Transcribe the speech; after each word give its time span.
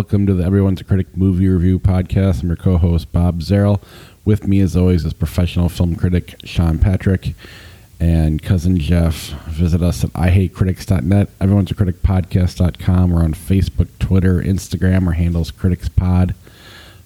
Welcome 0.00 0.26
to 0.28 0.32
the 0.32 0.44
Everyone's 0.44 0.80
a 0.80 0.84
Critic 0.84 1.14
movie 1.14 1.46
review 1.46 1.78
podcast. 1.78 2.40
I'm 2.40 2.48
your 2.48 2.56
co 2.56 2.78
host, 2.78 3.12
Bob 3.12 3.40
Zarrell. 3.40 3.82
With 4.24 4.48
me, 4.48 4.60
as 4.60 4.74
always, 4.74 5.04
is 5.04 5.12
professional 5.12 5.68
film 5.68 5.94
critic 5.94 6.36
Sean 6.42 6.78
Patrick 6.78 7.34
and 8.00 8.42
cousin 8.42 8.78
Jeff. 8.78 9.28
Visit 9.48 9.82
us 9.82 10.02
at 10.02 10.10
ihatecritics.net, 10.14 11.28
everyone's 11.38 11.70
a 11.70 11.74
critic 11.74 12.00
podcast.com. 12.02 13.10
We're 13.10 13.22
on 13.22 13.34
Facebook, 13.34 13.88
Twitter, 13.98 14.40
Instagram. 14.40 15.06
Our 15.06 15.12
handle's 15.12 15.52
CriticsPod. 15.52 16.34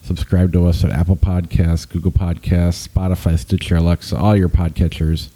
Subscribe 0.05 0.53
to 0.53 0.69
us 0.69 0.85
at 0.85 0.93
Apple 0.93 1.17
Podcasts, 1.17 1.89
Google 1.89 2.13
Podcasts, 2.13 2.87
Spotify, 2.87 3.37
Stitcher, 3.37 3.75
Alexa, 3.75 4.17
all 4.17 4.37
your 4.37 4.49
podcatchers. 4.49 5.31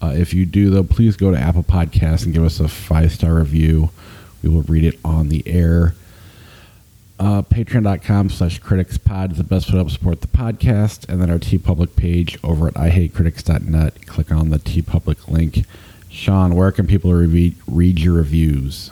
Uh, 0.00 0.14
if 0.16 0.32
you 0.32 0.46
do, 0.46 0.70
though, 0.70 0.84
please 0.84 1.16
go 1.16 1.32
to 1.32 1.36
Apple 1.36 1.64
Podcasts 1.64 2.24
and 2.24 2.32
give 2.32 2.44
us 2.44 2.60
a 2.60 2.68
five 2.68 3.10
star 3.10 3.34
review. 3.34 3.90
We 4.40 4.50
will 4.50 4.62
read 4.62 4.84
it 4.84 5.00
on 5.04 5.28
the 5.28 5.42
air. 5.48 5.96
Uh, 7.22 7.40
Patreon.com 7.40 8.28
slash 8.30 8.60
criticspod 8.60 9.30
is 9.30 9.38
the 9.38 9.44
best 9.44 9.68
way 9.68 9.74
to 9.74 9.76
help 9.76 9.90
support 9.90 10.22
the 10.22 10.26
podcast. 10.26 11.08
And 11.08 11.22
then 11.22 11.30
our 11.30 11.38
TeePublic 11.38 11.94
page 11.94 12.36
over 12.42 12.66
at 12.66 12.74
ihatecritics.net. 12.74 14.08
Click 14.08 14.32
on 14.32 14.50
the 14.50 14.58
TeePublic 14.58 15.28
link. 15.28 15.64
Sean, 16.10 16.56
where 16.56 16.72
can 16.72 16.88
people 16.88 17.14
read, 17.14 17.54
read 17.68 18.00
your 18.00 18.14
reviews? 18.14 18.90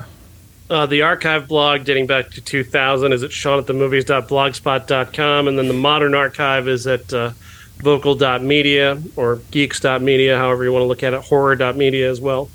Uh, 0.71 0.87
the 0.87 1.03
archive 1.03 1.49
blog 1.49 1.83
dating 1.83 2.07
back 2.07 2.31
to 2.31 2.41
2000 2.41 3.13
is 3.13 3.25
at 3.25 3.31
seanatthemovies.blogspot.com. 3.31 5.49
And 5.49 5.59
then 5.59 5.67
the 5.67 5.75
modern 5.75 6.15
archive 6.15 6.69
is 6.69 6.87
at 6.87 7.13
uh, 7.13 7.33
vocal.media 7.79 9.03
or 9.17 9.41
geeks.media, 9.51 10.39
however 10.39 10.63
you 10.63 10.71
want 10.71 10.85
to 10.85 10.87
look 10.87 11.03
at 11.03 11.15
it, 11.15 11.23
horror.media 11.23 12.09
as 12.09 12.21
well. 12.21 12.49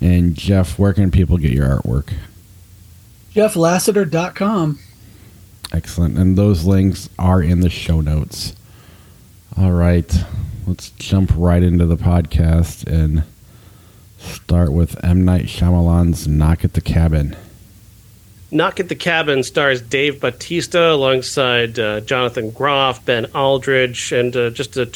And 0.00 0.36
Jeff, 0.36 0.78
where 0.78 0.92
can 0.92 1.10
people 1.10 1.38
get 1.38 1.50
your 1.50 1.66
artwork? 1.66 2.12
JeffLassiter.com. 3.36 4.78
Excellent. 5.70 6.16
And 6.16 6.38
those 6.38 6.64
links 6.64 7.10
are 7.18 7.42
in 7.42 7.60
the 7.60 7.68
show 7.68 8.00
notes. 8.00 8.54
All 9.58 9.72
right. 9.72 10.10
Let's 10.66 10.88
jump 10.92 11.32
right 11.36 11.62
into 11.62 11.84
the 11.84 11.98
podcast 11.98 12.86
and 12.86 13.24
start 14.16 14.72
with 14.72 15.04
M. 15.04 15.26
Night 15.26 15.44
Shyamalan's 15.44 16.26
Knock 16.26 16.64
at 16.64 16.72
the 16.72 16.80
Cabin. 16.80 17.36
Knock 18.50 18.80
at 18.80 18.88
the 18.88 18.94
Cabin 18.94 19.42
stars 19.42 19.82
Dave 19.82 20.18
Bautista 20.18 20.92
alongside 20.92 21.78
uh, 21.78 22.00
Jonathan 22.00 22.50
Groff, 22.52 23.04
Ben 23.04 23.26
Aldridge, 23.34 24.12
and 24.12 24.34
uh, 24.34 24.48
just 24.48 24.78
a, 24.78 24.90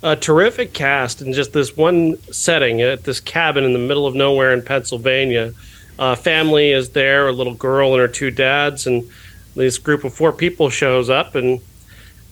a 0.00 0.14
terrific 0.14 0.74
cast 0.74 1.20
in 1.20 1.32
just 1.32 1.52
this 1.52 1.76
one 1.76 2.22
setting 2.32 2.82
at 2.82 3.02
this 3.02 3.18
cabin 3.18 3.64
in 3.64 3.72
the 3.72 3.80
middle 3.80 4.06
of 4.06 4.14
nowhere 4.14 4.52
in 4.52 4.62
Pennsylvania. 4.62 5.52
Uh, 5.98 6.14
family 6.14 6.72
is 6.72 6.90
there, 6.90 7.28
a 7.28 7.32
little 7.32 7.54
girl 7.54 7.92
and 7.92 8.00
her 8.00 8.08
two 8.08 8.30
dads, 8.30 8.86
and 8.86 9.08
this 9.54 9.78
group 9.78 10.04
of 10.04 10.12
four 10.12 10.32
people 10.32 10.68
shows 10.70 11.08
up 11.08 11.34
and 11.34 11.60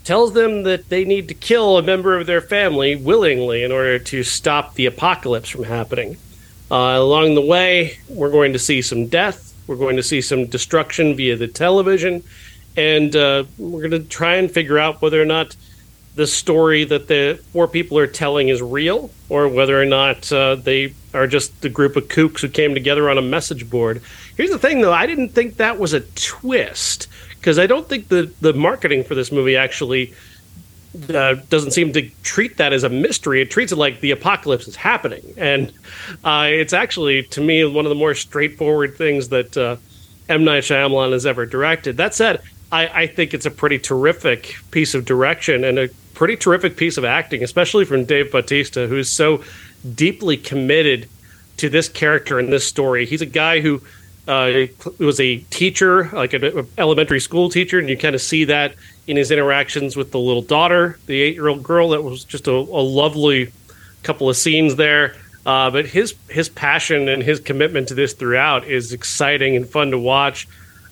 tells 0.04 0.32
them 0.32 0.64
that 0.64 0.88
they 0.88 1.04
need 1.04 1.28
to 1.28 1.34
kill 1.34 1.78
a 1.78 1.82
member 1.82 2.18
of 2.18 2.26
their 2.26 2.40
family 2.40 2.96
willingly 2.96 3.62
in 3.62 3.70
order 3.70 3.98
to 3.98 4.24
stop 4.24 4.74
the 4.74 4.86
apocalypse 4.86 5.48
from 5.48 5.64
happening. 5.64 6.16
Uh, 6.70 6.96
along 6.98 7.34
the 7.34 7.40
way, 7.40 7.98
we're 8.08 8.30
going 8.30 8.52
to 8.52 8.58
see 8.58 8.82
some 8.82 9.06
death, 9.06 9.54
we're 9.66 9.76
going 9.76 9.96
to 9.96 10.02
see 10.02 10.20
some 10.20 10.46
destruction 10.46 11.14
via 11.14 11.36
the 11.36 11.46
television, 11.46 12.22
and 12.76 13.14
uh, 13.14 13.44
we're 13.58 13.88
going 13.88 14.02
to 14.02 14.08
try 14.08 14.36
and 14.36 14.50
figure 14.50 14.78
out 14.78 15.00
whether 15.00 15.22
or 15.22 15.26
not 15.26 15.54
the 16.14 16.26
story 16.26 16.84
that 16.84 17.08
the 17.08 17.40
four 17.52 17.66
people 17.66 17.98
are 17.98 18.06
telling 18.06 18.48
is 18.48 18.60
real 18.60 19.10
or 19.28 19.48
whether 19.48 19.80
or 19.80 19.86
not 19.86 20.30
uh, 20.30 20.56
they 20.56 20.92
are 21.14 21.26
just 21.26 21.64
a 21.64 21.68
group 21.68 21.96
of 21.96 22.08
kooks 22.08 22.40
who 22.40 22.48
came 22.48 22.74
together 22.74 23.08
on 23.08 23.18
a 23.18 23.22
message 23.22 23.68
board. 23.70 24.02
Here's 24.36 24.50
the 24.50 24.58
thing, 24.58 24.80
though, 24.80 24.92
I 24.92 25.06
didn't 25.06 25.30
think 25.30 25.56
that 25.56 25.78
was 25.78 25.92
a 25.92 26.00
twist 26.00 27.08
because 27.36 27.58
I 27.58 27.66
don't 27.66 27.88
think 27.88 28.08
the 28.08 28.32
the 28.40 28.52
marketing 28.52 29.04
for 29.04 29.14
this 29.14 29.32
movie 29.32 29.56
actually 29.56 30.14
uh, 31.12 31.36
doesn't 31.48 31.72
seem 31.72 31.92
to 31.94 32.08
treat 32.22 32.58
that 32.58 32.72
as 32.72 32.84
a 32.84 32.88
mystery. 32.88 33.40
It 33.40 33.50
treats 33.50 33.72
it 33.72 33.76
like 33.76 34.00
the 34.00 34.10
apocalypse 34.10 34.68
is 34.68 34.76
happening, 34.76 35.34
and 35.36 35.72
uh, 36.24 36.48
it's 36.50 36.72
actually 36.72 37.24
to 37.24 37.40
me 37.40 37.64
one 37.64 37.84
of 37.84 37.90
the 37.90 37.96
more 37.96 38.14
straightforward 38.14 38.96
things 38.96 39.28
that 39.30 39.56
uh, 39.56 39.76
M 40.28 40.44
Night 40.44 40.62
Shyamalan 40.62 41.12
has 41.12 41.26
ever 41.26 41.46
directed. 41.46 41.96
That 41.96 42.14
said. 42.14 42.42
I, 42.72 43.02
I 43.02 43.06
think 43.06 43.34
it's 43.34 43.46
a 43.46 43.50
pretty 43.50 43.78
terrific 43.78 44.56
piece 44.70 44.94
of 44.94 45.04
direction 45.04 45.62
and 45.62 45.78
a 45.78 45.88
pretty 46.14 46.36
terrific 46.36 46.76
piece 46.76 46.96
of 46.96 47.04
acting, 47.04 47.44
especially 47.44 47.84
from 47.84 48.04
Dave 48.06 48.32
Bautista, 48.32 48.86
who's 48.86 49.10
so 49.10 49.44
deeply 49.94 50.36
committed 50.36 51.08
to 51.58 51.68
this 51.68 51.88
character 51.88 52.38
and 52.38 52.52
this 52.52 52.66
story. 52.66 53.04
He's 53.06 53.20
a 53.20 53.26
guy 53.26 53.60
who 53.60 53.82
uh, 54.26 54.66
was 54.98 55.20
a 55.20 55.38
teacher, 55.50 56.08
like 56.12 56.32
an 56.32 56.66
elementary 56.78 57.20
school 57.20 57.50
teacher, 57.50 57.78
and 57.78 57.88
you 57.88 57.98
kind 57.98 58.14
of 58.14 58.20
see 58.20 58.44
that 58.44 58.74
in 59.06 59.16
his 59.16 59.30
interactions 59.30 59.96
with 59.96 60.12
the 60.12 60.18
little 60.18 60.42
daughter, 60.42 60.98
the 61.06 61.20
eight-year-old 61.20 61.62
girl. 61.62 61.90
That 61.90 62.02
was 62.02 62.24
just 62.24 62.46
a, 62.46 62.52
a 62.52 62.84
lovely 62.84 63.52
couple 64.02 64.30
of 64.30 64.36
scenes 64.36 64.76
there. 64.76 65.16
Uh, 65.44 65.70
but 65.70 65.86
his 65.86 66.14
his 66.30 66.48
passion 66.48 67.08
and 67.08 67.20
his 67.20 67.40
commitment 67.40 67.88
to 67.88 67.94
this 67.94 68.12
throughout 68.12 68.64
is 68.64 68.92
exciting 68.92 69.56
and 69.56 69.68
fun 69.68 69.90
to 69.90 69.98
watch. 69.98 70.46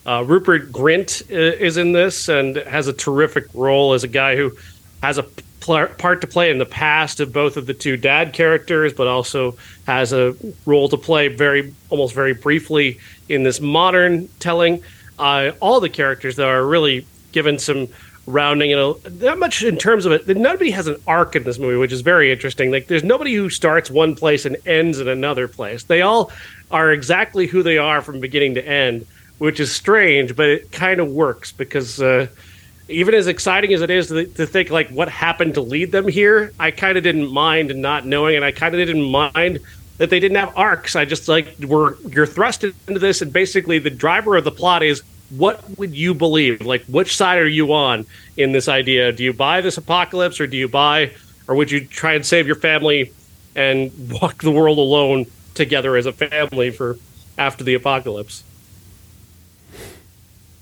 Uh, 0.06 0.24
Rupert 0.26 0.72
Grint 0.72 1.22
uh, 1.30 1.34
is 1.34 1.76
in 1.76 1.92
this 1.92 2.28
and 2.28 2.56
has 2.56 2.88
a 2.88 2.92
terrific 2.92 3.46
role 3.52 3.92
as 3.92 4.02
a 4.04 4.08
guy 4.08 4.36
who 4.36 4.56
has 5.02 5.18
a 5.18 5.24
pl- 5.60 5.86
part 5.86 6.20
to 6.22 6.26
play 6.26 6.50
in 6.50 6.58
the 6.58 6.66
past 6.66 7.20
of 7.20 7.32
both 7.32 7.56
of 7.56 7.66
the 7.66 7.74
two 7.74 7.96
dad 7.96 8.32
characters, 8.32 8.94
but 8.94 9.06
also 9.06 9.56
has 9.86 10.12
a 10.12 10.34
role 10.64 10.88
to 10.88 10.96
play 10.96 11.28
very 11.28 11.74
almost 11.90 12.14
very 12.14 12.32
briefly 12.32 12.98
in 13.28 13.42
this 13.42 13.60
modern 13.60 14.28
telling. 14.38 14.82
Uh, 15.18 15.52
all 15.60 15.80
the 15.80 15.90
characters 15.90 16.36
though 16.36 16.48
are 16.48 16.64
really 16.64 17.06
given 17.32 17.58
some 17.58 17.86
rounding 18.26 18.72
and 18.72 19.20
not 19.20 19.38
much 19.38 19.62
in 19.62 19.76
terms 19.76 20.06
of 20.06 20.12
it. 20.12 20.26
Nobody 20.36 20.70
has 20.70 20.86
an 20.86 20.96
arc 21.06 21.36
in 21.36 21.42
this 21.42 21.58
movie, 21.58 21.76
which 21.76 21.92
is 21.92 22.00
very 22.00 22.32
interesting. 22.32 22.70
Like 22.70 22.86
there's 22.86 23.04
nobody 23.04 23.34
who 23.34 23.50
starts 23.50 23.90
one 23.90 24.14
place 24.14 24.46
and 24.46 24.56
ends 24.66 24.98
in 24.98 25.08
another 25.08 25.46
place. 25.46 25.84
They 25.84 26.00
all 26.00 26.30
are 26.70 26.90
exactly 26.90 27.46
who 27.46 27.62
they 27.62 27.76
are 27.76 28.00
from 28.00 28.20
beginning 28.20 28.54
to 28.54 28.66
end 28.66 29.06
which 29.40 29.58
is 29.58 29.72
strange, 29.72 30.36
but 30.36 30.50
it 30.50 30.70
kind 30.70 31.00
of 31.00 31.08
works 31.08 31.50
because 31.50 32.00
uh, 32.02 32.26
even 32.88 33.14
as 33.14 33.26
exciting 33.26 33.72
as 33.72 33.80
it 33.80 33.88
is 33.88 34.08
to, 34.08 34.26
to, 34.26 34.46
think 34.46 34.68
like 34.68 34.90
what 34.90 35.08
happened 35.08 35.54
to 35.54 35.62
lead 35.62 35.90
them 35.92 36.06
here, 36.06 36.52
I 36.60 36.70
kind 36.70 36.98
of 36.98 37.04
didn't 37.04 37.32
mind 37.32 37.74
not 37.74 38.04
knowing, 38.04 38.36
and 38.36 38.44
I 38.44 38.52
kind 38.52 38.74
of 38.74 38.86
didn't 38.86 39.10
mind 39.10 39.60
that 39.96 40.10
they 40.10 40.20
didn't 40.20 40.36
have 40.36 40.52
arcs. 40.58 40.94
I 40.94 41.06
just 41.06 41.26
like 41.26 41.56
were 41.60 41.96
you're 42.10 42.26
thrust 42.26 42.64
into 42.64 42.98
this, 42.98 43.22
and 43.22 43.32
basically 43.32 43.78
the 43.78 43.88
driver 43.88 44.36
of 44.36 44.44
the 44.44 44.50
plot 44.50 44.82
is 44.82 45.02
what 45.30 45.64
would 45.78 45.94
you 45.94 46.12
believe? 46.12 46.60
Like 46.60 46.84
which 46.84 47.16
side 47.16 47.38
are 47.38 47.48
you 47.48 47.72
on 47.72 48.04
in 48.36 48.52
this 48.52 48.68
idea? 48.68 49.10
Do 49.10 49.24
you 49.24 49.32
buy 49.32 49.62
this 49.62 49.78
apocalypse, 49.78 50.38
or 50.38 50.46
do 50.46 50.58
you 50.58 50.68
buy, 50.68 51.14
or 51.48 51.54
would 51.54 51.70
you 51.70 51.86
try 51.86 52.12
and 52.12 52.26
save 52.26 52.46
your 52.46 52.56
family 52.56 53.10
and 53.56 53.90
walk 54.20 54.42
the 54.42 54.50
world 54.50 54.76
alone 54.76 55.24
together 55.54 55.96
as 55.96 56.04
a 56.04 56.12
family 56.12 56.70
for 56.70 56.98
after 57.38 57.64
the 57.64 57.72
apocalypse? 57.72 58.44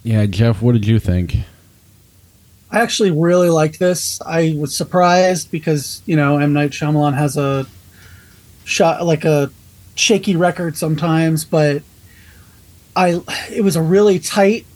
Yeah, 0.02 0.26
Jeff, 0.26 0.62
what 0.62 0.72
did 0.72 0.86
you 0.86 0.98
think? 0.98 1.36
I 2.70 2.80
actually 2.80 3.10
really 3.10 3.48
liked 3.50 3.78
this. 3.78 4.20
I 4.22 4.54
was 4.58 4.76
surprised 4.76 5.50
because 5.50 6.02
you 6.06 6.16
know 6.16 6.38
M 6.38 6.52
Night 6.52 6.70
Shyamalan 6.70 7.14
has 7.14 7.36
a 7.36 7.66
shot 8.64 9.04
like 9.04 9.24
a 9.24 9.50
shaky 9.94 10.36
record 10.36 10.76
sometimes, 10.76 11.44
but 11.44 11.82
I 12.94 13.20
it 13.50 13.62
was 13.62 13.76
a 13.76 13.82
really 13.82 14.18
tight, 14.18 14.66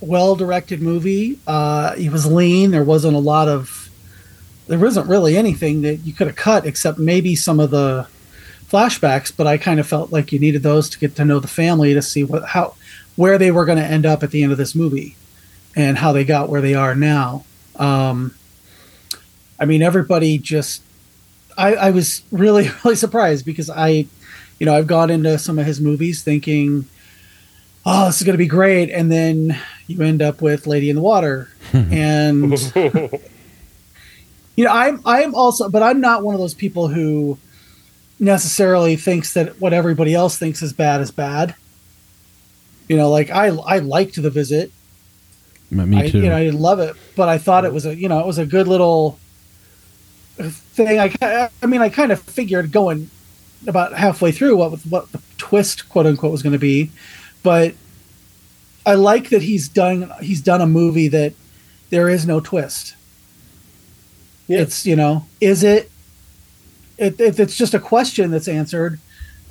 well 0.00 0.36
directed 0.36 0.80
movie. 0.80 1.38
Uh, 1.46 1.94
it 1.98 2.12
was 2.12 2.26
lean. 2.30 2.70
There 2.70 2.84
wasn't 2.84 3.16
a 3.16 3.20
lot 3.20 3.48
of 3.48 3.90
there 4.68 4.78
wasn't 4.78 5.08
really 5.08 5.36
anything 5.36 5.82
that 5.82 5.96
you 5.96 6.12
could 6.12 6.28
have 6.28 6.36
cut 6.36 6.64
except 6.64 6.98
maybe 6.98 7.34
some 7.34 7.58
of 7.58 7.70
the 7.70 8.06
flashbacks. 8.70 9.32
But 9.36 9.48
I 9.48 9.58
kind 9.58 9.80
of 9.80 9.86
felt 9.86 10.12
like 10.12 10.30
you 10.30 10.38
needed 10.38 10.62
those 10.62 10.88
to 10.90 10.98
get 10.98 11.16
to 11.16 11.24
know 11.24 11.40
the 11.40 11.48
family 11.48 11.92
to 11.92 12.02
see 12.02 12.22
what 12.22 12.44
how 12.44 12.76
where 13.16 13.38
they 13.38 13.50
were 13.50 13.64
going 13.64 13.78
to 13.78 13.84
end 13.84 14.06
up 14.06 14.22
at 14.22 14.30
the 14.30 14.42
end 14.42 14.52
of 14.52 14.58
this 14.58 14.74
movie 14.74 15.16
and 15.76 15.98
how 15.98 16.12
they 16.12 16.24
got 16.24 16.48
where 16.48 16.60
they 16.60 16.74
are 16.74 16.94
now. 16.94 17.44
Um, 17.76 18.34
I 19.58 19.64
mean, 19.64 19.82
everybody 19.82 20.38
just, 20.38 20.82
I, 21.56 21.74
I 21.74 21.90
was 21.90 22.22
really, 22.30 22.70
really 22.84 22.96
surprised 22.96 23.44
because 23.44 23.70
I, 23.70 24.06
you 24.58 24.66
know, 24.66 24.74
I've 24.74 24.86
gone 24.86 25.10
into 25.10 25.38
some 25.38 25.58
of 25.58 25.66
his 25.66 25.80
movies 25.80 26.22
thinking, 26.22 26.86
oh, 27.84 28.06
this 28.06 28.18
is 28.18 28.22
going 28.24 28.34
to 28.34 28.38
be 28.38 28.46
great. 28.46 28.90
And 28.90 29.10
then 29.10 29.58
you 29.86 30.02
end 30.02 30.22
up 30.22 30.40
with 30.40 30.66
Lady 30.66 30.88
in 30.90 30.96
the 30.96 31.02
Water. 31.02 31.48
and, 31.72 32.52
you 34.56 34.64
know, 34.64 34.72
I'm, 34.72 35.00
I'm 35.04 35.34
also, 35.34 35.68
but 35.68 35.82
I'm 35.82 36.00
not 36.00 36.22
one 36.22 36.34
of 36.34 36.40
those 36.40 36.54
people 36.54 36.88
who 36.88 37.38
necessarily 38.18 38.96
thinks 38.96 39.34
that 39.34 39.60
what 39.60 39.72
everybody 39.72 40.14
else 40.14 40.38
thinks 40.38 40.62
is 40.62 40.72
bad 40.72 41.00
is 41.00 41.10
bad. 41.10 41.54
You 42.92 42.98
know, 42.98 43.08
like 43.08 43.30
I 43.30 43.46
I 43.46 43.78
liked 43.78 44.20
the 44.20 44.28
visit. 44.28 44.70
Me 45.70 45.98
I, 45.98 46.10
too. 46.10 46.18
you 46.18 46.28
know, 46.28 46.36
I 46.36 46.50
love 46.50 46.78
it, 46.78 46.94
but 47.16 47.26
I 47.26 47.38
thought 47.38 47.64
it 47.64 47.72
was 47.72 47.86
a 47.86 47.96
you 47.96 48.06
know 48.06 48.20
it 48.20 48.26
was 48.26 48.36
a 48.36 48.44
good 48.44 48.68
little 48.68 49.18
thing. 50.38 51.00
I 51.00 51.48
I 51.62 51.66
mean 51.66 51.80
I 51.80 51.88
kind 51.88 52.12
of 52.12 52.20
figured 52.20 52.70
going 52.70 53.08
about 53.66 53.94
halfway 53.94 54.30
through 54.30 54.58
what 54.58 54.78
what 54.80 55.10
the 55.12 55.22
twist 55.38 55.88
quote 55.88 56.04
unquote 56.04 56.32
was 56.32 56.42
going 56.42 56.52
to 56.52 56.58
be, 56.58 56.90
but 57.42 57.74
I 58.84 58.92
like 58.92 59.30
that 59.30 59.40
he's 59.40 59.70
done 59.70 60.12
he's 60.20 60.42
done 60.42 60.60
a 60.60 60.66
movie 60.66 61.08
that 61.08 61.32
there 61.88 62.10
is 62.10 62.26
no 62.26 62.40
twist. 62.40 62.94
Yeah. 64.48 64.60
It's 64.60 64.84
you 64.84 64.96
know, 64.96 65.24
is 65.40 65.62
it? 65.64 65.90
It, 66.98 67.18
it 67.18 67.40
it's 67.40 67.56
just 67.56 67.72
a 67.72 67.80
question 67.80 68.30
that's 68.30 68.48
answered 68.48 69.00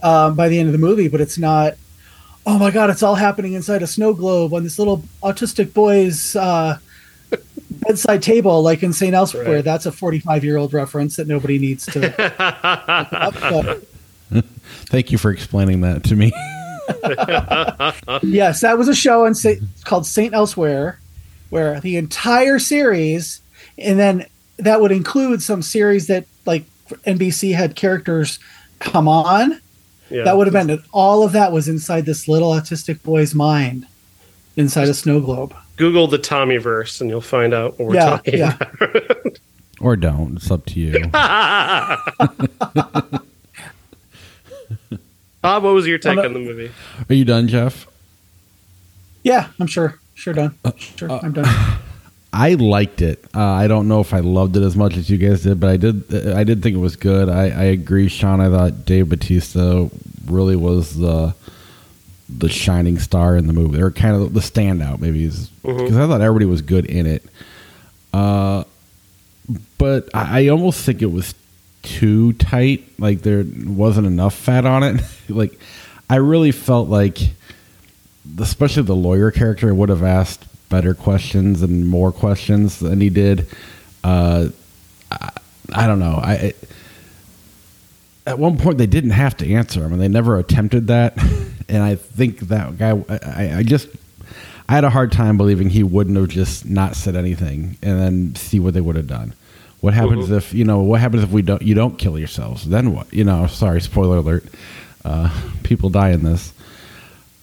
um, 0.04 0.36
by 0.36 0.48
the 0.48 0.60
end 0.60 0.68
of 0.68 0.74
the 0.74 0.86
movie, 0.88 1.08
but 1.08 1.22
it's 1.22 1.40
not. 1.40 1.74
Oh 2.46 2.58
my 2.58 2.72
god! 2.72 2.90
It's 2.90 3.04
all 3.04 3.16
happening 3.16 3.54
inside 3.54 3.84
a 3.84 3.88
snow 3.88 4.14
globe 4.14 4.54
on 4.54 4.64
this 4.64 4.80
little 4.80 5.04
autistic 5.22 5.74
boy's 5.74 6.36
uh, 6.36 6.78
bedside 7.72 8.24
table, 8.24 8.64
like 8.64 8.84
in 8.84 8.94
Saint 8.94 9.14
Elsewhere. 9.14 9.56
Right. 9.56 9.64
That's 9.64 9.86
a 9.86 9.92
forty-five-year-old 9.92 10.74
reference 10.74 11.16
that 11.18 11.28
nobody 11.28 11.60
needs 11.60 11.86
to. 11.88 12.10
up, 12.42 13.34
but 13.40 13.84
Thank 14.92 15.12
you 15.12 15.18
for 15.18 15.32
explaining 15.32 15.82
that 15.82 16.04
to 16.06 16.16
me. 16.16 16.32
yes, 18.24 18.62
that 18.62 18.78
was 18.78 18.88
a 18.88 18.96
show 18.96 19.26
in 19.26 19.34
Saint, 19.34 19.62
called 19.86 20.06
Saint 20.06 20.34
Elsewhere, 20.34 21.00
where 21.50 21.80
the 21.80 21.98
entire 21.98 22.60
series, 22.60 23.42
and 23.78 24.00
then 24.00 24.26
that 24.58 24.82
would 24.82 24.92
include 24.92 25.42
some 25.42 25.62
series 25.62 26.08
that 26.08 26.26
like 26.46 26.66
NBC 27.06 27.56
had 27.56 27.76
characters 27.76 28.40
come 28.80 29.08
on. 29.08 29.62
Yeah. 30.12 30.24
That 30.24 30.38
would 30.38 30.48
have 30.48 30.54
been 30.54 30.70
it. 30.70 30.82
All 30.92 31.24
of 31.24 31.32
that 31.32 31.52
was 31.52 31.68
inside 31.68 32.06
this 32.06 32.28
little 32.28 32.52
autistic 32.52 33.02
boy's 33.04 33.34
mind, 33.34 33.88
inside 34.56 34.88
a 34.90 34.94
snow 34.94 35.20
globe. 35.22 35.56
Google 35.78 36.08
the 36.08 36.20
Tommyverse 36.20 37.02
and 37.02 37.10
you'll 37.10 37.22
find 37.22 37.54
out 37.54 37.80
what 37.80 37.88
we're 37.90 37.96
Yeah, 37.96 38.06
talking 38.10 38.38
yeah. 38.38 38.58
about. 38.80 39.40
or 39.80 39.96
don't. 39.96 40.36
It's 40.36 40.52
up 40.52 40.66
to 40.68 40.80
you. 40.80 41.08
Bob, 45.42 45.64
what 45.64 45.74
was 45.74 45.88
your 45.88 45.98
take 45.98 46.12
I'm 46.12 46.16
not- 46.18 46.26
on 46.28 46.34
the 46.34 46.40
movie? 46.40 46.72
Are 47.10 47.14
you 47.16 47.26
done, 47.26 47.48
Jeff? 47.48 47.88
Yeah, 49.24 49.48
I'm 49.60 49.68
sure. 49.68 50.00
Sure 50.16 50.34
done. 50.34 50.56
Uh, 50.64 50.72
sure, 50.78 51.12
uh, 51.12 51.20
I'm 51.24 51.32
done. 51.34 51.46
I 52.34 52.54
liked 52.54 53.02
it. 53.02 53.24
Uh, 53.36 53.42
I 53.42 53.68
don't 53.68 53.88
know 53.88 54.00
if 54.00 54.14
I 54.14 54.20
loved 54.20 54.56
it 54.56 54.64
as 54.64 54.76
much 54.78 54.96
as 54.96 55.10
you 55.10 55.18
guys 55.18 55.44
did, 55.44 55.60
but 55.60 55.70
I 55.70 55.78
did. 55.78 56.14
uh, 56.14 56.36
I 56.36 56.44
did 56.46 56.64
think 56.64 56.76
it 56.76 56.80
was 56.80 56.96
good. 56.96 57.28
I, 57.28 57.44
I 57.50 57.64
agree, 57.66 58.08
Sean. 58.08 58.40
I 58.40 58.50
thought 58.50 58.86
Dave 58.86 59.10
Bautista 59.10 59.90
really 60.26 60.56
was 60.56 60.98
the 60.98 61.36
the 62.30 62.48
shining 62.48 62.98
star 62.98 63.36
in 63.36 63.48
the 63.48 63.54
movie, 63.54 63.82
or 63.82 63.92
kind 63.92 64.16
of 64.16 64.34
the 64.34 64.40
standout, 64.40 65.00
maybe, 65.00 65.28
because 65.28 65.98
I 65.98 66.08
thought 66.08 66.22
everybody 66.22 66.46
was 66.46 66.62
good 66.62 66.86
in 66.86 67.06
it. 67.06 67.24
Uh, 68.14 68.64
but 69.78 70.08
I, 70.14 70.44
I 70.44 70.48
almost 70.48 70.86
think 70.86 71.02
it 71.02 71.12
was 71.12 71.36
too 71.82 72.32
tight. 72.34 72.84
Like 72.98 73.22
there 73.24 73.44
wasn't 73.66 74.08
enough 74.08 74.36
fat 74.36 74.66
on 74.66 74.84
it. 74.84 75.02
like 75.30 75.60
I 76.10 76.16
really 76.18 76.52
felt 76.52 76.88
like, 76.88 77.18
especially 78.40 78.84
the 78.84 78.96
lawyer 78.96 79.32
character, 79.32 79.68
I 79.68 79.74
would 79.74 79.90
have 79.90 80.04
asked 80.04 80.46
better 80.72 80.96
questions 80.96 81.62
and 81.62 81.88
more 81.88 82.12
questions 82.12 82.80
than 82.80 83.00
he 83.00 83.12
did. 83.12 83.48
Uh, 84.04 84.48
I, 85.12 85.30
I 85.74 85.86
don't 85.86 86.00
know. 86.00 86.20
I 86.22 86.34
it, 86.34 86.70
at 88.26 88.40
one 88.40 88.58
point 88.58 88.80
they 88.80 88.88
didn't 88.88 89.12
have 89.12 89.38
to 89.38 89.54
answer 89.54 89.84
him, 89.84 89.94
and 89.94 90.02
they 90.02 90.08
never 90.08 90.40
attempted 90.40 90.88
that. 90.88 91.18
And 91.70 91.82
I 91.82 91.96
think 91.96 92.40
that 92.50 92.78
guy. 92.78 93.02
I, 93.08 93.60
I 93.60 93.64
just 93.64 93.88
I 94.68 94.74
had 94.74 94.84
a 94.84 94.90
hard 94.90 95.14
time 95.14 95.38
believing 95.38 95.70
he 95.70 95.84
wouldn't 95.84 96.18
have 96.18 96.28
just 96.28 96.66
not 96.66 96.98
said 96.98 97.16
anything 97.16 97.78
and 97.82 97.98
then 97.98 98.36
see 98.36 98.60
what 98.60 98.74
they 98.74 98.82
would 98.82 98.98
have 98.98 99.08
done. 99.08 99.34
What 99.80 99.94
happens 99.94 100.30
if 100.32 100.54
you 100.54 100.66
know? 100.66 100.82
What 100.82 101.00
happens 101.00 101.24
if 101.24 101.32
we 101.32 101.42
don't? 101.42 101.62
You 101.62 101.76
don't 101.76 101.98
kill 101.98 102.20
yourselves? 102.20 102.68
Then 102.68 102.94
what? 102.94 103.14
You 103.14 103.24
know? 103.24 103.48
Sorry, 103.48 103.80
spoiler 103.80 104.18
alert. 104.18 104.46
Uh, 105.06 105.30
people 105.64 105.90
die 105.90 106.10
in 106.10 106.24
this. 106.24 106.54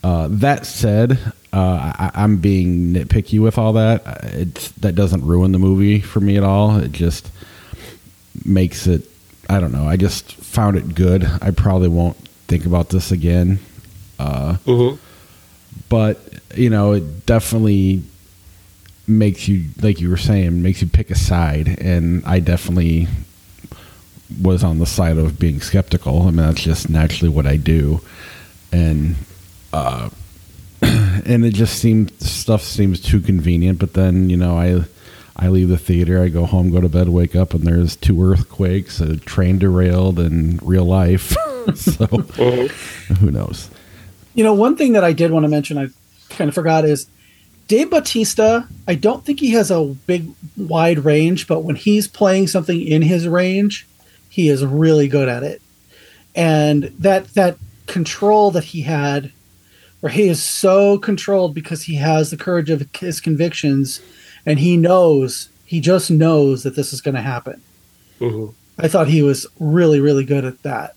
Uh, 0.02 0.28
that 0.30 0.64
said, 0.64 1.18
uh, 1.52 1.92
I, 1.98 2.10
I'm 2.14 2.36
being 2.38 2.92
nitpicky 2.94 3.40
with 3.42 3.58
all 3.58 3.72
that. 3.74 4.02
It's, 4.24 4.70
that 4.72 4.94
doesn't 4.94 5.24
ruin 5.26 5.52
the 5.52 5.58
movie 5.58 6.00
for 6.00 6.20
me 6.20 6.36
at 6.36 6.44
all. 6.44 6.76
It 6.78 6.92
just 6.92 7.30
makes 8.44 8.86
it. 8.86 9.02
I 9.50 9.60
don't 9.60 9.72
know. 9.72 9.88
I 9.88 9.96
just 9.96 10.32
found 10.34 10.76
it 10.76 10.94
good. 10.94 11.24
I 11.42 11.50
probably 11.50 11.88
won't 11.88 12.16
think 12.46 12.64
about 12.66 12.90
this 12.90 13.10
again. 13.10 13.58
Uh, 14.18 14.56
Mhm. 14.66 14.98
but 15.88 16.20
you 16.56 16.70
know, 16.70 16.92
it 16.92 17.26
definitely 17.26 18.02
makes 19.06 19.48
you, 19.48 19.64
like 19.80 20.00
you 20.00 20.10
were 20.10 20.16
saying, 20.16 20.62
makes 20.62 20.80
you 20.82 20.86
pick 20.88 21.10
a 21.10 21.14
side, 21.14 21.78
and 21.80 22.22
I 22.26 22.40
definitely 22.40 23.08
was 24.42 24.62
on 24.62 24.78
the 24.78 24.86
side 24.86 25.16
of 25.18 25.38
being 25.38 25.60
skeptical. 25.60 26.22
I 26.22 26.26
mean, 26.26 26.36
that's 26.36 26.62
just 26.62 26.90
naturally 26.90 27.30
what 27.30 27.46
I 27.46 27.56
do, 27.56 28.00
and 28.72 29.16
uh, 29.72 30.10
and 30.82 31.44
it 31.44 31.54
just 31.54 31.78
seems 31.78 32.12
stuff 32.26 32.62
seems 32.62 33.00
too 33.00 33.20
convenient. 33.20 33.78
But 33.78 33.94
then 33.94 34.30
you 34.30 34.36
know, 34.36 34.58
I 34.58 34.84
I 35.36 35.48
leave 35.48 35.68
the 35.68 35.78
theater, 35.78 36.22
I 36.22 36.28
go 36.28 36.46
home, 36.46 36.70
go 36.70 36.80
to 36.80 36.88
bed, 36.88 37.08
wake 37.08 37.36
up, 37.36 37.54
and 37.54 37.64
there's 37.64 37.94
two 37.94 38.22
earthquakes, 38.22 39.00
a 39.00 39.16
train 39.16 39.58
derailed, 39.58 40.18
and 40.18 40.60
real 40.66 40.84
life. 40.84 41.36
so 41.74 42.06
who 42.06 43.30
knows? 43.30 43.70
You 44.34 44.44
know, 44.44 44.54
one 44.54 44.76
thing 44.76 44.92
that 44.92 45.04
I 45.04 45.12
did 45.12 45.30
want 45.30 45.44
to 45.44 45.48
mention, 45.48 45.78
I 45.78 45.88
kind 46.30 46.48
of 46.48 46.54
forgot, 46.54 46.84
is 46.84 47.06
Dave 47.68 47.90
Bautista. 47.90 48.66
I 48.88 48.96
don't 48.96 49.24
think 49.24 49.38
he 49.38 49.50
has 49.50 49.70
a 49.70 49.84
big, 49.84 50.28
wide 50.56 51.04
range, 51.04 51.46
but 51.46 51.60
when 51.60 51.76
he's 51.76 52.08
playing 52.08 52.48
something 52.48 52.80
in 52.80 53.02
his 53.02 53.28
range, 53.28 53.86
he 54.28 54.48
is 54.48 54.64
really 54.64 55.06
good 55.06 55.28
at 55.28 55.42
it. 55.42 55.62
And 56.34 56.84
that 56.98 57.34
that 57.34 57.58
control 57.86 58.50
that 58.52 58.64
he 58.64 58.82
had, 58.82 59.32
where 60.00 60.12
he 60.12 60.28
is 60.28 60.42
so 60.42 60.98
controlled 60.98 61.54
because 61.54 61.82
he 61.82 61.94
has 61.96 62.30
the 62.30 62.36
courage 62.36 62.70
of 62.70 62.86
his 62.98 63.20
convictions, 63.20 64.00
and 64.46 64.58
he 64.58 64.76
knows, 64.76 65.48
he 65.64 65.80
just 65.80 66.10
knows 66.10 66.62
that 66.62 66.76
this 66.76 66.92
is 66.92 67.00
going 67.00 67.14
to 67.14 67.20
happen. 67.20 67.60
Mhm. 68.20 68.54
I 68.78 68.88
thought 68.88 69.08
he 69.08 69.22
was 69.22 69.46
really, 69.58 70.00
really 70.00 70.24
good 70.24 70.44
at 70.44 70.62
that. 70.62 70.94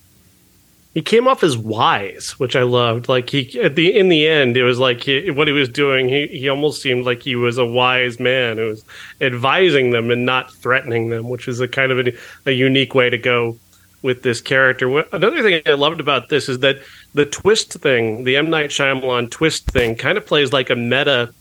He 0.93 1.01
came 1.01 1.27
off 1.27 1.41
as 1.41 1.57
wise, 1.57 2.31
which 2.37 2.55
I 2.55 2.63
loved. 2.63 3.07
Like 3.07 3.29
he 3.29 3.59
at 3.61 3.75
the 3.75 3.97
in 3.97 4.09
the 4.09 4.27
end, 4.27 4.57
it 4.57 4.63
was 4.63 4.77
like 4.77 5.01
he, 5.03 5.31
what 5.31 5.47
he 5.47 5.53
was 5.53 5.69
doing. 5.69 6.09
He 6.09 6.27
he 6.27 6.49
almost 6.49 6.81
seemed 6.81 7.05
like 7.05 7.23
he 7.23 7.35
was 7.35 7.57
a 7.57 7.65
wise 7.65 8.19
man 8.19 8.57
who 8.57 8.65
was 8.65 8.83
advising 9.21 9.91
them 9.91 10.11
and 10.11 10.25
not 10.25 10.53
threatening 10.53 11.09
them, 11.09 11.29
which 11.29 11.47
is 11.47 11.61
a 11.61 11.67
kind 11.67 11.93
of 11.93 12.07
a, 12.07 12.13
a 12.45 12.51
unique 12.51 12.93
way 12.93 13.09
to 13.09 13.17
go 13.17 13.57
with 14.01 14.23
this 14.23 14.41
character. 14.41 14.99
Another 15.13 15.41
thing 15.43 15.61
I 15.65 15.73
loved 15.73 15.99
about 15.99 16.29
this 16.29 16.49
is 16.49 16.59
that 16.59 16.79
the 17.13 17.25
twist 17.25 17.73
thing, 17.73 18.23
the 18.23 18.37
M 18.37 18.49
Night 18.49 18.69
Shyamalan 18.69 19.29
twist 19.29 19.67
thing, 19.67 19.95
kind 19.95 20.17
of 20.17 20.25
plays 20.25 20.51
like 20.51 20.69
a 20.69 20.75
meta, 20.75 21.33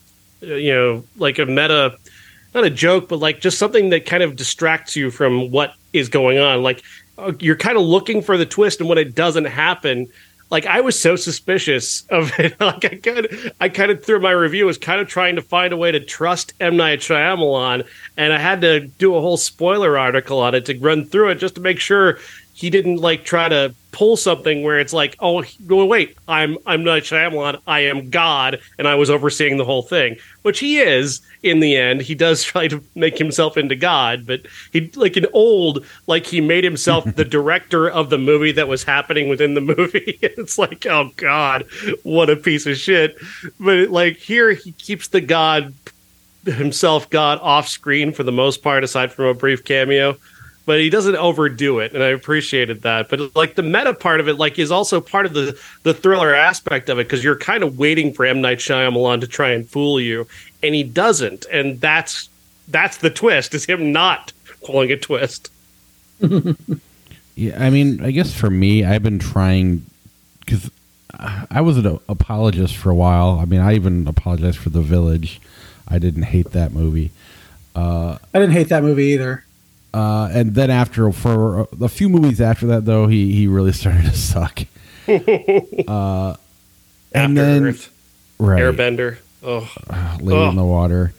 uh, 0.43 0.47
you 0.47 0.73
know, 0.73 1.05
like 1.17 1.39
a 1.39 1.47
meta 1.47 1.97
not 2.55 2.65
a 2.65 2.71
joke, 2.71 3.09
but 3.09 3.19
like 3.19 3.41
just 3.41 3.59
something 3.59 3.91
that 3.91 4.07
kind 4.07 4.23
of 4.23 4.37
distracts 4.37 4.97
you 4.97 5.11
from 5.11 5.51
what 5.51 5.75
is 5.93 6.09
going 6.09 6.39
on. 6.39 6.63
Like 6.63 6.83
uh, 7.19 7.33
you're 7.39 7.57
kind 7.57 7.77
of 7.77 7.85
looking 7.85 8.23
for 8.23 8.37
the 8.37 8.47
twist, 8.47 8.81
and 8.81 8.89
when 8.89 8.99
it 8.99 9.15
doesn't 9.15 9.45
happen, 9.45 10.09
like 10.51 10.67
I 10.67 10.81
was 10.81 11.01
so 11.01 11.17
suspicious 11.17 12.03
of 12.11 12.33
it. 12.39 12.59
like 12.61 12.85
I 12.85 12.97
kind 12.97 13.27
of, 13.27 13.53
I 13.61 13.69
kind 13.69 13.91
of 13.91 14.05
through 14.05 14.21
my 14.21 14.33
review 14.33 14.67
was 14.67 14.79
kind 14.79 15.01
of 15.01 15.09
trying 15.09 15.37
to 15.37 15.43
find 15.43 15.73
a 15.73 15.77
way 15.77 15.93
to 15.93 16.01
trust 16.01 16.55
M 16.61 16.77
Night 16.77 17.01
Shyamalan, 17.01 17.87
and 18.17 18.33
I 18.33 18.39
had 18.39 18.61
to 18.63 18.81
do 18.81 19.15
a 19.15 19.21
whole 19.21 19.37
spoiler 19.37 19.97
article 19.97 20.41
on 20.41 20.55
it 20.55 20.67
to 20.67 20.79
run 20.79 21.05
through 21.05 21.31
it 21.31 21.37
just 21.37 21.55
to 21.57 21.61
make 21.61 21.79
sure 21.79 22.19
he 22.55 22.71
didn't 22.71 22.97
like 22.97 23.25
try 23.25 23.49
to 23.49 23.75
pull 23.93 24.17
something 24.17 24.63
where 24.63 24.79
it's 24.79 24.93
like, 24.93 25.17
oh, 25.21 25.45
wait, 25.69 26.17
I'm 26.29 26.59
I'm 26.67 26.85
not 26.85 27.03
Shyamalan, 27.03 27.61
I 27.67 27.81
am 27.81 28.11
God, 28.11 28.61
and 28.79 28.87
I 28.87 28.95
was 28.95 29.11
overseeing 29.11 29.57
the 29.57 29.65
whole 29.65 29.83
thing, 29.83 30.17
which 30.43 30.59
he 30.59 30.79
is 30.79 31.21
in 31.43 31.61
the 31.61 31.77
end. 31.77 32.03
He 32.03 32.15
does 32.15 32.43
try 32.45 32.69
to 32.69 32.83
make 32.95 33.19
himself 33.19 33.57
into 33.57 33.77
God, 33.77 34.27
but 34.27 34.43
he 34.73 34.91
like 34.95 35.17
an 35.17 35.27
old, 35.33 35.85
like 36.07 36.27
he 36.27 36.41
made 36.41 36.65
himself 36.65 37.05
the 37.15 37.25
director 37.37 37.89
of 37.89 38.11
the 38.11 38.19
movie 38.19 38.53
that 38.53 38.69
was 38.69 38.85
happening 38.85 39.29
within 39.29 39.55
the 39.55 39.61
movie. 39.77 40.19
it's 40.23 40.59
like, 40.59 40.87
oh 40.87 41.11
God, 41.17 41.65
what 42.03 42.31
a 42.31 42.37
piece 42.37 42.67
of 42.67 42.77
shit. 42.77 43.17
But 43.59 43.91
like 43.91 44.17
here, 44.17 44.53
he 44.53 44.73
keeps 44.73 45.09
the 45.09 45.21
God 45.21 45.75
himself 46.45 47.11
God 47.11 47.39
off 47.43 47.69
screen 47.69 48.13
for 48.13 48.23
the 48.23 48.33
most 48.33 48.63
part, 48.63 48.85
aside 48.85 49.13
from 49.13 49.27
a 49.27 49.35
brief 49.35 49.65
cameo 49.65 50.17
but 50.67 50.79
he 50.79 50.91
doesn't 50.91 51.17
overdo 51.17 51.79
it 51.79 51.93
and 51.95 52.03
i 52.03 52.09
appreciated 52.09 52.83
that 52.83 53.09
but 53.09 53.35
like 53.37 53.55
the 53.55 53.63
meta 53.63 53.95
part 53.95 54.21
of 54.21 54.29
it 54.29 54.35
like 54.35 54.59
is 54.59 54.71
also 54.71 55.01
part 55.01 55.27
of 55.27 55.33
the 55.33 55.59
the 55.83 55.95
thriller 55.95 56.35
aspect 56.35 56.89
of 56.89 56.99
it 56.99 57.05
because 57.05 57.25
you're 57.25 57.37
kind 57.37 57.63
of 57.63 57.79
waiting 57.79 58.13
for 58.13 58.25
m 58.25 58.41
night 58.41 58.59
Shyamalan 58.59 59.21
to 59.21 59.27
try 59.27 59.51
and 59.51 59.69
fool 59.69 60.01
you 60.01 60.27
and 60.63 60.75
he 60.75 60.83
doesn't 60.83 61.47
and 61.53 61.81
that's 61.81 62.29
that's 62.69 62.99
the 62.99 63.11
twist 63.11 63.55
is 63.55 63.65
him 63.65 63.93
not 63.93 64.33
calling 64.63 64.93
a 64.93 64.97
twist 64.97 65.51
Yeah, 67.41 67.57
I 67.59 67.71
mean, 67.71 68.05
I 68.05 68.11
guess 68.11 68.35
for 68.35 68.51
me, 68.51 68.85
I've 68.85 69.03
been 69.03 69.19
trying 69.19 69.87
because 70.41 70.71
uh, 71.19 71.47
I 71.51 71.63
was 71.63 71.79
an 71.79 71.99
apologist 72.07 72.77
for 72.77 72.91
a 72.91 72.95
while. 72.95 73.39
I 73.41 73.47
mean, 73.47 73.61
I 73.61 73.75
even 73.75 74.07
apologized 74.07 74.59
for 74.59 74.69
The 74.69 74.83
Village. 74.83 75.41
I 75.89 75.99
didn't 75.99 76.25
hate 76.25 76.51
that 76.53 76.73
movie. 76.73 77.13
Uh, 77.75 78.19
I 78.35 78.39
didn't 78.39 78.53
hate 78.53 78.69
that 78.69 78.83
movie 78.83 79.05
either. 79.05 79.47
Uh, 79.93 80.29
and 80.33 80.55
then 80.55 80.71
after, 80.71 81.11
for 81.13 81.69
a 81.81 81.89
few 81.89 82.09
movies 82.09 82.41
after 82.41 82.67
that, 82.69 82.85
though, 82.85 83.07
he, 83.07 83.33
he 83.33 83.47
really 83.47 83.73
started 83.81 84.05
to 84.05 84.17
suck. 84.17 84.61
uh, 85.09 85.13
and 85.13 86.37
after 87.15 87.35
then, 87.35 87.65
earth 87.65 87.93
right. 88.39 88.63
airbender 88.63 89.19
Oh, 89.43 89.69
uh, 89.89 90.19
Lady 90.21 90.49
in 90.49 90.57
the 90.57 90.65
Water. 90.65 91.13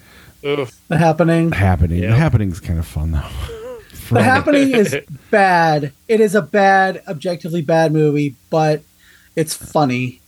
ugh. 0.45 0.69
The 0.87 0.97
Happening. 0.97 1.51
Happening. 1.51 2.03
Yeah. 2.03 2.11
The 2.11 2.15
Happening's 2.17 2.59
kind 2.59 2.79
of 2.79 2.87
fun 2.87 3.11
though. 3.11 3.27
The 4.11 4.21
Happening 4.23 4.71
is 4.71 4.93
bad. 5.29 5.93
It 6.09 6.19
is 6.19 6.35
a 6.35 6.41
bad, 6.41 7.01
objectively 7.07 7.61
bad 7.61 7.93
movie, 7.93 8.35
but 8.49 8.83
it's 9.37 9.53
funny. 9.55 10.20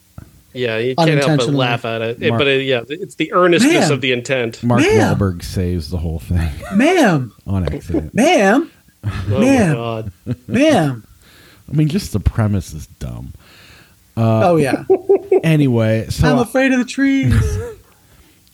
Yeah, 0.54 0.78
you 0.78 0.96
can't 0.96 1.24
help 1.24 1.40
but 1.40 1.50
laugh 1.50 1.86
at 1.86 2.02
it. 2.02 2.22
It- 2.24 2.30
Mark- 2.30 2.40
but 2.40 2.48
it, 2.48 2.64
yeah, 2.66 2.82
it's 2.88 3.16
the 3.16 3.34
earnestness 3.34 3.74
Man. 3.74 3.92
of 3.92 4.02
the 4.02 4.12
intent. 4.12 4.62
Mark 4.64 4.82
Ma'am. 4.82 5.18
Wahlberg 5.18 5.44
saves 5.44 5.90
the 5.90 5.98
whole 5.98 6.20
thing 6.20 6.50
Ma'am, 6.76 7.34
on 7.48 7.66
accident. 7.74 8.14
ma'am, 8.14 8.72
Oh 9.06 9.40
Man. 9.40 9.70
my 9.70 9.74
god. 9.76 10.12
ma'am. 10.48 11.08
I 11.70 11.76
mean, 11.76 11.88
just 11.88 12.14
the 12.14 12.20
premise 12.20 12.74
is 12.74 12.88
dumb. 12.88 13.34
Uh, 14.16 14.50
oh 14.52 14.56
yeah. 14.58 14.84
Anyway, 15.44 16.06
so 16.10 16.28
I'm 16.32 16.38
afraid 16.40 16.72
of 16.72 16.80
the 16.80 16.86
trees. 16.86 17.34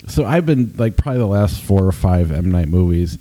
so 0.07 0.25
I've 0.25 0.45
been 0.45 0.73
like 0.77 0.95
probably 0.97 1.19
the 1.19 1.27
last 1.27 1.61
four 1.61 1.83
or 1.83 1.91
five 1.91 2.31
M 2.31 2.49
Night 2.49 2.67
movies. 2.69 3.17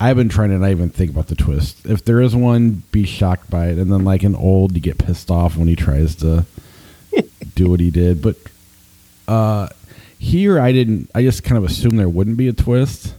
I've 0.00 0.16
been 0.16 0.28
trying 0.28 0.50
to 0.50 0.58
not 0.58 0.70
even 0.70 0.88
think 0.88 1.10
about 1.12 1.28
the 1.28 1.36
twist. 1.36 1.86
If 1.86 2.04
there 2.04 2.20
is 2.20 2.34
one, 2.34 2.82
be 2.90 3.04
shocked 3.04 3.50
by 3.50 3.68
it, 3.68 3.78
and 3.78 3.92
then 3.92 4.04
like 4.04 4.22
an 4.24 4.34
old, 4.34 4.72
you 4.74 4.80
get 4.80 4.98
pissed 4.98 5.30
off 5.30 5.56
when 5.56 5.68
he 5.68 5.76
tries 5.76 6.16
to 6.16 6.44
do 7.54 7.68
what 7.70 7.80
he 7.80 7.90
did. 7.90 8.20
But 8.22 8.36
uh, 9.28 9.68
here, 10.18 10.58
I 10.60 10.72
didn't. 10.72 11.10
I 11.14 11.22
just 11.22 11.44
kind 11.44 11.58
of 11.58 11.64
assumed 11.70 11.98
there 11.98 12.08
wouldn't 12.08 12.36
be 12.36 12.48
a 12.48 12.52
twist, 12.52 13.14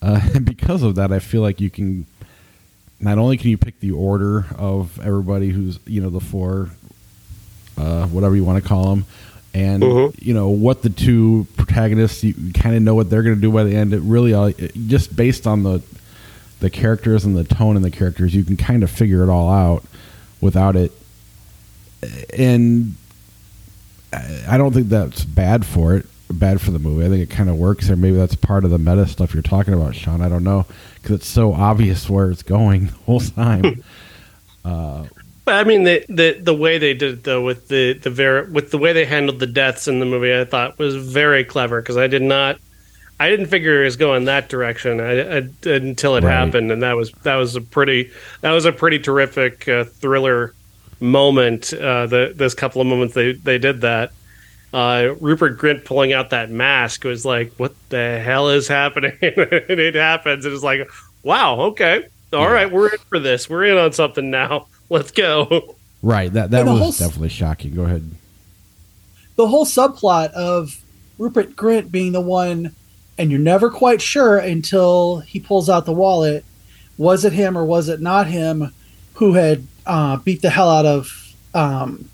uh, 0.00 0.20
and 0.34 0.44
because 0.44 0.82
of 0.82 0.96
that, 0.96 1.12
I 1.12 1.18
feel 1.18 1.42
like 1.42 1.60
you 1.60 1.70
can. 1.70 2.06
Not 3.00 3.18
only 3.18 3.36
can 3.36 3.50
you 3.50 3.58
pick 3.58 3.80
the 3.80 3.90
order 3.90 4.46
of 4.56 5.00
everybody 5.00 5.50
who's 5.50 5.78
you 5.86 6.00
know 6.00 6.10
the 6.10 6.20
four, 6.20 6.70
uh, 7.76 8.06
whatever 8.06 8.36
you 8.36 8.44
want 8.44 8.62
to 8.62 8.68
call 8.68 8.90
them, 8.90 9.04
and 9.54 9.82
Mhm. 9.82 10.14
you 10.22 10.34
know 10.34 10.48
what 10.50 10.82
the 10.82 10.90
two 10.90 11.46
protagonists 11.56 12.22
you 12.22 12.34
kind 12.54 12.76
of 12.76 12.82
know 12.82 12.94
what 12.94 13.10
they're 13.10 13.24
going 13.24 13.34
to 13.34 13.40
do 13.40 13.50
by 13.50 13.64
the 13.64 13.74
end. 13.74 13.92
It 13.92 14.02
really 14.02 14.34
all 14.34 14.52
just 14.86 15.16
based 15.16 15.48
on 15.48 15.64
the 15.64 15.82
the 16.60 16.70
characters 16.70 17.24
and 17.24 17.36
the 17.36 17.42
tone 17.42 17.74
and 17.74 17.84
the 17.84 17.90
characters, 17.90 18.32
you 18.36 18.44
can 18.44 18.56
kind 18.56 18.84
of 18.84 18.90
figure 18.90 19.24
it 19.24 19.28
all 19.28 19.50
out 19.50 19.82
without 20.40 20.76
it. 20.76 20.92
And 22.36 22.94
I 24.12 24.56
don't 24.58 24.72
think 24.72 24.88
that's 24.88 25.24
bad 25.24 25.64
for 25.64 25.94
it, 25.96 26.06
bad 26.30 26.60
for 26.60 26.70
the 26.70 26.78
movie. 26.78 27.04
I 27.06 27.08
think 27.08 27.22
it 27.22 27.34
kind 27.34 27.48
of 27.48 27.56
works 27.56 27.86
there. 27.88 27.96
Maybe 27.96 28.16
that's 28.16 28.34
part 28.34 28.64
of 28.64 28.70
the 28.70 28.78
meta 28.78 29.06
stuff 29.06 29.32
you're 29.34 29.42
talking 29.42 29.72
about, 29.74 29.94
Sean. 29.94 30.20
I 30.20 30.28
don't 30.28 30.44
know 30.44 30.66
because 30.96 31.16
it's 31.16 31.26
so 31.28 31.52
obvious 31.54 32.08
where 32.10 32.30
it's 32.30 32.42
going 32.42 32.86
the 32.86 32.92
whole 33.06 33.20
time. 33.20 33.82
But 35.44 35.56
I 35.56 35.64
mean, 35.64 35.82
the, 35.82 36.04
the 36.08 36.38
the 36.40 36.54
way 36.54 36.78
they 36.78 36.94
did 36.94 37.12
it 37.14 37.24
though, 37.24 37.42
with 37.42 37.66
the 37.68 37.94
the 37.94 38.10
ver- 38.10 38.44
with 38.44 38.70
the 38.70 38.78
way 38.78 38.92
they 38.92 39.04
handled 39.04 39.40
the 39.40 39.46
deaths 39.48 39.88
in 39.88 39.98
the 39.98 40.06
movie, 40.06 40.32
I 40.38 40.44
thought 40.44 40.78
was 40.78 40.94
very 40.94 41.42
clever 41.44 41.80
because 41.82 41.96
I 41.96 42.06
did 42.06 42.22
not, 42.22 42.60
I 43.18 43.28
didn't 43.28 43.46
figure 43.46 43.82
it 43.82 43.86
was 43.86 43.96
going 43.96 44.26
that 44.26 44.48
direction 44.48 45.00
I, 45.00 45.38
I, 45.38 45.48
until 45.68 46.14
it 46.14 46.22
Right. 46.22 46.30
happened, 46.30 46.70
and 46.70 46.82
that 46.84 46.92
was 46.96 47.10
that 47.24 47.34
was 47.34 47.56
a 47.56 47.60
pretty 47.60 48.12
that 48.42 48.52
was 48.52 48.66
a 48.66 48.72
pretty 48.72 49.00
terrific 49.00 49.66
uh, 49.66 49.82
thriller 49.82 50.54
moment. 51.02 51.72
Uh, 51.72 52.06
the 52.06 52.32
this 52.34 52.54
couple 52.54 52.80
of 52.80 52.86
moments 52.86 53.14
they 53.14 53.32
they 53.32 53.58
did 53.58 53.82
that. 53.82 54.12
Uh, 54.72 55.14
Rupert 55.20 55.58
Grint 55.58 55.84
pulling 55.84 56.14
out 56.14 56.30
that 56.30 56.50
mask 56.50 57.04
was 57.04 57.24
like, 57.26 57.52
"What 57.58 57.74
the 57.90 58.18
hell 58.24 58.48
is 58.48 58.68
happening?" 58.68 59.12
and 59.20 59.36
it 59.80 59.94
happens, 59.94 60.46
and 60.46 60.54
it's 60.54 60.64
like, 60.64 60.88
"Wow, 61.22 61.60
okay, 61.60 62.06
all 62.32 62.50
right, 62.50 62.70
we're 62.72 62.88
in 62.88 62.98
for 63.10 63.18
this. 63.18 63.50
We're 63.50 63.64
in 63.64 63.76
on 63.76 63.92
something 63.92 64.30
now. 64.30 64.68
Let's 64.88 65.10
go." 65.10 65.76
right. 66.02 66.32
That 66.32 66.50
that 66.52 66.64
was 66.64 66.78
whole 66.78 66.88
s- 66.88 66.98
definitely 66.98 67.28
shocking. 67.28 67.74
Go 67.74 67.82
ahead. 67.82 68.10
the 69.36 69.46
whole 69.48 69.66
subplot 69.66 70.30
of 70.32 70.82
Rupert 71.18 71.54
Grint 71.54 71.90
being 71.90 72.12
the 72.12 72.20
one, 72.22 72.74
and 73.18 73.30
you're 73.30 73.40
never 73.40 73.70
quite 73.70 74.00
sure 74.00 74.38
until 74.38 75.18
he 75.20 75.38
pulls 75.38 75.68
out 75.68 75.84
the 75.84 75.92
wallet. 75.92 76.44
Was 76.98 77.24
it 77.24 77.32
him 77.34 77.56
or 77.58 77.64
was 77.64 77.88
it 77.88 78.00
not 78.00 78.26
him 78.26 78.72
who 79.14 79.34
had 79.34 79.66
uh, 79.86 80.16
beat 80.18 80.42
the 80.42 80.50
hell 80.50 80.70
out 80.70 80.86
of 80.86 81.34
um, 81.54 82.08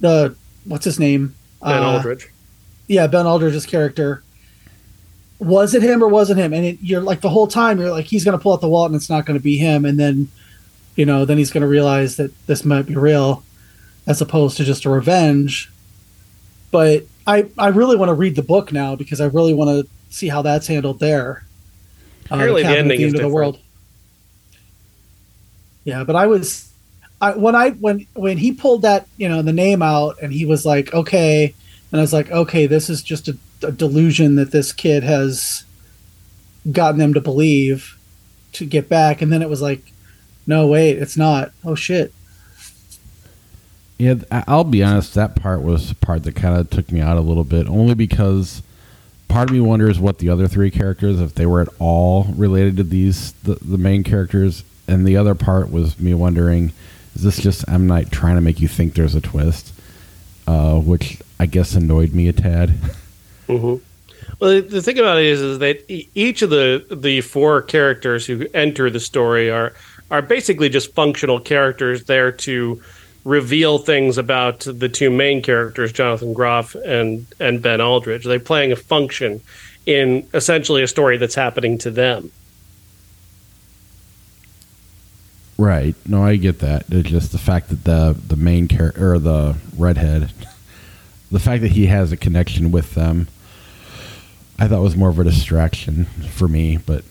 the 0.00 0.34
what's 0.64 0.84
his 0.84 0.98
name? 0.98 1.34
Ben 1.62 1.82
Uh, 1.82 1.92
Aldridge. 1.92 2.28
Yeah, 2.88 3.06
Ben 3.06 3.26
Aldridge's 3.26 3.66
character. 3.66 4.22
Was 5.38 5.74
it 5.74 5.82
him 5.82 6.02
or 6.02 6.08
wasn't 6.08 6.38
him? 6.38 6.52
And 6.52 6.64
it, 6.64 6.78
you're 6.80 7.00
like 7.00 7.20
the 7.20 7.30
whole 7.30 7.46
time 7.48 7.80
you're 7.80 7.90
like 7.90 8.04
he's 8.06 8.24
going 8.24 8.36
to 8.38 8.42
pull 8.42 8.52
out 8.52 8.60
the 8.60 8.68
wallet 8.68 8.92
and 8.92 8.96
it's 8.96 9.10
not 9.10 9.26
going 9.26 9.38
to 9.38 9.42
be 9.42 9.56
him, 9.56 9.84
and 9.84 9.98
then 9.98 10.28
you 10.94 11.04
know 11.04 11.24
then 11.24 11.38
he's 11.38 11.50
going 11.50 11.62
to 11.62 11.68
realize 11.68 12.16
that 12.16 12.30
this 12.46 12.64
might 12.64 12.82
be 12.86 12.94
real, 12.94 13.42
as 14.06 14.20
opposed 14.20 14.56
to 14.58 14.64
just 14.64 14.84
a 14.84 14.90
revenge. 14.90 15.70
But 16.70 17.06
I 17.26 17.46
I 17.58 17.68
really 17.68 17.96
want 17.96 18.10
to 18.10 18.14
read 18.14 18.36
the 18.36 18.42
book 18.42 18.72
now 18.72 18.94
because 18.94 19.20
I 19.20 19.26
really 19.26 19.54
want 19.54 19.70
to 19.86 19.90
see 20.10 20.28
how 20.28 20.42
that's 20.42 20.66
handled 20.66 21.00
there. 21.00 21.44
Uh, 22.30 22.36
Apparently 22.36 22.62
the 22.62 22.68
at 22.68 22.78
ending 22.78 23.00
is 23.00 23.06
End 23.06 23.16
of 23.16 23.22
the 23.22 23.28
world. 23.28 23.58
Yeah, 25.84 26.04
but 26.04 26.16
I 26.16 26.26
was 26.26 26.72
I 27.20 27.36
when 27.36 27.54
I 27.54 27.70
when 27.70 28.06
when 28.14 28.38
he 28.38 28.52
pulled 28.52 28.82
that 28.82 29.06
you 29.16 29.28
know 29.28 29.42
the 29.42 29.52
name 29.52 29.82
out 29.82 30.16
and 30.22 30.32
he 30.32 30.44
was 30.44 30.64
like 30.66 30.92
okay 30.92 31.54
and 31.90 32.00
I 32.00 32.02
was 32.02 32.12
like 32.12 32.30
okay 32.30 32.66
this 32.66 32.90
is 32.90 33.02
just 33.02 33.28
a, 33.28 33.36
a 33.62 33.72
delusion 33.72 34.36
that 34.36 34.50
this 34.50 34.72
kid 34.72 35.02
has 35.02 35.64
gotten 36.70 36.98
them 36.98 37.14
to 37.14 37.20
believe 37.20 37.98
to 38.52 38.66
get 38.66 38.88
back 38.88 39.22
and 39.22 39.32
then 39.32 39.42
it 39.42 39.48
was 39.48 39.62
like 39.62 39.92
no 40.46 40.66
wait 40.66 40.98
it's 40.98 41.16
not 41.16 41.52
oh 41.64 41.74
shit 41.74 42.12
Yeah, 43.98 44.14
I'll 44.30 44.64
be 44.64 44.82
honest. 44.82 45.14
That 45.14 45.36
part 45.36 45.62
was 45.62 45.88
the 45.90 45.94
part 45.94 46.24
that 46.24 46.34
kind 46.34 46.56
of 46.58 46.70
took 46.70 46.90
me 46.90 47.00
out 47.00 47.16
a 47.16 47.20
little 47.20 47.44
bit, 47.44 47.68
only 47.68 47.94
because 47.94 48.62
part 49.28 49.48
of 49.48 49.54
me 49.54 49.60
wonders 49.60 50.00
what 50.00 50.18
the 50.18 50.28
other 50.28 50.48
three 50.48 50.70
characters, 50.72 51.20
if 51.20 51.34
they 51.34 51.46
were 51.46 51.60
at 51.60 51.68
all 51.78 52.24
related 52.36 52.76
to 52.78 52.82
these 52.82 53.32
the, 53.44 53.54
the 53.56 53.78
main 53.78 54.02
characters, 54.02 54.64
and 54.88 55.06
the 55.06 55.16
other 55.16 55.34
part 55.34 55.70
was 55.70 55.98
me 55.98 56.14
wondering, 56.14 56.72
is 57.14 57.22
this 57.22 57.40
just 57.40 57.68
M 57.68 57.86
Night 57.86 58.10
trying 58.10 58.36
to 58.36 58.40
make 58.40 58.60
you 58.60 58.68
think 58.68 58.94
there's 58.94 59.14
a 59.14 59.20
twist, 59.20 59.72
uh, 60.46 60.78
which 60.78 61.20
I 61.38 61.46
guess 61.46 61.74
annoyed 61.74 62.12
me 62.12 62.28
a 62.28 62.32
tad. 62.32 62.70
hmm 63.46 63.76
Well, 64.38 64.62
the, 64.62 64.82
thing 64.82 64.98
about 64.98 65.18
it 65.18 65.26
is, 65.26 65.40
is 65.40 65.58
that 65.58 65.84
each 66.14 66.42
of 66.42 66.50
the 66.50 66.84
the 66.90 67.20
four 67.20 67.62
characters 67.62 68.26
who 68.26 68.46
enter 68.54 68.90
the 68.90 69.00
story 69.00 69.50
are 69.50 69.72
are 70.10 70.22
basically 70.22 70.68
just 70.68 70.94
functional 70.94 71.40
characters 71.40 72.04
there 72.04 72.32
to 72.32 72.82
reveal 73.24 73.78
things 73.78 74.18
about 74.18 74.60
the 74.60 74.88
two 74.88 75.10
main 75.10 75.42
characters, 75.42 75.92
Jonathan 75.92 76.32
Groff 76.32 76.74
and 76.74 77.26
and 77.40 77.62
Ben 77.62 77.80
Aldridge. 77.80 78.24
They're 78.24 78.40
playing 78.40 78.72
a 78.72 78.76
function 78.76 79.40
in 79.86 80.26
essentially 80.34 80.82
a 80.82 80.88
story 80.88 81.16
that's 81.16 81.34
happening 81.34 81.78
to 81.78 81.90
them. 81.90 82.30
Right. 85.62 85.94
No, 86.08 86.24
I 86.24 86.34
get 86.34 86.58
that. 86.58 86.86
It's 86.88 87.08
just 87.08 87.30
the 87.30 87.38
fact 87.38 87.68
that 87.68 87.84
the 87.84 88.16
the 88.26 88.34
main 88.34 88.66
character 88.66 89.12
or 89.14 89.20
the 89.20 89.54
redhead, 89.78 90.32
the 91.30 91.38
fact 91.38 91.62
that 91.62 91.70
he 91.70 91.86
has 91.86 92.10
a 92.10 92.16
connection 92.16 92.72
with 92.72 92.94
them, 92.94 93.28
I 94.58 94.66
thought 94.66 94.82
was 94.82 94.96
more 94.96 95.10
of 95.10 95.20
a 95.20 95.24
distraction 95.24 96.06
for 96.32 96.48
me. 96.48 96.78
But 96.78 97.04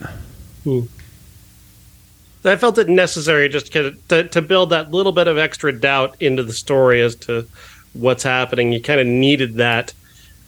I 2.43 2.57
felt 2.57 2.77
it 2.77 2.89
necessary 2.89 3.47
just 3.47 3.71
to, 3.71 3.95
to, 4.09 4.27
to 4.27 4.41
build 4.41 4.71
that 4.71 4.91
little 4.91 5.13
bit 5.13 5.29
of 5.29 5.37
extra 5.37 5.71
doubt 5.71 6.17
into 6.19 6.43
the 6.43 6.51
story 6.51 7.01
as 7.01 7.15
to 7.27 7.47
what's 7.93 8.23
happening. 8.23 8.73
You 8.73 8.81
kind 8.81 8.99
of 8.99 9.07
needed 9.07 9.53
that 9.55 9.93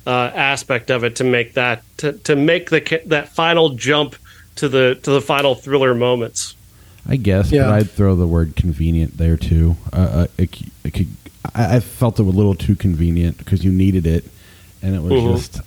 uh, 0.06 0.30
aspect 0.36 0.92
of 0.92 1.06
it 1.06 1.16
to 1.16 1.24
make 1.24 1.54
that 1.54 1.84
to, 2.00 2.12
to 2.12 2.36
make 2.36 2.70
the 2.70 3.02
that 3.06 3.30
final 3.30 3.70
jump 3.70 4.18
to 4.58 4.68
the 4.68 5.00
to 5.04 5.12
the 5.12 5.22
final 5.22 5.56
thriller 5.56 5.96
moments. 5.96 6.56
I 7.08 7.18
guess, 7.18 7.52
Yeah. 7.52 7.64
but 7.66 7.74
I'd 7.74 7.90
throw 7.92 8.16
the 8.16 8.28
word 8.28 8.56
convenient 8.56 9.18
there 9.18 9.36
too. 9.38 9.76
Uh, 9.92 9.98
uh, 9.98 10.28
it, 10.38 10.58
it 10.84 10.92
could, 10.94 11.08
I, 11.54 11.76
I 11.76 11.80
felt 11.82 12.20
it 12.20 12.24
was 12.24 12.34
a 12.34 12.38
little 12.38 12.56
too 12.56 12.76
convenient 12.76 13.38
because 13.38 13.64
you 13.66 13.72
needed 13.72 14.08
it, 14.08 14.24
and 14.82 14.96
it 14.96 15.02
was 15.02 15.12
Mhm. 15.12 15.36
just. 15.36 15.62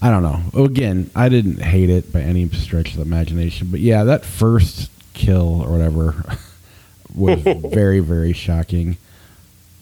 I 0.00 0.10
don't 0.10 0.22
know. 0.22 0.64
Again, 0.64 1.10
I 1.16 1.28
didn't 1.28 1.60
hate 1.60 1.90
it 1.90 2.12
by 2.12 2.20
any 2.20 2.48
stretch 2.50 2.90
of 2.90 2.96
the 2.96 3.02
imagination, 3.02 3.68
but 3.70 3.80
yeah, 3.80 4.04
that 4.04 4.24
first 4.24 4.90
kill 5.12 5.60
or 5.62 5.70
whatever 5.72 6.24
was 7.14 7.40
very, 7.72 7.98
very 8.00 8.32
shocking. 8.32 8.96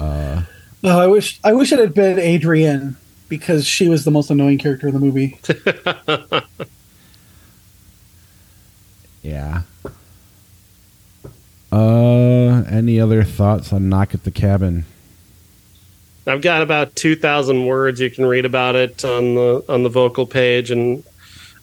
no 0.00 0.44
I 0.84 1.06
wish 1.06 1.38
I 1.44 1.52
wish 1.52 1.72
it 1.72 1.78
had 1.78 1.92
been 1.94 2.18
Adrienne 2.18 2.96
because 3.28 3.66
she 3.66 3.88
was 3.88 4.04
the 4.04 4.10
most 4.10 4.30
annoying 4.30 4.56
character 4.58 4.88
in 4.88 4.94
the 4.94 5.00
movie 5.00 5.38
Yeah. 9.22 9.62
Uh, 11.76 12.64
any 12.70 12.98
other 12.98 13.22
thoughts 13.22 13.70
on 13.70 13.90
Knock 13.90 14.14
at 14.14 14.24
the 14.24 14.30
Cabin? 14.30 14.86
I've 16.26 16.40
got 16.40 16.62
about 16.62 16.96
two 16.96 17.14
thousand 17.14 17.66
words. 17.66 18.00
You 18.00 18.10
can 18.10 18.24
read 18.24 18.46
about 18.46 18.76
it 18.76 19.04
on 19.04 19.34
the 19.34 19.62
on 19.68 19.82
the 19.82 19.90
vocal 19.90 20.24
page, 20.24 20.70
and 20.70 21.04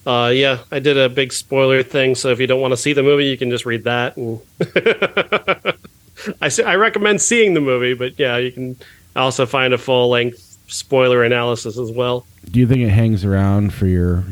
uh, 0.05 0.31
yeah, 0.31 0.59
I 0.71 0.77
did 0.77 0.99
a 0.99 1.09
big 1.09 1.33
spoiler 1.33 1.81
thing. 1.81 2.13
So 2.13 2.29
if 2.29 2.39
you 2.39 2.45
don't 2.45 2.61
want 2.61 2.73
to 2.73 2.77
see 2.77 2.93
the 2.93 3.01
movie, 3.01 3.25
you 3.25 3.39
can 3.39 3.49
just 3.49 3.65
read 3.65 3.85
that. 3.85 4.15
And 4.15 4.39
I 6.41 6.51
I 6.63 6.75
recommend 6.75 7.19
seeing 7.19 7.55
the 7.55 7.61
movie, 7.61 7.95
but 7.95 8.19
yeah, 8.19 8.37
you 8.37 8.51
can 8.51 8.77
also 9.15 9.47
find 9.47 9.73
a 9.73 9.79
full 9.79 10.09
length 10.09 10.57
spoiler 10.67 11.23
analysis 11.23 11.79
as 11.79 11.91
well. 11.91 12.27
Do 12.51 12.59
you 12.59 12.67
think 12.67 12.81
it 12.81 12.89
hangs 12.89 13.25
around 13.25 13.73
for 13.73 13.87
your 13.87 14.23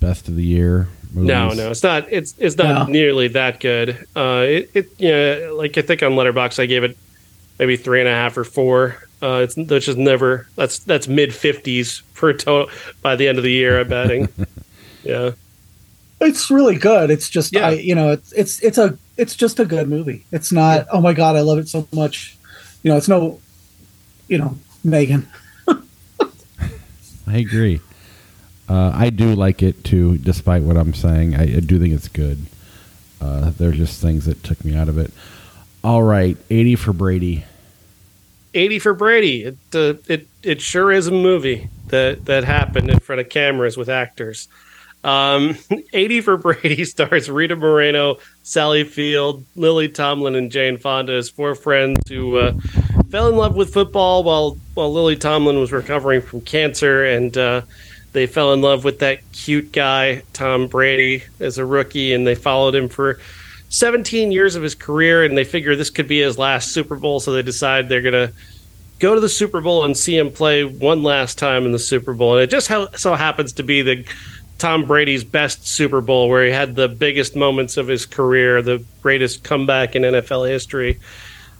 best 0.00 0.28
of 0.28 0.36
the 0.36 0.44
year? 0.44 0.86
Movies? 1.12 1.28
No, 1.28 1.48
no, 1.50 1.70
it's 1.70 1.82
not. 1.82 2.06
It's 2.12 2.34
it's 2.38 2.56
not 2.56 2.86
No. 2.88 2.92
nearly 2.92 3.28
that 3.28 3.58
good. 3.60 4.06
Uh, 4.14 4.44
it, 4.48 4.70
it 4.74 4.90
you 5.00 5.10
know, 5.10 5.54
like 5.56 5.76
I 5.76 5.82
think 5.82 6.02
on 6.02 6.12
Letterboxd 6.12 6.58
I 6.62 6.66
gave 6.66 6.84
it 6.84 6.96
maybe 7.58 7.76
three 7.76 8.00
and 8.00 8.08
a 8.08 8.12
half 8.12 8.36
or 8.36 8.44
four. 8.44 8.96
Uh, 9.22 9.40
it's 9.44 9.56
which 9.56 9.88
is 9.88 9.96
never 9.96 10.46
that's 10.56 10.78
that's 10.80 11.06
mid 11.08 11.34
fifties 11.34 12.02
for 12.14 12.30
a 12.30 12.36
total 12.36 12.70
by 13.02 13.16
the 13.16 13.28
end 13.28 13.38
of 13.38 13.44
the 13.44 13.50
year. 13.50 13.80
I'm 13.80 13.88
betting. 13.88 14.28
yeah, 15.04 15.32
It's 16.20 16.50
really 16.50 16.76
good. 16.76 17.10
It's 17.10 17.28
just 17.28 17.52
Yeah. 17.52 17.66
I 17.68 17.70
you 17.72 17.94
know 17.94 18.12
it's 18.12 18.32
it's 18.32 18.62
it's 18.62 18.78
a 18.78 18.96
it's 19.16 19.34
just 19.36 19.58
a 19.60 19.64
good 19.66 19.88
movie. 19.88 20.24
It's 20.32 20.52
not 20.52 20.86
oh 20.92 21.00
my 21.00 21.12
god 21.12 21.36
I 21.36 21.40
love 21.40 21.58
it 21.58 21.68
so 21.68 21.86
much. 21.92 22.36
You 22.82 22.90
know 22.92 22.96
it's 22.96 23.08
no 23.08 23.40
you 24.28 24.38
know 24.38 24.56
M3GAN. 24.86 25.26
I 27.26 27.36
agree. 27.36 27.80
Uh, 28.70 28.92
I 28.94 29.10
do 29.10 29.34
like 29.34 29.62
it 29.64 29.82
too, 29.82 30.16
despite 30.18 30.62
what 30.62 30.76
I'm 30.76 30.94
saying. 30.94 31.34
I, 31.34 31.56
I 31.56 31.60
do 31.60 31.80
think 31.80 31.92
it's 31.92 32.06
good. 32.08 32.46
Uh, 33.20 33.50
there's 33.58 33.76
just 33.76 34.00
things 34.00 34.26
that 34.26 34.44
took 34.44 34.64
me 34.64 34.76
out 34.76 34.88
of 34.88 34.96
it. 34.96 35.12
All 35.82 36.04
right, 36.04 36.36
80 36.50 36.76
for 36.76 36.92
Brady. 36.92 37.44
eighty 38.54 38.78
for 38.78 38.94
Brady. 38.94 39.44
It 39.44 39.56
uh, 39.74 39.94
it 40.08 40.28
it 40.42 40.60
sure 40.60 40.92
is 40.92 41.08
a 41.08 41.12
movie 41.12 41.68
that 41.88 42.26
that 42.26 42.44
happened 42.44 42.90
in 42.90 43.00
front 43.00 43.20
of 43.20 43.28
cameras 43.28 43.76
with 43.76 43.88
actors. 43.88 44.46
Um, 45.02 45.56
80 45.94 46.20
for 46.20 46.36
Brady 46.36 46.84
stars 46.94 47.30
Rita 47.30 47.56
Moreno, 47.56 48.18
Sally 48.42 48.84
Field, 48.84 49.44
Lily 49.56 49.88
Tomlin, 49.88 50.36
and 50.36 50.52
Jane 50.52 50.76
Fonda 50.76 51.14
as 51.14 51.28
four 51.30 51.54
friends 51.54 51.98
who 52.08 52.36
uh, 52.36 52.52
fell 53.10 53.28
in 53.28 53.36
love 53.36 53.56
with 53.56 53.72
football 53.72 54.22
while 54.22 54.58
while 54.74 54.92
Lily 54.92 55.16
Tomlin 55.16 55.58
was 55.58 55.72
recovering 55.72 56.20
from 56.22 56.40
cancer, 56.42 57.04
and 57.06 57.36
uh, 57.36 57.62
they 58.12 58.26
fell 58.26 58.52
in 58.52 58.60
love 58.60 58.84
with 58.84 58.98
that 59.00 59.20
cute 59.32 59.72
guy 59.72 60.22
Tom 60.32 60.66
Brady 60.66 61.24
as 61.38 61.58
a 61.58 61.64
rookie, 61.64 62.12
and 62.12 62.26
they 62.26 62.34
followed 62.34 62.74
him 62.74 62.88
for 62.88 63.20
17 63.68 64.32
years 64.32 64.56
of 64.56 64.62
his 64.62 64.74
career, 64.74 65.24
and 65.24 65.38
they 65.38 65.44
figure 65.44 65.76
this 65.76 65.90
could 65.90 66.08
be 66.08 66.20
his 66.20 66.38
last 66.38 66.72
Super 66.72 66.96
Bowl, 66.96 67.20
so 67.20 67.32
they 67.32 67.42
decide 67.42 67.88
they're 67.88 68.02
gonna 68.02 68.32
go 68.98 69.14
to 69.14 69.20
the 69.20 69.28
Super 69.28 69.60
Bowl 69.60 69.84
and 69.84 69.96
see 69.96 70.16
him 70.16 70.30
play 70.30 70.64
one 70.64 71.02
last 71.02 71.38
time 71.38 71.64
in 71.64 71.72
the 71.72 71.78
Super 71.78 72.12
Bowl. 72.12 72.34
And 72.34 72.42
it 72.42 72.50
just 72.50 72.70
so 73.00 73.14
happens 73.14 73.52
to 73.54 73.62
be 73.62 73.82
the 73.82 74.04
Tom 74.58 74.84
Brady's 74.84 75.24
best 75.24 75.66
Super 75.66 76.00
Bowl, 76.00 76.28
where 76.28 76.44
he 76.44 76.50
had 76.50 76.74
the 76.76 76.88
biggest 76.88 77.34
moments 77.34 77.76
of 77.76 77.88
his 77.88 78.04
career, 78.04 78.60
the 78.60 78.84
greatest 79.02 79.42
comeback 79.42 79.96
in 79.96 80.02
NFL 80.02 80.48
history. 80.50 81.00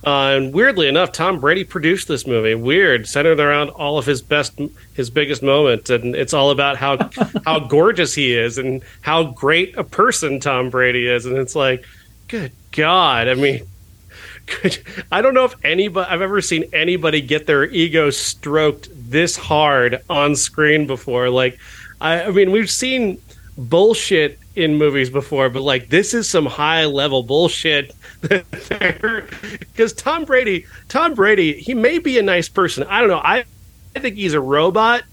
Uh, 0.04 0.36
and 0.36 0.54
weirdly 0.54 0.88
enough, 0.88 1.12
Tom 1.12 1.40
Brady 1.40 1.64
produced 1.64 2.08
this 2.08 2.26
movie. 2.26 2.54
Weird, 2.54 3.06
centered 3.06 3.38
around 3.38 3.68
all 3.70 3.98
of 3.98 4.06
his 4.06 4.22
best, 4.22 4.58
his 4.94 5.10
biggest 5.10 5.42
moments, 5.42 5.90
and 5.90 6.16
it's 6.16 6.32
all 6.32 6.50
about 6.50 6.76
how 6.78 7.10
how 7.44 7.58
gorgeous 7.60 8.14
he 8.14 8.34
is 8.34 8.56
and 8.56 8.82
how 9.02 9.24
great 9.24 9.76
a 9.76 9.84
person 9.84 10.40
Tom 10.40 10.70
Brady 10.70 11.06
is. 11.06 11.26
And 11.26 11.36
it's 11.36 11.54
like, 11.54 11.84
good 12.28 12.52
God, 12.72 13.28
I 13.28 13.34
mean, 13.34 13.66
could, 14.46 14.78
I 15.12 15.20
don't 15.20 15.34
know 15.34 15.44
if 15.44 15.54
anybody 15.64 16.10
I've 16.10 16.22
ever 16.22 16.40
seen 16.40 16.64
anybody 16.72 17.20
get 17.20 17.46
their 17.46 17.64
ego 17.64 18.10
stroked 18.10 18.88
this 19.10 19.36
hard 19.36 20.02
on 20.08 20.34
screen 20.34 20.86
before. 20.86 21.28
Like, 21.28 21.58
I, 22.00 22.22
I 22.22 22.30
mean, 22.30 22.52
we've 22.52 22.70
seen 22.70 23.20
bullshit 23.68 24.38
in 24.56 24.76
movies 24.76 25.10
before, 25.10 25.50
but 25.50 25.62
like 25.62 25.88
this 25.88 26.14
is 26.14 26.28
some 26.28 26.46
high 26.46 26.86
level 26.86 27.22
bullshit. 27.22 27.94
Because 28.20 29.92
Tom 29.96 30.26
Brady, 30.26 30.66
Tom 30.88 31.14
Brady, 31.14 31.54
he 31.54 31.72
may 31.72 31.98
be 31.98 32.18
a 32.18 32.22
nice 32.22 32.50
person. 32.50 32.84
I 32.84 33.00
don't 33.00 33.08
know. 33.08 33.16
I, 33.16 33.44
I 33.96 33.98
think 33.98 34.16
he's 34.16 34.34
a 34.34 34.40
robot. 34.40 35.04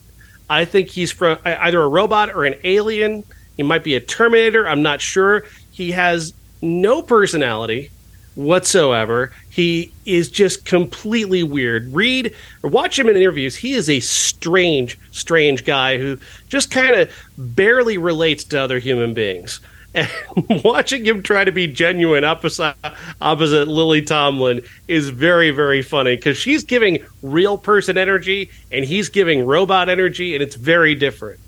I 0.49 0.65
think 0.65 0.89
he's 0.89 1.11
from 1.11 1.37
either 1.45 1.81
a 1.81 1.87
robot 1.87 2.35
or 2.35 2.43
an 2.43 2.55
alien. 2.65 3.23
He 3.55 3.63
might 3.63 3.85
be 3.85 3.95
a 3.95 4.01
Terminator. 4.01 4.67
I'm 4.67 4.81
not 4.81 4.99
sure. 4.99 5.45
He 5.71 5.91
has 5.91 6.33
no 6.61 7.01
personality 7.01 7.91
whatsoever. 8.37 9.31
He 9.49 9.91
is 10.05 10.29
just 10.29 10.63
completely 10.63 11.43
weird. 11.43 11.91
Read 11.93 12.33
or 12.63 12.69
watch 12.69 12.97
him 12.97 13.09
in 13.09 13.17
interviews. 13.17 13.55
He 13.55 13.73
is 13.73 13.89
a 13.89 13.99
strange, 13.99 14.97
strange 15.11 15.65
guy 15.65 15.97
who 15.97 16.19
just 16.47 16.71
kind 16.71 16.95
of 16.95 17.11
barely 17.37 17.97
relates 17.97 18.43
to 18.45 18.61
other 18.61 18.79
human 18.79 19.13
beings. 19.13 19.59
And 19.95 20.63
watching 20.63 21.03
him 21.05 21.23
try 21.23 21.43
to 21.43 21.51
be 21.51 21.65
genuine 21.65 22.23
opposite, 22.23 22.75
opposite 23.19 23.67
Lily 23.67 24.03
Tomlin 24.03 24.61
is 24.87 25.09
very, 25.09 25.49
very 25.49 25.81
funny 25.81 26.15
because 26.15 26.37
she's 26.37 26.63
giving 26.63 27.03
real 27.23 27.57
person 27.57 27.97
energy 27.97 28.51
and 28.69 28.85
he's 28.85 29.09
giving 29.09 29.43
robot 29.43 29.89
energy, 29.89 30.35
and 30.35 30.43
it's 30.43 30.55
very 30.55 30.93
different. 30.93 31.39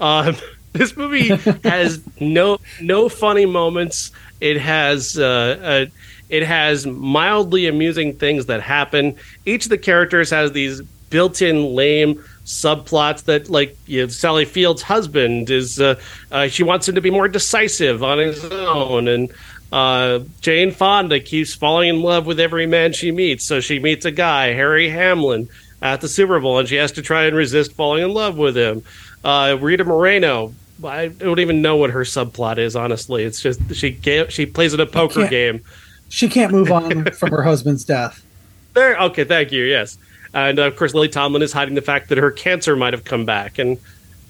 Um, 0.00 0.36
this 0.74 0.96
movie 0.96 1.28
has 1.64 2.00
no 2.20 2.58
no 2.80 3.08
funny 3.08 3.46
moments. 3.46 4.12
It 4.40 4.58
has 4.58 5.18
uh, 5.18 5.58
uh, 5.62 5.86
it 6.28 6.42
has 6.42 6.86
mildly 6.86 7.66
amusing 7.66 8.14
things 8.14 8.46
that 8.46 8.60
happen. 8.60 9.16
Each 9.44 9.66
of 9.66 9.70
the 9.70 9.78
characters 9.78 10.30
has 10.30 10.52
these 10.52 10.82
built-in 11.10 11.74
lame 11.74 12.22
subplots 12.44 13.24
that 13.24 13.48
like 13.48 13.76
you 13.86 14.02
know, 14.02 14.08
Sally 14.08 14.44
Field's 14.44 14.82
husband 14.82 15.50
is 15.50 15.80
uh, 15.80 16.00
uh, 16.30 16.48
she 16.48 16.62
wants 16.62 16.88
him 16.88 16.94
to 16.94 17.00
be 17.00 17.10
more 17.10 17.28
decisive 17.28 18.02
on 18.02 18.18
his 18.18 18.44
own. 18.44 19.08
And 19.08 19.32
uh, 19.72 20.20
Jane 20.40 20.70
Fonda 20.70 21.20
keeps 21.20 21.54
falling 21.54 21.88
in 21.88 22.02
love 22.02 22.26
with 22.26 22.40
every 22.40 22.66
man 22.66 22.92
she 22.92 23.12
meets. 23.12 23.44
So 23.44 23.60
she 23.60 23.78
meets 23.78 24.04
a 24.04 24.10
guy 24.10 24.48
Harry 24.48 24.88
Hamlin 24.88 25.48
at 25.82 26.00
the 26.00 26.08
Super 26.08 26.40
Bowl 26.40 26.58
and 26.58 26.68
she 26.68 26.76
has 26.76 26.92
to 26.92 27.02
try 27.02 27.24
and 27.24 27.36
resist 27.36 27.72
falling 27.72 28.04
in 28.04 28.12
love 28.12 28.36
with 28.36 28.56
him. 28.56 28.82
Uh, 29.24 29.56
Rita 29.60 29.84
Moreno 29.84 30.54
I 30.84 31.08
don't 31.08 31.38
even 31.40 31.62
know 31.62 31.76
what 31.76 31.90
her 31.90 32.02
subplot 32.02 32.58
is 32.58 32.76
honestly 32.76 33.24
it's 33.24 33.40
just 33.40 33.60
she 33.74 33.90
ga- 33.90 34.28
she 34.28 34.44
plays 34.46 34.74
in 34.74 34.80
a 34.80 34.86
poker 34.86 35.20
can't- 35.20 35.30
game 35.30 35.60
She 36.08 36.28
can't 36.28 36.52
move 36.52 36.70
on 36.70 37.04
from 37.18 37.30
her 37.30 37.42
husband's 37.42 37.84
death. 37.84 38.22
there. 38.74 38.96
Okay, 38.98 39.24
thank 39.24 39.52
you. 39.52 39.64
Yes, 39.64 39.98
and 40.34 40.58
of 40.58 40.76
course, 40.76 40.92
Lily 40.94 41.08
Tomlin 41.08 41.42
is 41.42 41.52
hiding 41.52 41.74
the 41.74 41.82
fact 41.82 42.10
that 42.10 42.18
her 42.18 42.30
cancer 42.30 42.76
might 42.76 42.92
have 42.92 43.04
come 43.04 43.24
back. 43.24 43.58
And 43.58 43.78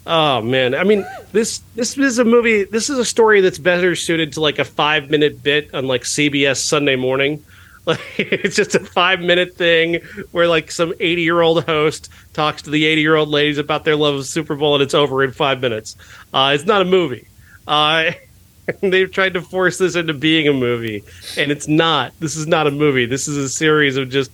oh 0.06 0.40
man, 0.40 0.74
I 0.74 0.84
mean 0.84 1.04
this 1.32 1.58
this 1.74 1.98
is 1.98 2.18
a 2.18 2.24
movie. 2.24 2.64
This 2.64 2.88
is 2.88 2.98
a 2.98 3.04
story 3.04 3.40
that's 3.42 3.58
better 3.58 3.94
suited 3.96 4.32
to 4.34 4.40
like 4.40 4.58
a 4.58 4.64
five 4.64 5.10
minute 5.10 5.42
bit 5.42 5.74
on 5.74 5.86
like 5.86 6.02
CBS 6.04 6.58
Sunday 6.58 6.96
Morning. 6.96 7.42
Like 7.86 8.00
it's 8.18 8.56
just 8.56 8.74
a 8.74 8.80
five 8.80 9.20
minute 9.20 9.54
thing 9.54 10.00
where 10.32 10.48
like 10.48 10.70
some 10.70 10.92
eighty 11.00 11.22
year 11.22 11.40
old 11.40 11.64
host 11.64 12.10
talks 12.32 12.62
to 12.62 12.70
the 12.70 12.84
eighty 12.84 13.00
year 13.00 13.14
old 13.14 13.28
ladies 13.28 13.58
about 13.58 13.84
their 13.84 13.96
love 13.96 14.16
of 14.16 14.26
Super 14.26 14.56
Bowl, 14.56 14.74
and 14.74 14.82
it's 14.82 14.94
over 14.94 15.22
in 15.22 15.30
five 15.30 15.60
minutes. 15.60 15.96
Uh, 16.34 16.52
it's 16.54 16.64
not 16.64 16.82
a 16.82 16.84
movie. 16.84 17.28
Uh, 17.66 18.10
they've 18.80 19.10
tried 19.10 19.34
to 19.34 19.40
force 19.40 19.78
this 19.78 19.94
into 19.94 20.12
being 20.12 20.48
a 20.48 20.52
movie 20.52 21.04
and 21.36 21.50
it's 21.50 21.68
not. 21.68 22.12
This 22.18 22.36
is 22.36 22.46
not 22.46 22.66
a 22.66 22.70
movie. 22.70 23.06
This 23.06 23.28
is 23.28 23.36
a 23.36 23.48
series 23.48 23.96
of 23.96 24.10
just 24.10 24.30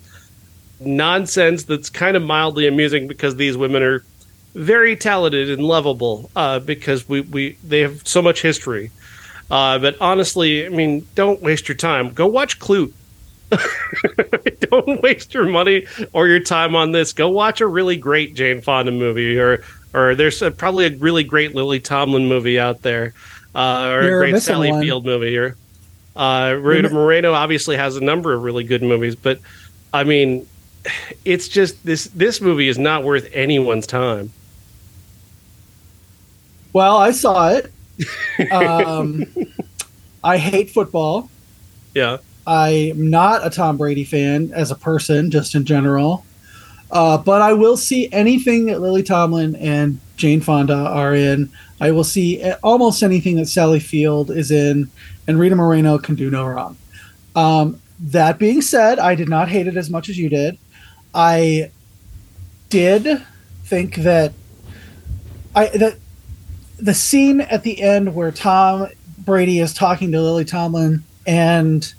nonsense 0.80 1.64
that's 1.64 1.90
kind 1.90 2.16
of 2.16 2.22
mildly 2.22 2.66
amusing 2.66 3.06
because 3.06 3.36
these 3.36 3.56
women 3.56 3.82
are 3.82 4.02
very 4.54 4.96
talented 4.96 5.50
and 5.50 5.62
lovable 5.62 6.30
uh, 6.34 6.58
because 6.58 7.08
we, 7.08 7.20
we 7.20 7.56
they 7.62 7.80
have 7.80 8.06
so 8.06 8.22
much 8.22 8.42
history. 8.42 8.90
Uh, 9.50 9.78
but 9.78 9.94
honestly 10.00 10.64
i 10.64 10.70
mean 10.70 11.06
don't 11.14 11.42
waste 11.42 11.68
your 11.68 11.76
time. 11.76 12.10
Go 12.10 12.26
watch 12.26 12.58
Klute 12.58 12.92
don't 14.60 15.02
waste 15.02 15.34
your 15.34 15.46
money 15.46 15.86
or 16.12 16.26
your 16.28 16.40
time 16.40 16.74
on 16.74 16.92
this 16.92 17.12
go 17.12 17.28
watch 17.28 17.60
a 17.60 17.66
really 17.66 17.96
great 17.96 18.34
jane 18.34 18.60
fonda 18.60 18.92
movie 18.92 19.38
or 19.38 19.62
or 19.94 20.14
there's 20.14 20.40
a, 20.40 20.50
probably 20.50 20.86
a 20.86 20.96
really 20.96 21.24
great 21.24 21.54
lily 21.54 21.78
tomlin 21.78 22.26
movie 22.26 22.58
out 22.58 22.82
there 22.82 23.12
uh, 23.54 23.88
or 23.90 24.02
You're 24.02 24.22
a 24.22 24.30
great 24.30 24.42
Sally 24.42 24.70
one. 24.70 24.82
Field 24.82 25.04
movie 25.04 25.30
here. 25.30 25.56
Uh, 26.14 26.56
Rita 26.60 26.90
Moreno 26.90 27.32
obviously 27.32 27.76
has 27.76 27.96
a 27.96 28.00
number 28.00 28.32
of 28.32 28.42
really 28.42 28.64
good 28.64 28.82
movies, 28.82 29.14
but 29.14 29.40
I 29.92 30.04
mean, 30.04 30.46
it's 31.24 31.48
just 31.48 31.84
this 31.84 32.06
this 32.08 32.40
movie 32.40 32.68
is 32.68 32.78
not 32.78 33.04
worth 33.04 33.28
anyone's 33.32 33.86
time. 33.86 34.32
Well, 36.72 36.96
I 36.96 37.10
saw 37.10 37.50
it. 37.50 37.70
Um, 38.50 39.26
I 40.24 40.38
hate 40.38 40.70
football. 40.70 41.30
Yeah, 41.94 42.18
I'm 42.46 43.10
not 43.10 43.46
a 43.46 43.50
Tom 43.50 43.76
Brady 43.76 44.04
fan 44.04 44.50
as 44.52 44.70
a 44.70 44.74
person, 44.74 45.30
just 45.30 45.54
in 45.54 45.64
general. 45.64 46.24
Uh, 46.90 47.16
but 47.16 47.40
I 47.40 47.54
will 47.54 47.76
see 47.76 48.12
anything 48.12 48.66
that 48.66 48.80
Lily 48.80 49.02
Tomlin 49.02 49.56
and 49.56 49.98
Jane 50.16 50.40
Fonda 50.40 50.76
are 50.76 51.14
in. 51.14 51.50
I 51.80 51.90
will 51.90 52.04
see 52.04 52.42
almost 52.62 53.02
anything 53.02 53.36
that 53.36 53.46
Sally 53.46 53.80
Field 53.80 54.30
is 54.30 54.50
in, 54.50 54.90
and 55.26 55.38
Rita 55.38 55.56
Moreno 55.56 55.98
can 55.98 56.14
do 56.14 56.30
no 56.30 56.44
wrong. 56.44 56.76
Um, 57.34 57.80
that 58.00 58.38
being 58.38 58.60
said, 58.60 58.98
I 58.98 59.14
did 59.14 59.28
not 59.28 59.48
hate 59.48 59.66
it 59.66 59.76
as 59.76 59.88
much 59.88 60.08
as 60.08 60.18
you 60.18 60.28
did. 60.28 60.58
I 61.14 61.70
did 62.68 63.22
think 63.64 63.96
that 63.96 64.32
I 65.54 65.68
that 65.68 65.98
the 66.78 66.94
scene 66.94 67.40
at 67.40 67.62
the 67.62 67.80
end 67.80 68.14
where 68.14 68.32
Tom 68.32 68.88
Brady 69.18 69.60
is 69.60 69.72
talking 69.72 70.12
to 70.12 70.20
Lily 70.20 70.44
Tomlin 70.44 71.04
and 71.26 71.94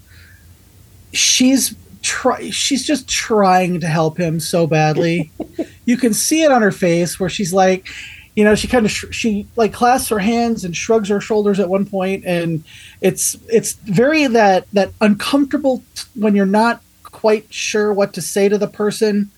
she's 1.13 1.75
try 2.01 2.49
she's 2.49 2.85
just 2.85 3.07
trying 3.07 3.79
to 3.79 3.87
help 3.87 4.17
him 4.17 4.39
so 4.39 4.67
badly. 4.67 5.31
you 5.85 5.97
can 5.97 6.13
see 6.13 6.43
it 6.43 6.51
on 6.51 6.61
her 6.61 6.71
face 6.71 7.19
where 7.19 7.29
she's 7.29 7.53
like, 7.53 7.87
you 8.35 8.43
know, 8.43 8.55
she 8.55 8.67
kind 8.67 8.85
of 8.85 8.91
sh- 8.91 9.05
she 9.11 9.47
like 9.55 9.73
clasps 9.73 10.09
her 10.09 10.19
hands 10.19 10.65
and 10.65 10.75
shrugs 10.75 11.09
her 11.09 11.21
shoulders 11.21 11.59
at 11.59 11.69
one 11.69 11.85
point, 11.85 12.25
and 12.25 12.63
it's 13.01 13.37
it's 13.47 13.73
very 13.73 14.27
that 14.27 14.67
that 14.73 14.91
uncomfortable 15.01 15.83
t- 15.95 16.03
when 16.15 16.35
you're 16.35 16.45
not 16.45 16.81
quite 17.03 17.51
sure 17.53 17.93
what 17.93 18.13
to 18.13 18.21
say 18.21 18.49
to 18.49 18.57
the 18.57 18.67
person. 18.67 19.31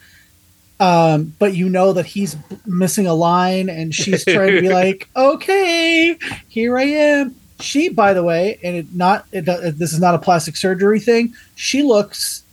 Um, 0.78 1.34
but 1.40 1.56
you 1.56 1.70
know 1.70 1.94
that 1.94 2.06
he's 2.06 2.36
b- 2.36 2.58
missing 2.66 3.08
a 3.08 3.14
line, 3.14 3.70
and 3.70 3.96
she's 3.96 4.26
trying 4.26 4.56
to 4.56 4.62
be 4.62 4.70
like, 4.74 5.10
"Okay, 5.16 6.18
here 6.48 6.78
I 6.78 6.84
am." 6.84 7.36
She, 7.60 7.90
by 7.90 8.14
the 8.14 8.24
way, 8.24 8.60
and 8.64 8.76
it 8.76 8.94
not 8.94 9.26
it, 9.32 9.46
this 9.46 9.94
is 9.94 10.00
not 10.00 10.16
a 10.16 10.20
plastic 10.20 10.56
surgery 10.58 11.00
thing. 11.00 11.34
She 11.56 11.84
looks, 11.84 12.44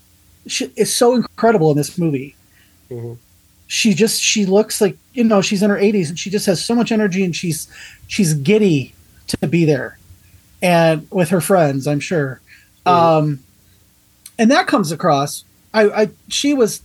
she 0.47 0.73
is 0.77 0.95
so 0.95 1.15
incredible 1.15 1.71
in 1.71 1.77
this 1.77 1.99
movie. 1.99 2.37
Mhm. 2.91 3.17
She 3.67 3.95
just 3.95 4.21
she 4.21 4.47
looks 4.47 4.81
like 4.81 4.97
you 5.15 5.25
know 5.25 5.41
she's 5.41 5.63
in 5.63 5.71
her 5.71 5.79
80s, 5.79 6.11
and 6.11 6.19
she 6.19 6.31
just 6.31 6.47
has 6.47 6.65
so 6.65 6.75
much 6.75 6.93
energy, 6.93 7.25
and 7.25 7.35
she's 7.35 7.69
she's 8.07 8.35
giddy 8.35 8.95
to 9.29 9.49
be 9.49 9.65
there, 9.65 9.99
and 10.61 11.09
with 11.11 11.31
her 11.31 11.41
friends, 11.41 11.87
I'm 11.87 12.01
sure. 12.01 12.41
Um, 12.85 13.41
and 14.39 14.51
that 14.51 14.67
comes 14.67 14.93
across. 14.93 15.45
I, 15.73 16.03
I 16.03 16.09
she 16.29 16.55
was 16.55 16.83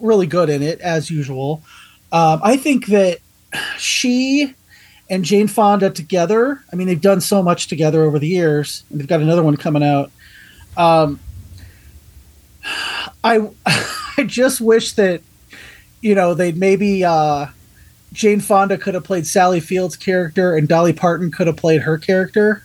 really 0.00 0.26
good 0.26 0.50
in 0.50 0.62
it 0.62 0.80
as 0.80 1.10
usual. 1.10 1.62
Um, 2.12 2.40
I 2.42 2.56
think 2.56 2.86
that 2.86 3.18
she 3.78 4.54
and 5.10 5.24
Jane 5.24 5.48
Fonda 5.48 5.90
together. 5.90 6.62
I 6.72 6.76
mean, 6.76 6.86
they've 6.86 7.00
done 7.00 7.20
so 7.20 7.42
much 7.42 7.66
together 7.66 8.02
over 8.04 8.18
the 8.18 8.28
years, 8.28 8.84
and 8.90 8.98
they've 9.00 9.08
got 9.08 9.20
another 9.20 9.42
one 9.42 9.56
coming 9.56 9.82
out. 9.82 10.10
Um, 10.76 11.18
I 13.24 13.48
I 14.16 14.24
just 14.26 14.60
wish 14.60 14.92
that 14.92 15.22
you 16.00 16.14
know 16.14 16.34
they'd 16.34 16.56
maybe 16.56 17.04
uh, 17.04 17.46
Jane 18.12 18.40
Fonda 18.40 18.78
could 18.78 18.94
have 18.94 19.04
played 19.04 19.26
Sally 19.26 19.60
Field's 19.60 19.96
character, 19.96 20.56
and 20.56 20.68
Dolly 20.68 20.92
Parton 20.92 21.30
could 21.30 21.46
have 21.46 21.56
played 21.56 21.82
her 21.82 21.98
character. 21.98 22.64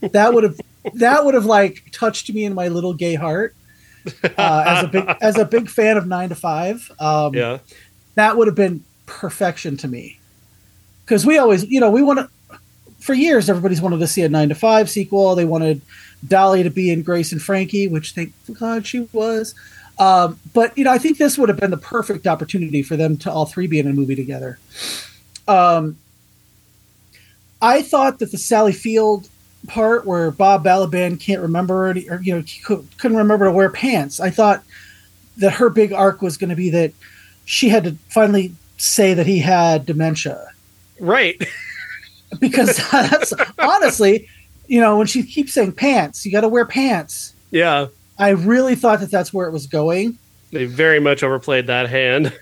That 0.00 0.34
would 0.34 0.44
have 0.44 0.60
that 0.94 1.24
would 1.24 1.34
have 1.34 1.46
like 1.46 1.84
touched 1.92 2.32
me 2.32 2.44
in 2.44 2.54
my 2.54 2.68
little 2.68 2.94
gay 2.94 3.14
heart. 3.14 3.54
Uh, 4.36 4.64
as 4.66 4.84
a 4.84 4.88
big 4.88 5.08
as 5.22 5.38
a 5.38 5.44
big 5.46 5.68
fan 5.70 5.96
of 5.96 6.06
Nine 6.06 6.28
to 6.28 6.34
Five, 6.34 6.90
um, 6.98 7.32
Yeah. 7.34 7.58
that 8.16 8.36
would 8.36 8.48
have 8.48 8.54
been 8.56 8.84
perfection 9.06 9.78
to 9.78 9.88
me. 9.88 10.18
Because 11.04 11.26
we 11.26 11.38
always, 11.38 11.64
you 11.64 11.80
know, 11.80 11.90
we 11.90 12.02
want 12.02 12.20
to. 12.20 12.58
For 12.98 13.12
years, 13.12 13.50
everybody's 13.50 13.82
wanted 13.82 13.98
to 13.98 14.06
see 14.06 14.22
a 14.22 14.28
Nine 14.30 14.48
to 14.48 14.54
Five 14.54 14.88
sequel. 14.88 15.34
They 15.34 15.44
wanted 15.44 15.82
Dolly 16.26 16.62
to 16.62 16.70
be 16.70 16.90
in 16.90 17.02
Grace 17.02 17.32
and 17.32 17.42
Frankie, 17.42 17.86
which 17.86 18.12
thank 18.12 18.32
God 18.58 18.86
she 18.86 19.08
was. 19.12 19.54
Um, 19.98 20.40
but 20.52 20.76
you 20.76 20.84
know, 20.84 20.90
I 20.90 20.98
think 20.98 21.18
this 21.18 21.38
would 21.38 21.48
have 21.48 21.60
been 21.60 21.70
the 21.70 21.76
perfect 21.76 22.26
opportunity 22.26 22.82
for 22.82 22.96
them 22.96 23.16
to 23.18 23.30
all 23.30 23.46
three 23.46 23.66
be 23.66 23.78
in 23.78 23.86
a 23.86 23.92
movie 23.92 24.16
together. 24.16 24.58
Um, 25.46 25.98
I 27.60 27.82
thought 27.82 28.18
that 28.18 28.32
the 28.32 28.38
Sally 28.38 28.72
Field 28.72 29.28
part 29.66 30.04
where 30.04 30.30
Bob 30.30 30.64
Balaban 30.64 31.18
can't 31.18 31.40
remember 31.40 31.90
or 31.90 31.96
you 31.96 32.36
know 32.36 32.44
couldn't 32.98 33.16
remember 33.16 33.46
to 33.46 33.52
wear 33.52 33.70
pants. 33.70 34.20
I 34.20 34.30
thought 34.30 34.62
that 35.36 35.54
her 35.54 35.70
big 35.70 35.92
arc 35.92 36.22
was 36.22 36.36
going 36.36 36.50
to 36.50 36.56
be 36.56 36.70
that 36.70 36.92
she 37.44 37.68
had 37.68 37.84
to 37.84 37.92
finally 38.08 38.54
say 38.76 39.14
that 39.14 39.26
he 39.26 39.38
had 39.38 39.86
dementia 39.86 40.53
Right. 41.00 41.42
because 42.40 42.76
that's 42.90 43.32
honestly, 43.58 44.28
you 44.66 44.80
know, 44.80 44.98
when 44.98 45.06
she 45.06 45.22
keeps 45.22 45.52
saying 45.52 45.72
pants, 45.72 46.24
you 46.24 46.32
got 46.32 46.42
to 46.42 46.48
wear 46.48 46.64
pants. 46.64 47.34
yeah. 47.50 47.86
I 48.16 48.28
really 48.30 48.76
thought 48.76 49.00
that 49.00 49.10
that's 49.10 49.32
where 49.34 49.48
it 49.48 49.52
was 49.52 49.66
going, 49.66 50.18
They 50.52 50.66
very 50.66 51.00
much 51.00 51.24
overplayed 51.24 51.66
that 51.66 51.90
hand. 51.90 52.32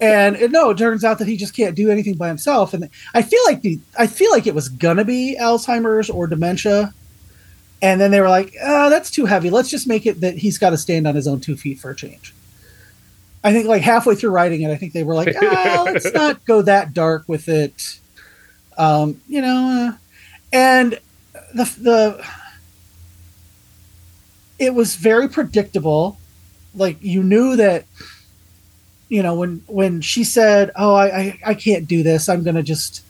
and 0.00 0.36
it, 0.36 0.50
no, 0.50 0.70
it 0.70 0.78
turns 0.78 1.04
out 1.04 1.18
that 1.18 1.28
he 1.28 1.36
just 1.36 1.54
can't 1.54 1.74
do 1.74 1.90
anything 1.90 2.14
by 2.14 2.28
himself. 2.28 2.72
And 2.72 2.88
I 3.12 3.20
feel 3.20 3.42
like 3.44 3.60
the 3.60 3.78
I 3.98 4.06
feel 4.06 4.30
like 4.30 4.46
it 4.46 4.54
was 4.54 4.70
gonna 4.70 5.04
be 5.04 5.36
Alzheimer's 5.38 6.08
or 6.08 6.26
dementia, 6.26 6.94
and 7.82 8.00
then 8.00 8.10
they 8.10 8.22
were 8.22 8.30
like, 8.30 8.54
oh, 8.62 8.88
"That's 8.88 9.10
too 9.10 9.26
heavy. 9.26 9.50
Let's 9.50 9.68
just 9.68 9.86
make 9.86 10.06
it 10.06 10.22
that 10.22 10.38
he's 10.38 10.56
got 10.56 10.70
to 10.70 10.78
stand 10.78 11.06
on 11.06 11.14
his 11.14 11.28
own 11.28 11.40
two 11.40 11.56
feet 11.58 11.78
for 11.78 11.90
a 11.90 11.94
change." 11.94 12.32
I 13.42 13.52
think 13.52 13.66
like 13.66 13.82
halfway 13.82 14.14
through 14.14 14.30
writing 14.30 14.62
it, 14.62 14.70
I 14.70 14.76
think 14.76 14.92
they 14.92 15.02
were 15.02 15.14
like, 15.14 15.34
ah, 15.40 15.82
"Let's 15.86 16.12
not 16.12 16.44
go 16.44 16.62
that 16.62 16.92
dark 16.92 17.24
with 17.26 17.48
it," 17.48 17.98
um, 18.76 19.20
you 19.28 19.40
know. 19.40 19.92
Uh, 19.92 19.96
and 20.52 20.98
the 21.54 21.64
the 21.80 22.26
it 24.58 24.74
was 24.74 24.96
very 24.96 25.28
predictable. 25.28 26.18
Like 26.74 26.98
you 27.00 27.22
knew 27.22 27.56
that 27.56 27.86
you 29.10 29.22
know 29.22 29.34
when 29.34 29.62
when 29.66 30.00
she 30.00 30.24
said 30.24 30.70
oh 30.76 30.94
i 30.94 31.06
i, 31.06 31.38
I 31.48 31.54
can't 31.54 31.86
do 31.86 32.02
this 32.02 32.28
i'm 32.28 32.42
gonna 32.42 32.62
just 32.62 33.04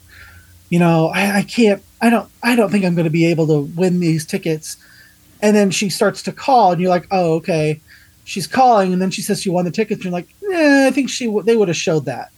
you 0.69 0.79
know 0.79 1.07
I, 1.07 1.37
I 1.37 1.43
can't 1.43 1.81
i 2.01 2.09
don't 2.09 2.27
i 2.43 2.55
don't 2.55 2.69
think 2.69 2.83
i'm 2.83 2.95
gonna 2.95 3.09
be 3.09 3.27
able 3.27 3.47
to 3.47 3.61
win 3.61 4.01
these 4.01 4.25
tickets 4.25 4.75
and 5.41 5.55
then 5.55 5.71
she 5.71 5.89
starts 5.89 6.23
to 6.23 6.33
call 6.33 6.73
and 6.73 6.81
you're 6.81 6.89
like 6.89 7.07
oh 7.11 7.35
okay 7.35 7.79
she's 8.31 8.47
calling 8.47 8.93
and 8.93 9.01
then 9.01 9.11
she 9.11 9.21
says 9.21 9.41
she 9.41 9.49
won 9.49 9.65
the 9.65 9.71
tickets 9.71 9.97
and 9.99 10.05
you're 10.05 10.11
like 10.13 10.27
eh, 10.53 10.87
i 10.87 10.91
think 10.91 11.09
she 11.09 11.25
w- 11.25 11.43
they 11.43 11.55
would 11.57 11.67
have 11.67 11.77
showed 11.77 12.05
that 12.05 12.29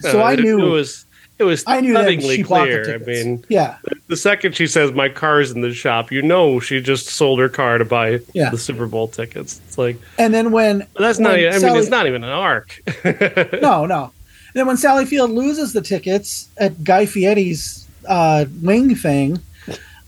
so 0.00 0.20
Uh, 0.20 0.24
i 0.24 0.32
it- 0.32 0.40
knew 0.40 0.58
it 0.66 0.70
was 0.70 1.04
it 1.38 1.44
was 1.44 1.62
i 1.66 1.80
knew 1.80 1.92
stunningly 1.94 2.36
she 2.38 2.42
clear. 2.42 2.94
I 2.94 2.98
mean, 2.98 3.44
yeah 3.48 3.76
the 4.08 4.16
second 4.16 4.54
she 4.56 4.66
says 4.66 4.92
my 4.92 5.08
car's 5.08 5.50
in 5.52 5.60
the 5.60 5.72
shop, 5.72 6.10
you 6.12 6.20
know 6.22 6.60
she 6.60 6.80
just 6.82 7.06
sold 7.06 7.38
her 7.38 7.48
car 7.48 7.78
to 7.78 7.84
buy 7.84 8.18
Yeah. 8.34 8.50
the 8.50 8.58
Super 8.58 8.86
Bowl 8.86 9.06
tickets. 9.08 9.60
It's 9.66 9.78
like 9.78 9.96
and 10.18 10.34
then 10.34 10.50
when 10.50 10.86
that's 10.98 11.18
not. 11.18 11.30
when 11.32 11.40
even- 11.40 11.54
I 11.54 11.58
mean, 11.70 11.76
it's 11.80 11.88
not 11.88 12.06
even 12.06 12.24
an 12.24 12.30
arc. 12.30 12.68
no, 13.62 13.86
no. 13.86 14.02
And 14.52 14.54
then 14.54 14.66
when 14.66 14.76
Sally 14.76 15.06
Field 15.06 15.30
loses 15.30 15.72
the 15.72 15.80
tickets 15.80 16.48
at 16.58 16.82
Guy 16.84 17.06
Fieri's 17.06 17.86
uh, 18.08 18.44
wing 18.60 18.94
thing, 18.96 19.38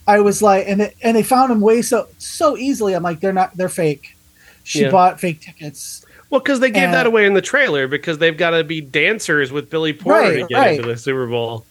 I 0.07 0.19
was 0.21 0.43
like, 0.43 0.65
and 0.67 0.81
they, 0.81 0.93
and 1.03 1.17
they 1.17 1.23
found 1.23 1.51
him 1.53 1.61
way 1.61 1.81
so 1.81 2.09
so 2.19 2.57
easily. 2.59 2.93
I'm 2.95 3.05
like, 3.05 3.21
they're 3.21 3.33
not, 3.33 3.57
they're 3.57 3.69
fake. 3.85 4.17
She 4.65 4.83
Yeah. 4.83 4.91
bought 4.91 5.21
fake 5.21 5.41
tickets. 5.41 6.05
Well, 6.31 6.41
because 6.41 6.61
they 6.61 6.71
gave 6.71 6.85
And- 6.85 6.95
that 6.95 7.07
away 7.07 7.27
in 7.27 7.35
the 7.35 7.43
trailer 7.43 7.87
because 7.89 8.19
they've 8.19 8.37
got 8.37 8.51
to 8.51 8.65
be 8.65 8.81
dancers 8.81 9.53
with 9.53 9.69
Billy 9.71 9.93
Porter 9.93 10.21
Right, 10.21 10.39
to 10.41 10.47
get 10.47 10.55
right. 10.59 10.77
into 10.79 10.89
the 10.89 10.97
Super 10.97 11.27
Bowl. 11.27 11.65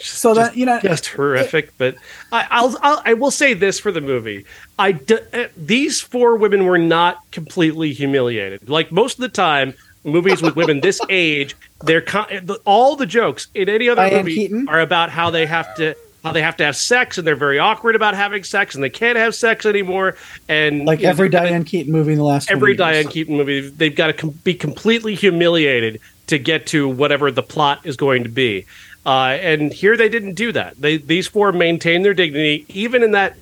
So 0.00 0.34
that 0.34 0.56
you 0.56 0.66
know, 0.66 0.80
just 0.80 1.06
horrific. 1.06 1.70
But 1.78 1.94
I, 2.32 2.46
I'll, 2.50 2.76
I'll 2.82 3.02
I 3.04 3.14
will 3.14 3.30
say 3.30 3.54
this 3.54 3.78
for 3.78 3.92
the 3.92 4.00
movie: 4.00 4.44
I 4.76 4.90
d- 4.92 5.18
uh, 5.32 5.44
these 5.56 6.00
four 6.00 6.36
women 6.36 6.64
were 6.66 6.78
not 6.78 7.18
completely 7.30 7.92
humiliated. 7.92 8.68
Like 8.68 8.90
most 8.90 9.18
of 9.18 9.22
the 9.22 9.28
time, 9.28 9.72
movies 10.02 10.42
with 10.42 10.56
women 10.56 10.80
this 10.80 11.00
age, 11.08 11.54
they're 11.84 12.00
con- 12.00 12.26
all 12.64 12.96
the 12.96 13.06
jokes 13.06 13.46
in 13.54 13.68
any 13.68 13.88
other 13.88 14.02
Diane 14.02 14.24
movie 14.24 14.34
Keaton? 14.34 14.68
are 14.68 14.80
about 14.80 15.10
how 15.10 15.30
they 15.30 15.46
have 15.46 15.72
to. 15.76 15.94
How 16.24 16.32
they 16.32 16.42
have 16.42 16.56
to 16.56 16.64
have 16.64 16.74
sex 16.74 17.18
and 17.18 17.26
they're 17.26 17.36
very 17.36 17.58
awkward 17.58 17.94
about 17.94 18.14
having 18.14 18.44
sex 18.44 18.74
and 18.74 18.82
they 18.82 18.88
can't 18.88 19.18
have 19.18 19.34
sex 19.34 19.66
anymore 19.66 20.16
and 20.48 20.86
like 20.86 21.00
you 21.00 21.04
know, 21.04 21.10
every 21.10 21.28
Diane 21.28 21.64
Keaton 21.64 21.92
movie 21.92 22.12
in 22.12 22.18
the 22.18 22.24
last 22.24 22.46
20 22.46 22.56
every. 22.56 22.76
Diane 22.76 23.08
Keaton 23.08 23.36
movie, 23.36 23.68
they've 23.68 23.94
got 23.94 24.06
to 24.06 24.12
com- 24.14 24.30
be 24.30 24.54
completely 24.54 25.14
humiliated 25.14 26.00
to 26.28 26.38
get 26.38 26.66
to 26.68 26.88
whatever 26.88 27.30
the 27.30 27.42
plot 27.42 27.80
is 27.84 27.96
going 27.96 28.22
to 28.22 28.30
be. 28.30 28.64
Uh, 29.04 29.36
and 29.40 29.72
here 29.72 29.96
they 29.96 30.08
didn't 30.08 30.32
do 30.32 30.50
that. 30.52 30.80
They 30.80 30.96
these 30.96 31.26
four 31.26 31.52
maintained 31.52 32.04
their 32.04 32.14
dignity, 32.14 32.64
even 32.70 33.02
in 33.02 33.10
that 33.10 33.36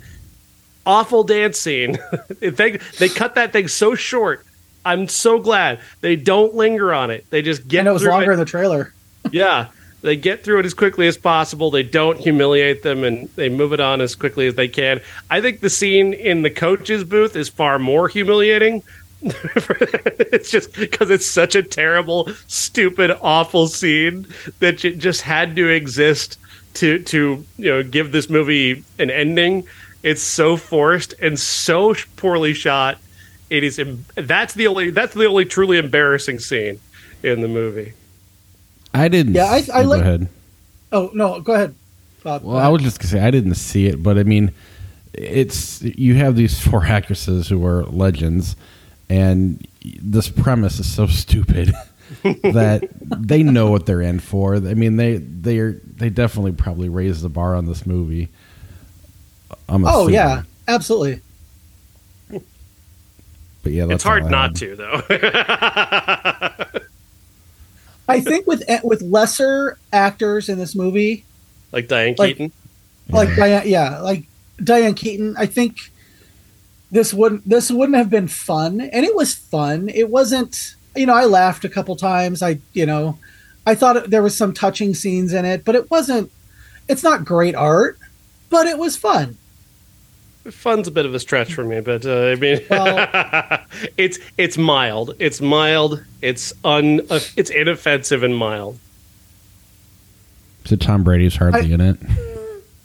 awful 0.84 1.22
dance 1.22 1.58
scene. 1.58 1.98
they 2.40 2.78
they 2.98 3.08
cut 3.08 3.36
that 3.36 3.52
thing 3.52 3.68
so 3.68 3.94
short. 3.94 4.44
I'm 4.84 5.06
so 5.06 5.38
glad 5.38 5.78
they 6.00 6.16
don't 6.16 6.54
linger 6.54 6.92
on 6.92 7.12
it. 7.12 7.30
They 7.30 7.42
just 7.42 7.68
get 7.68 7.80
and 7.80 7.88
it 7.88 7.92
was 7.92 8.04
longer 8.04 8.32
it. 8.32 8.34
in 8.34 8.40
the 8.40 8.44
trailer. 8.44 8.92
Yeah, 9.30 9.68
they 10.02 10.16
get 10.16 10.44
through 10.44 10.60
it 10.60 10.66
as 10.66 10.74
quickly 10.74 11.06
as 11.06 11.16
possible. 11.16 11.70
They 11.70 11.84
don't 11.84 12.18
humiliate 12.18 12.82
them, 12.82 13.04
and 13.04 13.28
they 13.36 13.48
move 13.48 13.72
it 13.72 13.80
on 13.80 14.00
as 14.00 14.14
quickly 14.14 14.46
as 14.48 14.56
they 14.56 14.68
can. 14.68 15.00
I 15.30 15.40
think 15.40 15.60
the 15.60 15.70
scene 15.70 16.12
in 16.12 16.42
the 16.42 16.50
coach's 16.50 17.04
booth 17.04 17.36
is 17.36 17.48
far 17.48 17.78
more 17.78 18.08
humiliating. 18.08 18.82
it's 19.22 20.50
just 20.50 20.74
because 20.74 21.08
it's 21.10 21.26
such 21.26 21.54
a 21.54 21.62
terrible, 21.62 22.28
stupid, 22.48 23.16
awful 23.22 23.68
scene 23.68 24.26
that 24.58 24.84
it 24.84 24.98
just 24.98 25.22
had 25.22 25.54
to 25.54 25.68
exist 25.68 26.38
to 26.74 26.98
to 27.04 27.44
you 27.58 27.70
know 27.70 27.82
give 27.84 28.10
this 28.10 28.28
movie 28.28 28.84
an 28.98 29.10
ending. 29.10 29.64
It's 30.02 30.22
so 30.22 30.56
forced 30.56 31.14
and 31.20 31.38
so 31.38 31.94
poorly 32.16 32.54
shot. 32.54 32.98
It 33.50 33.62
is. 33.62 33.80
That's 34.16 34.54
the 34.54 34.66
only. 34.66 34.90
That's 34.90 35.14
the 35.14 35.26
only 35.26 35.44
truly 35.44 35.78
embarrassing 35.78 36.40
scene 36.40 36.80
in 37.22 37.40
the 37.42 37.48
movie. 37.48 37.92
I 38.94 39.08
didn't. 39.08 39.34
Yeah, 39.34 39.46
I, 39.46 39.62
go 39.62 39.80
like- 39.88 40.00
ahead. 40.00 40.28
Oh 40.92 41.10
no, 41.14 41.40
go 41.40 41.54
ahead. 41.54 41.74
Bob. 42.22 42.42
Well, 42.44 42.58
I 42.58 42.68
was 42.68 42.82
just 42.82 42.98
gonna 43.00 43.08
say 43.08 43.20
I 43.20 43.30
didn't 43.30 43.54
see 43.54 43.86
it, 43.86 44.02
but 44.02 44.18
I 44.18 44.22
mean, 44.22 44.52
it's 45.12 45.82
you 45.82 46.14
have 46.16 46.36
these 46.36 46.60
four 46.66 46.84
actresses 46.84 47.48
who 47.48 47.64
are 47.66 47.84
legends, 47.84 48.56
and 49.08 49.66
this 50.00 50.28
premise 50.28 50.78
is 50.78 50.92
so 50.92 51.06
stupid 51.22 51.72
that 52.22 52.88
they 53.02 53.42
know 53.42 53.70
what 53.70 53.86
they're 53.86 54.02
in 54.02 54.20
for. 54.20 54.56
I 54.56 54.74
mean, 54.74 54.96
they 54.96 55.16
they 55.16 55.58
are 55.58 55.72
they 55.96 56.10
definitely 56.10 56.52
probably 56.52 56.88
raised 56.88 57.22
the 57.22 57.28
bar 57.30 57.54
on 57.56 57.66
this 57.66 57.86
movie. 57.86 58.28
I'm 59.68 59.84
oh 59.86 60.02
assuming. 60.02 60.14
yeah, 60.14 60.42
absolutely. 60.68 61.20
but 62.28 63.72
yeah, 63.72 63.86
that's 63.86 63.94
it's 63.96 64.04
hard 64.04 64.30
not 64.30 64.54
to 64.56 64.76
though. 64.76 65.00
I 68.08 68.20
think 68.20 68.46
with 68.46 68.62
eh, 68.68 68.80
with 68.82 69.02
lesser 69.02 69.78
actors 69.92 70.48
in 70.48 70.58
this 70.58 70.74
movie, 70.74 71.24
like 71.72 71.88
Diane 71.88 72.14
Like- 72.18 72.36
Keaton. 72.36 72.52
like 73.08 73.34
Diane, 73.36 73.62
yeah, 73.66 74.00
like 74.00 74.24
Diane 74.62 74.94
Keaton, 74.94 75.34
I 75.38 75.46
think 75.46 75.76
this 76.90 77.14
wouldn't 77.14 77.48
this 77.48 77.70
wouldn't 77.70 77.96
have 77.96 78.10
been 78.10 78.28
fun, 78.28 78.80
and 78.80 79.04
it 79.04 79.14
was 79.14 79.34
fun. 79.34 79.88
It 79.88 80.10
wasn't, 80.10 80.74
you 80.94 81.06
know, 81.06 81.14
I 81.14 81.24
laughed 81.24 81.64
a 81.64 81.68
couple 81.68 81.96
times. 81.96 82.42
I, 82.42 82.58
you 82.74 82.84
know, 82.86 83.18
I 83.66 83.74
thought 83.74 83.96
it, 83.96 84.10
there 84.10 84.22
was 84.22 84.36
some 84.36 84.52
touching 84.52 84.94
scenes 84.94 85.32
in 85.32 85.44
it, 85.44 85.64
but 85.64 85.74
it 85.74 85.90
wasn't. 85.90 86.30
It's 86.88 87.02
not 87.02 87.24
great 87.24 87.54
art, 87.54 87.98
but 88.50 88.66
it 88.66 88.76
was 88.78 88.96
fun. 88.96 89.38
Fun's 90.50 90.88
a 90.88 90.90
bit 90.90 91.06
of 91.06 91.14
a 91.14 91.20
stretch 91.20 91.54
for 91.54 91.62
me, 91.64 91.80
but 91.80 92.04
uh, 92.04 92.26
I 92.26 92.34
mean, 92.34 92.60
Well- 92.68 93.60
it's 93.96 94.18
it's 94.36 94.58
mild. 94.58 95.14
It's 95.18 95.40
mild. 95.40 96.02
It's 96.20 96.52
un. 96.64 97.00
Uh, 97.08 97.20
it's 97.36 97.50
inoffensive 97.50 98.22
and 98.22 98.36
mild. 98.36 98.78
So 100.64 100.76
Tom 100.76 101.02
Brady's 101.04 101.36
hardly 101.36 101.72
in 101.72 101.80
it. 101.80 101.96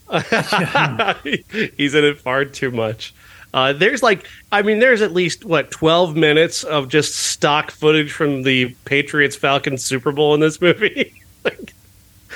He's 1.77 1.93
in 1.93 2.03
it 2.05 2.19
far 2.19 2.45
too 2.45 2.71
much. 2.71 3.13
Uh, 3.53 3.73
there's 3.73 4.03
like, 4.03 4.27
I 4.51 4.61
mean, 4.61 4.79
there's 4.79 5.01
at 5.01 5.13
least 5.13 5.45
what 5.45 5.71
12 5.71 6.15
minutes 6.15 6.63
of 6.63 6.89
just 6.89 7.15
stock 7.15 7.71
footage 7.71 8.11
from 8.11 8.43
the 8.43 8.75
Patriots 8.85 9.35
Falcons 9.35 9.83
Super 9.85 10.11
Bowl 10.11 10.33
in 10.33 10.39
this 10.39 10.61
movie. 10.61 11.21
like, 11.43 11.73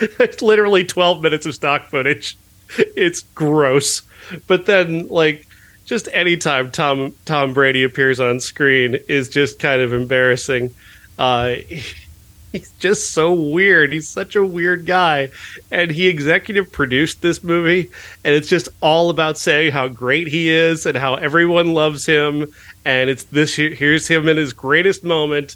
it's 0.01 0.41
literally 0.41 0.84
12 0.84 1.21
minutes 1.21 1.45
of 1.45 1.53
stock 1.53 1.88
footage. 1.89 2.38
It's 2.95 3.21
gross. 3.36 4.01
But 4.47 4.65
then, 4.65 5.07
like, 5.07 5.47
just 5.86 6.07
anytime 6.13 6.71
Tom 6.71 7.13
Tom 7.25 7.53
Brady 7.53 7.84
appears 7.84 8.19
on 8.19 8.39
screen 8.39 8.97
is 9.10 9.27
just 9.29 9.60
kind 9.60 9.81
of 9.81 9.93
embarrassing. 9.93 10.73
Uh, 11.19 11.55
he's 12.51 12.71
just 12.79 13.12
so 13.12 13.34
weird. 13.34 13.91
He's 13.91 14.07
such 14.07 14.36
a 14.36 14.45
weird 14.45 14.86
guy. 14.86 15.29
And 15.69 15.91
he 15.91 16.07
executive 16.07 16.71
produced 16.71 17.21
this 17.21 17.43
movie, 17.43 17.89
and 18.23 18.36
it's 18.36 18.47
just 18.47 18.69
all 18.81 19.10
about 19.10 19.38
saying 19.38 19.71
how 19.71 19.88
great 19.88 20.27
he 20.27 20.49
is 20.49 20.86
and 20.86 20.97
how 20.97 21.15
everyone 21.15 21.73
loves 21.73 22.05
him. 22.05 22.53
And 22.86 23.10
it's 23.10 23.23
this 23.25 23.55
here's 23.55 24.07
him 24.07 24.27
in 24.27 24.38
his 24.38 24.53
greatest 24.53 25.03
moment. 25.03 25.55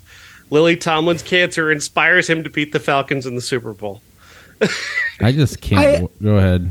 Lily 0.49 0.77
Tomlin's 0.77 1.23
cancer 1.23 1.71
inspires 1.71 2.29
him 2.29 2.43
to 2.43 2.49
beat 2.49 2.71
the 2.71 2.79
Falcons 2.79 3.25
in 3.25 3.35
the 3.35 3.41
Super 3.41 3.73
Bowl. 3.73 4.01
I 5.21 5.31
just 5.31 5.61
can't. 5.61 6.03
I- 6.03 6.23
go 6.23 6.37
ahead. 6.37 6.69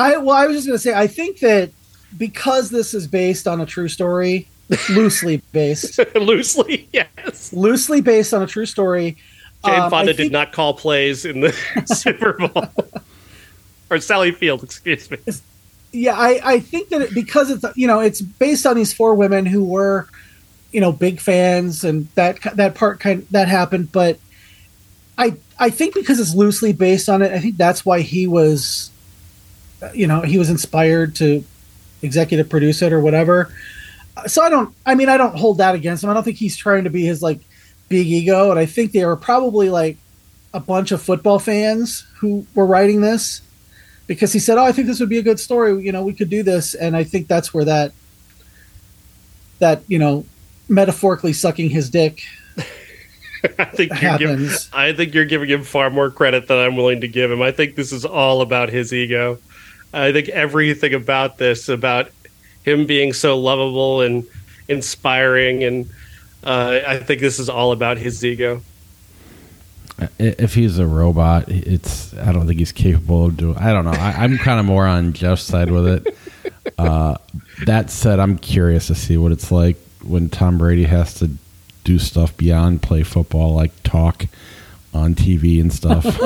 I 0.00 0.16
well, 0.18 0.36
I 0.36 0.46
was 0.46 0.56
just 0.56 0.66
going 0.66 0.76
to 0.78 0.82
say, 0.82 0.94
I 0.94 1.06
think 1.06 1.40
that 1.40 1.70
because 2.16 2.70
this 2.70 2.94
is 2.94 3.06
based 3.06 3.46
on 3.46 3.60
a 3.60 3.66
true 3.66 3.88
story, 3.88 4.48
loosely 4.90 5.42
based, 5.52 5.98
Loosely, 6.14 6.88
yes. 6.92 7.52
loosely 7.52 8.00
based 8.00 8.32
on 8.34 8.42
a 8.42 8.46
true 8.46 8.66
story. 8.66 9.16
Jane 9.64 9.80
um, 9.80 9.90
Fonda 9.90 10.14
think- 10.14 10.30
did 10.30 10.32
not 10.32 10.52
call 10.52 10.74
plays 10.74 11.24
in 11.24 11.40
the 11.40 11.52
Super 11.86 12.32
Bowl. 12.32 12.64
or 13.90 13.98
Sally 14.00 14.32
Field, 14.32 14.62
excuse 14.64 15.10
me. 15.10 15.18
yeah 15.92 16.14
i 16.16 16.40
i 16.44 16.60
think 16.60 16.88
that 16.90 17.02
it, 17.02 17.12
because 17.14 17.50
it's 17.50 17.64
you 17.76 17.86
know 17.88 17.98
it's 18.00 18.20
based 18.20 18.64
on 18.64 18.76
these 18.76 18.92
four 18.92 19.14
women 19.16 19.44
who 19.44 19.64
were 19.64 20.06
you 20.70 20.80
know 20.80 20.92
big 20.92 21.18
fans 21.20 21.82
and 21.84 22.06
that 22.14 22.38
that 22.54 22.76
part 22.76 23.00
kind 23.00 23.26
that 23.32 23.48
happened 23.48 23.90
but 23.90 24.16
i 25.18 25.34
i 25.58 25.68
think 25.68 25.92
because 25.94 26.20
it's 26.20 26.32
loosely 26.34 26.72
based 26.72 27.08
on 27.08 27.22
it 27.22 27.32
i 27.32 27.40
think 27.40 27.56
that's 27.56 27.84
why 27.84 28.00
he 28.02 28.28
was 28.28 28.89
you 29.94 30.06
know 30.06 30.20
he 30.20 30.38
was 30.38 30.50
inspired 30.50 31.14
to 31.16 31.44
executive 32.02 32.48
produce 32.48 32.82
it 32.82 32.92
or 32.92 33.00
whatever 33.00 33.52
so 34.26 34.42
i 34.42 34.48
don't 34.48 34.74
i 34.86 34.94
mean 34.94 35.08
i 35.08 35.16
don't 35.16 35.36
hold 35.36 35.58
that 35.58 35.74
against 35.74 36.02
him 36.02 36.10
i 36.10 36.14
don't 36.14 36.24
think 36.24 36.36
he's 36.36 36.56
trying 36.56 36.84
to 36.84 36.90
be 36.90 37.04
his 37.04 37.22
like 37.22 37.40
big 37.88 38.06
ego 38.06 38.50
and 38.50 38.58
i 38.58 38.66
think 38.66 38.92
they 38.92 39.04
were 39.04 39.16
probably 39.16 39.68
like 39.68 39.96
a 40.52 40.60
bunch 40.60 40.92
of 40.92 41.00
football 41.00 41.38
fans 41.38 42.06
who 42.18 42.46
were 42.54 42.66
writing 42.66 43.00
this 43.00 43.40
because 44.06 44.32
he 44.32 44.40
said, 44.40 44.58
"Oh, 44.58 44.64
I 44.64 44.72
think 44.72 44.88
this 44.88 44.98
would 44.98 45.08
be 45.08 45.18
a 45.18 45.22
good 45.22 45.38
story. 45.38 45.84
You 45.84 45.92
know, 45.92 46.02
we 46.02 46.12
could 46.12 46.30
do 46.30 46.42
this." 46.42 46.74
And 46.74 46.96
I 46.96 47.04
think 47.04 47.28
that's 47.28 47.54
where 47.54 47.64
that 47.64 47.92
that 49.60 49.82
you 49.86 49.98
know, 49.98 50.26
metaphorically 50.68 51.32
sucking 51.32 51.70
his 51.70 51.90
dick 51.90 52.22
I 53.58 53.64
think 53.66 54.02
you're 54.02 54.18
giving. 54.18 54.48
I 54.72 54.92
think 54.92 55.14
you're 55.14 55.24
giving 55.24 55.48
him 55.48 55.62
far 55.62 55.90
more 55.90 56.10
credit 56.10 56.48
than 56.48 56.58
I'm 56.58 56.76
willing 56.76 57.00
to 57.00 57.08
give 57.08 57.30
him. 57.30 57.40
I 57.40 57.52
think 57.52 57.74
this 57.74 57.92
is 57.92 58.04
all 58.04 58.42
about 58.42 58.68
his 58.68 58.92
ego. 58.92 59.38
I 59.92 60.12
think 60.12 60.28
everything 60.28 60.94
about 60.94 61.38
this, 61.38 61.68
about 61.68 62.10
him 62.62 62.86
being 62.86 63.12
so 63.12 63.38
lovable 63.38 64.02
and 64.02 64.26
inspiring, 64.68 65.64
and 65.64 65.90
uh, 66.44 66.80
I 66.86 66.98
think 66.98 67.20
this 67.20 67.38
is 67.38 67.48
all 67.48 67.72
about 67.72 67.98
his 67.98 68.24
ego. 68.24 68.62
If 70.18 70.54
he's 70.54 70.78
a 70.78 70.86
robot, 70.86 71.48
it's. 71.48 72.14
I 72.14 72.32
don't 72.32 72.46
think 72.46 72.58
he's 72.58 72.72
capable 72.72 73.26
of 73.26 73.36
doing. 73.36 73.56
I 73.58 73.72
don't 73.72 73.84
know. 73.84 73.90
I, 73.90 74.12
I'm 74.12 74.38
kind 74.38 74.58
of 74.58 74.64
more 74.64 74.86
on 74.86 75.12
Jeff's 75.12 75.42
side 75.42 75.70
with 75.70 75.86
it. 75.86 76.16
Uh, 76.78 77.16
that 77.66 77.90
said, 77.90 78.18
I'm 78.18 78.38
curious 78.38 78.86
to 78.86 78.94
see 78.94 79.18
what 79.18 79.32
it's 79.32 79.52
like 79.52 79.76
when 80.02 80.30
Tom 80.30 80.56
Brady 80.56 80.84
has 80.84 81.14
to 81.14 81.30
do 81.84 81.98
stuff 81.98 82.34
beyond 82.36 82.82
play 82.82 83.02
football, 83.02 83.54
like 83.54 83.72
talk 83.82 84.26
on 84.92 85.14
TV 85.14 85.60
and 85.60 85.72
stuff. 85.72 86.04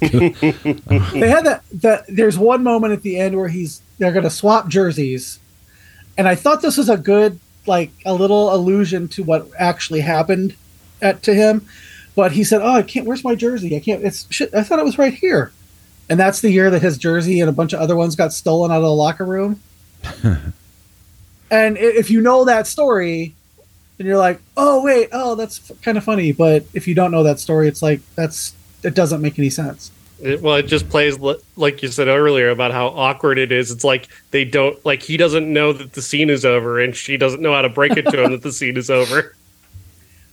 They 0.00 1.28
had 1.28 1.44
that 1.44 1.62
that 1.72 2.04
there's 2.08 2.38
one 2.38 2.62
moment 2.62 2.92
at 2.92 3.02
the 3.02 3.18
end 3.18 3.36
where 3.36 3.48
he's 3.48 3.82
they're 3.98 4.12
going 4.12 4.24
to 4.24 4.30
swap 4.30 4.68
jerseys, 4.68 5.40
and 6.16 6.28
I 6.28 6.34
thought 6.36 6.62
this 6.62 6.76
was 6.76 6.88
a 6.88 6.96
good 6.96 7.38
like 7.66 7.90
a 8.06 8.14
little 8.14 8.54
allusion 8.54 9.08
to 9.08 9.22
what 9.22 9.48
actually 9.58 10.00
happened 10.00 10.54
at, 11.02 11.22
to 11.24 11.34
him. 11.34 11.66
But 12.14 12.32
he 12.32 12.44
said, 12.44 12.62
"Oh, 12.62 12.74
I 12.74 12.82
can't. 12.82 13.06
Where's 13.06 13.24
my 13.24 13.34
jersey? 13.34 13.76
I 13.76 13.80
can't. 13.80 14.04
It's 14.04 14.26
shit. 14.32 14.54
I 14.54 14.62
thought 14.62 14.78
it 14.78 14.84
was 14.84 14.98
right 14.98 15.14
here." 15.14 15.52
And 16.08 16.18
that's 16.18 16.40
the 16.40 16.50
year 16.50 16.70
that 16.70 16.82
his 16.82 16.96
jersey 16.96 17.40
and 17.40 17.50
a 17.50 17.52
bunch 17.52 17.72
of 17.72 17.80
other 17.80 17.94
ones 17.94 18.16
got 18.16 18.32
stolen 18.32 18.70
out 18.70 18.78
of 18.78 18.82
the 18.84 18.92
locker 18.92 19.26
room. 19.26 19.60
and 21.50 21.76
if 21.76 22.10
you 22.10 22.20
know 22.20 22.44
that 22.46 22.66
story, 22.66 23.34
then 23.98 24.06
you're 24.06 24.16
like, 24.16 24.40
"Oh, 24.56 24.82
wait. 24.82 25.10
Oh, 25.12 25.34
that's 25.34 25.70
f- 25.70 25.80
kind 25.82 25.98
of 25.98 26.04
funny." 26.04 26.32
But 26.32 26.64
if 26.72 26.88
you 26.88 26.94
don't 26.94 27.10
know 27.10 27.22
that 27.24 27.38
story, 27.38 27.68
it's 27.68 27.82
like 27.82 28.00
that's 28.14 28.54
it 28.82 28.94
doesn't 28.94 29.20
make 29.20 29.38
any 29.38 29.50
sense. 29.50 29.90
It, 30.20 30.40
well, 30.40 30.56
it 30.56 30.66
just 30.66 30.88
plays 30.88 31.18
li- 31.18 31.38
like 31.56 31.82
you 31.82 31.88
said 31.88 32.08
earlier 32.08 32.50
about 32.50 32.72
how 32.72 32.88
awkward 32.88 33.38
it 33.38 33.52
is. 33.52 33.70
It's 33.70 33.84
like 33.84 34.08
they 34.30 34.44
don't 34.44 34.84
like 34.84 35.02
he 35.02 35.16
doesn't 35.16 35.52
know 35.52 35.72
that 35.72 35.92
the 35.92 36.02
scene 36.02 36.30
is 36.30 36.44
over, 36.44 36.80
and 36.80 36.96
she 36.96 37.16
doesn't 37.16 37.42
know 37.42 37.52
how 37.52 37.62
to 37.62 37.68
break 37.68 37.96
it 37.96 38.02
to 38.06 38.24
him 38.24 38.32
that 38.32 38.42
the 38.42 38.52
scene 38.52 38.76
is 38.76 38.90
over. 38.90 39.34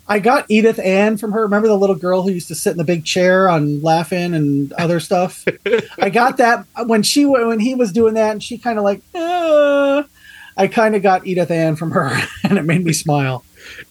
I 0.07 0.19
got 0.19 0.45
Edith 0.49 0.77
Ann 0.79 1.17
from 1.17 1.31
her. 1.31 1.41
Remember 1.41 1.67
the 1.67 1.77
little 1.77 1.95
girl 1.95 2.21
who 2.21 2.29
used 2.29 2.47
to 2.49 2.55
sit 2.55 2.71
in 2.71 2.77
the 2.77 2.83
big 2.83 3.05
chair 3.05 3.49
on 3.49 3.81
Laugh-In 3.81 4.35
and 4.35 4.71
other 4.73 4.99
stuff? 4.99 5.45
I 5.99 6.11
got 6.11 6.37
that 6.37 6.65
when 6.85 7.01
she 7.01 7.25
when 7.25 7.59
he 7.59 7.73
was 7.73 7.91
doing 7.91 8.13
that, 8.13 8.31
and 8.31 8.43
she 8.43 8.59
kind 8.59 8.77
of 8.77 8.83
like, 8.83 9.01
uh, 9.15 10.03
I 10.57 10.67
kind 10.67 10.95
of 10.95 11.01
got 11.01 11.25
Edith 11.25 11.49
Ann 11.49 11.75
from 11.75 11.91
her, 11.91 12.15
and 12.43 12.57
it 12.57 12.63
made 12.63 12.83
me 12.83 12.93
smile. 12.93 13.43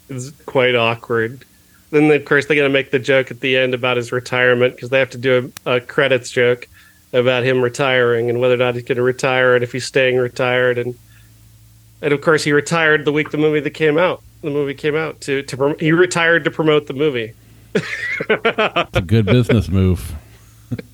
It's 0.08 0.30
quite 0.46 0.74
awkward. 0.74 1.44
Then, 1.90 2.10
of 2.10 2.24
course, 2.24 2.46
they're 2.46 2.56
going 2.56 2.68
to 2.68 2.72
make 2.72 2.90
the 2.90 2.98
joke 2.98 3.30
at 3.30 3.40
the 3.40 3.56
end 3.56 3.74
about 3.74 3.96
his 3.96 4.10
retirement 4.12 4.74
because 4.74 4.90
they 4.90 4.98
have 4.98 5.10
to 5.10 5.18
do 5.18 5.52
a, 5.66 5.76
a 5.76 5.80
credits 5.80 6.30
joke 6.30 6.68
about 7.12 7.44
him 7.44 7.62
retiring 7.62 8.28
and 8.28 8.40
whether 8.40 8.54
or 8.54 8.58
not 8.58 8.74
he's 8.74 8.82
going 8.84 8.96
to 8.96 9.02
retire 9.02 9.54
and 9.54 9.62
if 9.62 9.72
he's 9.72 9.84
staying 9.84 10.16
retired. 10.16 10.78
And 10.78 10.96
and 12.02 12.12
of 12.12 12.20
course, 12.20 12.44
he 12.44 12.52
retired 12.52 13.04
the 13.04 13.12
week 13.12 13.30
the 13.30 13.38
movie 13.38 13.60
that 13.60 13.70
came 13.70 13.96
out. 13.96 14.22
The 14.42 14.50
movie 14.50 14.74
came 14.74 14.96
out 14.96 15.20
to 15.22 15.42
to 15.42 15.56
prom- 15.56 15.78
he 15.78 15.92
retired 15.92 16.44
to 16.44 16.50
promote 16.50 16.86
the 16.86 16.94
movie. 16.94 17.32
it's 17.74 18.96
a 18.96 19.02
good 19.02 19.26
business 19.26 19.68
move. 19.68 20.14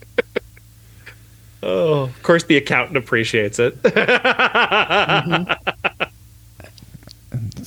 Oh, 1.62 2.04
of 2.04 2.22
course, 2.22 2.44
the 2.44 2.56
accountant 2.56 2.96
appreciates 2.96 3.58
it. 3.58 3.76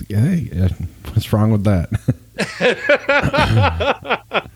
Hey, 0.10 0.50
uh, 0.56 0.70
what's 1.14 1.32
wrong 1.34 1.52
with 1.52 1.64
that? 1.64 1.90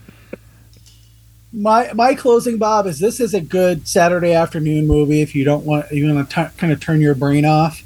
My 1.53 1.91
my 1.93 2.13
closing, 2.13 2.57
Bob, 2.59 2.85
is 2.85 2.99
this 2.99 3.19
is 3.19 3.33
a 3.33 3.41
good 3.41 3.87
Saturday 3.87 4.33
afternoon 4.33 4.85
movie 4.85 5.21
if 5.21 5.33
you 5.33 5.43
don't 5.43 5.65
want 5.65 5.91
you 5.91 6.13
want 6.13 6.29
to 6.29 6.51
kind 6.57 6.71
of 6.71 6.79
turn 6.79 7.01
your 7.01 7.15
brain 7.15 7.45
off 7.45 7.81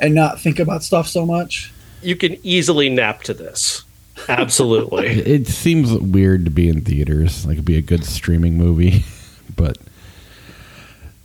and 0.00 0.14
not 0.14 0.38
think 0.40 0.58
about 0.58 0.82
stuff 0.82 1.08
so 1.08 1.24
much. 1.24 1.72
you 2.02 2.14
can 2.14 2.36
easily 2.42 2.90
nap 2.90 3.22
to 3.22 3.32
this. 3.32 3.84
Absolutely. 4.28 5.06
it 5.08 5.46
seems 5.46 5.92
weird 5.94 6.44
to 6.44 6.50
be 6.50 6.68
in 6.68 6.82
theaters. 6.82 7.46
Like 7.46 7.54
it'd 7.54 7.64
be 7.64 7.78
a 7.78 7.82
good 7.82 8.04
streaming 8.04 8.58
movie, 8.58 9.04
but 9.56 9.78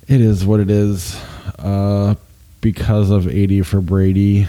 it 0.08 0.22
is 0.22 0.46
what 0.46 0.60
it 0.60 0.70
is. 0.70 1.20
Uh, 1.60 2.16
because 2.62 3.10
of 3.10 3.28
80 3.28 3.64
for 3.64 3.82
Brady, 3.82 4.48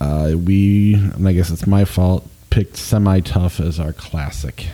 uh, 0.00 0.32
we, 0.36 0.94
and 0.94 1.26
I 1.26 1.32
guess 1.32 1.50
it's 1.50 1.66
my 1.66 1.84
fault, 1.84 2.28
picked 2.50 2.76
Semi 2.76 3.20
Tough 3.20 3.60
as 3.60 3.80
our 3.80 3.92
classic. 3.92 4.66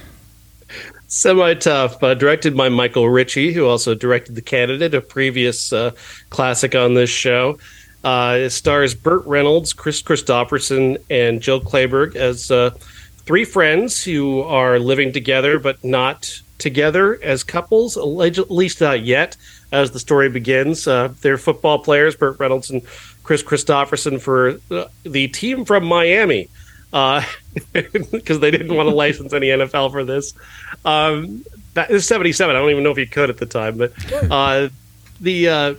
Semi 1.09 1.55
Tough, 1.55 2.03
uh, 2.03 2.15
directed 2.15 2.57
by 2.57 2.69
Michael 2.69 3.09
Ritchie, 3.09 3.53
who 3.53 3.67
also 3.67 3.95
directed 3.95 4.37
The 4.37 4.43
Candidate, 4.43 4.95
a 4.95 5.01
previous 5.01 5.73
uh, 5.73 5.91
classic 6.31 6.75
on 6.75 6.95
this 6.95 7.11
show. 7.11 7.59
Uh, 8.05 8.37
it 8.43 8.51
stars 8.51 8.95
Burt 8.95 9.27
Reynolds, 9.27 9.73
Kris 9.73 10.03
Kristofferson, 10.03 11.03
and 11.11 11.43
Jill 11.43 11.61
Clayburgh 11.61 12.17
as 12.17 12.51
uh, 12.51 12.71
three 13.27 13.45
friends 13.45 14.03
who 14.03 14.43
are 14.43 14.79
living 14.79 15.13
together 15.13 15.59
but 15.59 15.83
not 15.85 16.41
together 16.59 17.19
as 17.23 17.43
couples, 17.43 17.97
at 17.97 18.51
least 18.51 18.81
not 18.81 19.03
yet. 19.03 19.37
As 19.73 19.91
the 19.91 19.99
story 20.01 20.29
begins, 20.29 20.87
uh, 20.87 21.13
they're 21.21 21.39
football 21.39 21.79
players, 21.79 22.17
Burt 22.17 22.39
Reynolds 22.39 22.71
and 22.71 22.83
Kris 23.23 23.43
Kristofferson 23.43 24.21
for 24.21 24.61
uh, 24.71 24.87
the 25.03 25.29
team 25.29 25.65
from 25.65 25.85
Miami, 25.85 26.49
because 26.91 27.25
uh, 27.75 28.39
they 28.39 28.51
didn't 28.51 28.75
want 28.75 28.89
to 28.89 28.95
license 28.95 29.33
any 29.33 29.49
NFL 29.49 29.93
for 29.93 30.05
this. 30.05 30.35
Um, 30.85 31.45
that 31.75 31.91
is 31.91 32.07
seventy 32.07 32.33
seven. 32.33 32.57
I 32.57 32.59
don't 32.61 32.71
even 32.71 32.83
know 32.83 32.91
if 32.91 32.99
you 32.99 33.07
could 33.07 33.31
at 33.31 33.39
the 33.39 33.47
time, 33.47 33.79
but 33.79 33.93
uh, 34.31 34.69
the 35.21 35.49
uh, 35.49 35.75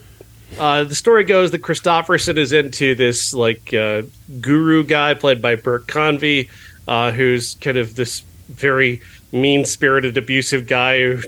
uh, 0.60 0.84
the 0.84 0.95
story 0.95 1.23
goes 1.23 1.51
that 1.51 1.62
Kristofferson 1.62 2.38
is 2.38 2.51
into 2.51 2.95
this 2.95 3.34
like 3.34 3.73
uh, 3.73 4.04
guru 4.39 4.84
guy 4.84 5.13
played 5.13 5.41
by 5.41 5.56
Bert 5.56 5.88
Convy, 5.88 6.49
uh, 6.88 7.12
who's 7.12 7.56
kind 7.56 7.77
of 7.77 7.95
this 7.95 8.21
very 8.49 9.01
mean 9.32 9.65
spirited, 9.65 10.17
abusive 10.17 10.67
guy 10.67 10.99
who's 10.99 11.25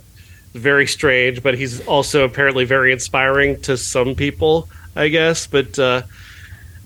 very 0.53 0.85
strange, 0.85 1.41
but 1.41 1.55
he's 1.55 1.85
also 1.87 2.25
apparently 2.25 2.65
very 2.65 2.91
inspiring 2.91 3.59
to 3.61 3.77
some 3.77 4.13
people, 4.13 4.69
I 4.95 5.07
guess. 5.07 5.47
But 5.47 5.77
uh, 5.79 6.03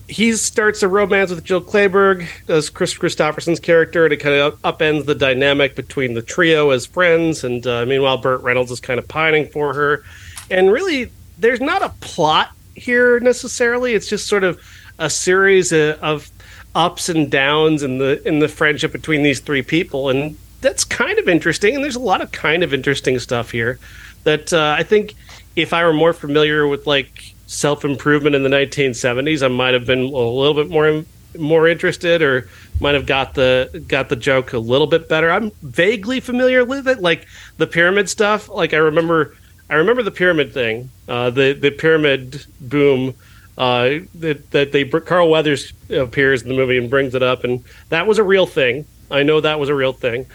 he 0.07 0.33
starts 0.33 0.83
a 0.83 0.87
romance 0.87 1.29
with 1.29 1.43
Jill 1.43 1.61
Clayburgh 1.61 2.27
as 2.47 2.69
Kris 2.69 2.93
Kristofferson's 2.93 3.59
character, 3.59 4.05
and 4.05 4.13
it 4.13 4.17
kind 4.17 4.35
of 4.35 4.61
upends 4.61 5.05
the 5.05 5.15
dynamic 5.15 5.75
between 5.75 6.13
the 6.13 6.21
trio 6.21 6.69
as 6.69 6.85
friends. 6.85 7.43
And 7.43 7.65
uh, 7.67 7.85
meanwhile, 7.85 8.17
Burt 8.17 8.41
Reynolds 8.41 8.71
is 8.71 8.79
kind 8.79 8.99
of 8.99 9.07
pining 9.07 9.47
for 9.47 9.73
her. 9.73 10.03
And 10.49 10.71
really, 10.71 11.11
there's 11.37 11.61
not 11.61 11.81
a 11.81 11.89
plot 11.99 12.51
here 12.75 13.19
necessarily. 13.19 13.93
It's 13.93 14.07
just 14.07 14.27
sort 14.27 14.43
of 14.43 14.61
a 14.99 15.09
series 15.09 15.71
of, 15.71 15.99
of 16.01 16.31
ups 16.75 17.09
and 17.09 17.29
downs 17.29 17.83
in 17.83 17.97
the 17.97 18.25
in 18.27 18.39
the 18.39 18.47
friendship 18.47 18.91
between 18.91 19.23
these 19.23 19.39
three 19.39 19.61
people, 19.61 20.09
and 20.09 20.37
that's 20.61 20.83
kind 20.83 21.19
of 21.19 21.27
interesting. 21.27 21.75
And 21.75 21.83
there's 21.83 21.95
a 21.95 21.99
lot 21.99 22.21
of 22.21 22.31
kind 22.31 22.63
of 22.63 22.73
interesting 22.73 23.19
stuff 23.19 23.51
here 23.51 23.79
that 24.23 24.53
uh, 24.53 24.75
I 24.77 24.83
think 24.83 25.15
if 25.55 25.73
I 25.73 25.83
were 25.83 25.93
more 25.93 26.13
familiar 26.13 26.67
with 26.67 26.87
like 26.87 27.33
self 27.47 27.83
improvement 27.83 28.35
in 28.35 28.43
the 28.43 28.49
1970s, 28.49 29.43
I 29.43 29.47
might 29.47 29.73
have 29.73 29.85
been 29.85 29.99
a 29.99 30.03
little 30.03 30.53
bit 30.53 30.69
more 30.69 31.03
more 31.37 31.67
interested 31.67 32.21
or 32.21 32.49
might 32.79 32.95
have 32.95 33.05
got 33.05 33.33
the 33.33 33.83
got 33.87 34.09
the 34.09 34.15
joke 34.15 34.53
a 34.53 34.59
little 34.59 34.87
bit 34.87 35.09
better. 35.09 35.31
I'm 35.31 35.51
vaguely 35.61 36.19
familiar 36.19 36.63
with 36.63 36.87
it, 36.87 37.01
like 37.01 37.25
the 37.57 37.67
pyramid 37.67 38.09
stuff. 38.09 38.49
Like 38.49 38.73
I 38.73 38.77
remember 38.77 39.35
I 39.69 39.75
remember 39.75 40.03
the 40.03 40.11
pyramid 40.11 40.53
thing, 40.53 40.89
uh, 41.07 41.31
the 41.31 41.53
the 41.53 41.71
pyramid 41.71 42.45
boom. 42.61 43.15
Uh, 43.57 44.01
that 44.13 44.51
that 44.51 44.71
they 44.71 44.83
Carl 44.85 45.31
Weathers 45.31 45.73
appears 45.89 46.43
in 46.43 46.49
the 46.49 46.53
movie 46.53 46.77
and 46.77 46.91
brings 46.91 47.15
it 47.15 47.23
up, 47.23 47.43
and 47.43 47.63
that 47.89 48.05
was 48.05 48.19
a 48.19 48.23
real 48.23 48.45
thing. 48.45 48.85
I 49.09 49.23
know 49.23 49.41
that 49.41 49.59
was 49.59 49.69
a 49.69 49.73
real 49.73 49.93
thing. 49.93 50.27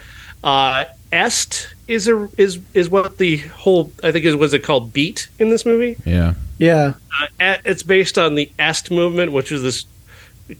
Uh, 0.43 0.85
Est 1.11 1.73
is 1.87 2.07
a 2.07 2.27
is 2.37 2.59
is 2.73 2.89
what 2.89 3.17
the 3.17 3.37
whole 3.37 3.91
I 4.03 4.11
think 4.11 4.25
is 4.25 4.35
was 4.35 4.53
it 4.53 4.63
called 4.63 4.91
Beat 4.93 5.29
in 5.39 5.49
this 5.49 5.65
movie. 5.65 5.95
Yeah, 6.05 6.33
yeah. 6.57 6.93
Uh, 7.39 7.57
it's 7.65 7.83
based 7.83 8.17
on 8.17 8.35
the 8.35 8.51
Est 8.59 8.91
movement, 8.91 9.31
which 9.31 9.51
is 9.51 9.61
this 9.61 9.85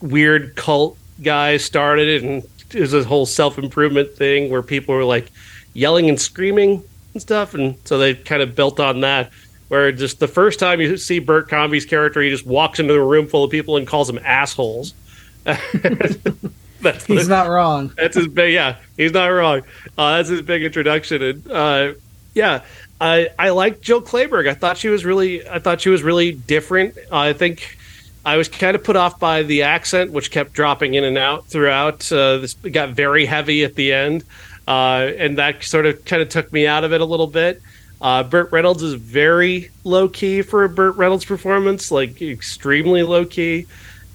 weird 0.02 0.56
cult 0.56 0.98
guy 1.22 1.58
started 1.58 2.08
it, 2.08 2.24
and 2.24 2.44
it 2.74 2.80
was 2.80 2.94
a 2.94 3.04
whole 3.04 3.26
self 3.26 3.58
improvement 3.58 4.16
thing 4.16 4.50
where 4.50 4.62
people 4.62 4.96
were 4.96 5.04
like 5.04 5.32
yelling 5.74 6.08
and 6.08 6.22
screaming 6.22 6.84
and 7.14 7.22
stuff, 7.22 7.54
and 7.54 7.76
so 7.86 7.98
they 7.98 8.14
kind 8.14 8.42
of 8.42 8.56
built 8.56 8.80
on 8.80 9.02
that. 9.02 9.32
Where 9.70 9.92
just 9.92 10.20
the 10.20 10.28
first 10.28 10.60
time 10.60 10.82
you 10.82 10.98
see 10.98 11.18
Bert 11.18 11.50
Convy's 11.50 11.86
character, 11.86 12.22
he 12.22 12.30
just 12.30 12.46
walks 12.46 12.80
into 12.80 12.94
a 12.94 13.04
room 13.04 13.28
full 13.28 13.44
of 13.44 13.50
people 13.50 13.78
and 13.78 13.88
calls 13.88 14.08
them 14.08 14.20
assholes. 14.24 14.94
that's 16.84 17.06
he's 17.06 17.28
the, 17.28 17.36
not 17.36 17.50
wrong. 17.50 17.92
That's 17.98 18.16
his 18.16 18.28
big 18.28 18.54
yeah. 18.54 18.78
He's 18.98 19.12
not 19.12 19.28
wrong. 19.28 19.64
Uh, 19.98 20.18
that's 20.18 20.30
his 20.30 20.42
big 20.42 20.64
introduction, 20.64 21.22
and 21.22 21.52
uh, 21.52 21.94
yeah, 22.34 22.64
I 23.02 23.30
I 23.40 23.50
like 23.50 23.82
Jill 23.82 24.02
Clayburgh. 24.02 24.48
I 24.48 24.54
thought 24.54 24.78
she 24.78 24.90
was 24.90 25.04
really 25.04 25.48
I 25.48 25.60
thought 25.60 25.82
she 25.82 25.90
was 25.90 26.04
really 26.04 26.34
different. 26.34 26.98
Uh, 27.12 27.18
I 27.18 27.34
think 27.34 27.78
I 28.26 28.38
was 28.38 28.48
kind 28.48 28.76
of 28.76 28.84
put 28.84 28.96
off 28.96 29.20
by 29.20 29.44
the 29.44 29.64
accent, 29.64 30.12
which 30.12 30.30
kept 30.30 30.54
dropping 30.54 30.94
in 30.94 31.04
and 31.04 31.18
out 31.18 31.48
throughout. 31.48 32.12
Uh, 32.12 32.38
this 32.38 32.54
got 32.54 32.90
very 32.90 33.26
heavy 33.26 33.64
at 33.64 33.76
the 33.76 33.92
end 33.94 34.24
uh, 34.68 35.12
and 35.18 35.38
that 35.38 35.64
sort 35.64 35.86
of 35.86 36.04
kind 36.06 36.22
of 36.22 36.30
took 36.30 36.52
me 36.54 36.68
out 36.68 36.84
of 36.84 36.94
it 36.94 37.02
a 37.02 37.06
little 37.06 37.28
bit. 37.28 37.62
Uh, 38.02 38.24
Burt 38.24 38.52
Reynolds 38.52 38.84
is 38.84 38.96
very 38.96 39.70
low 39.84 40.10
key 40.10 40.42
for 40.42 40.64
a 40.64 40.70
Burt 40.70 40.96
Reynolds 40.96 41.26
performance, 41.26 41.92
like 41.92 42.22
extremely 42.22 43.04
low 43.04 43.26
key. 43.26 43.66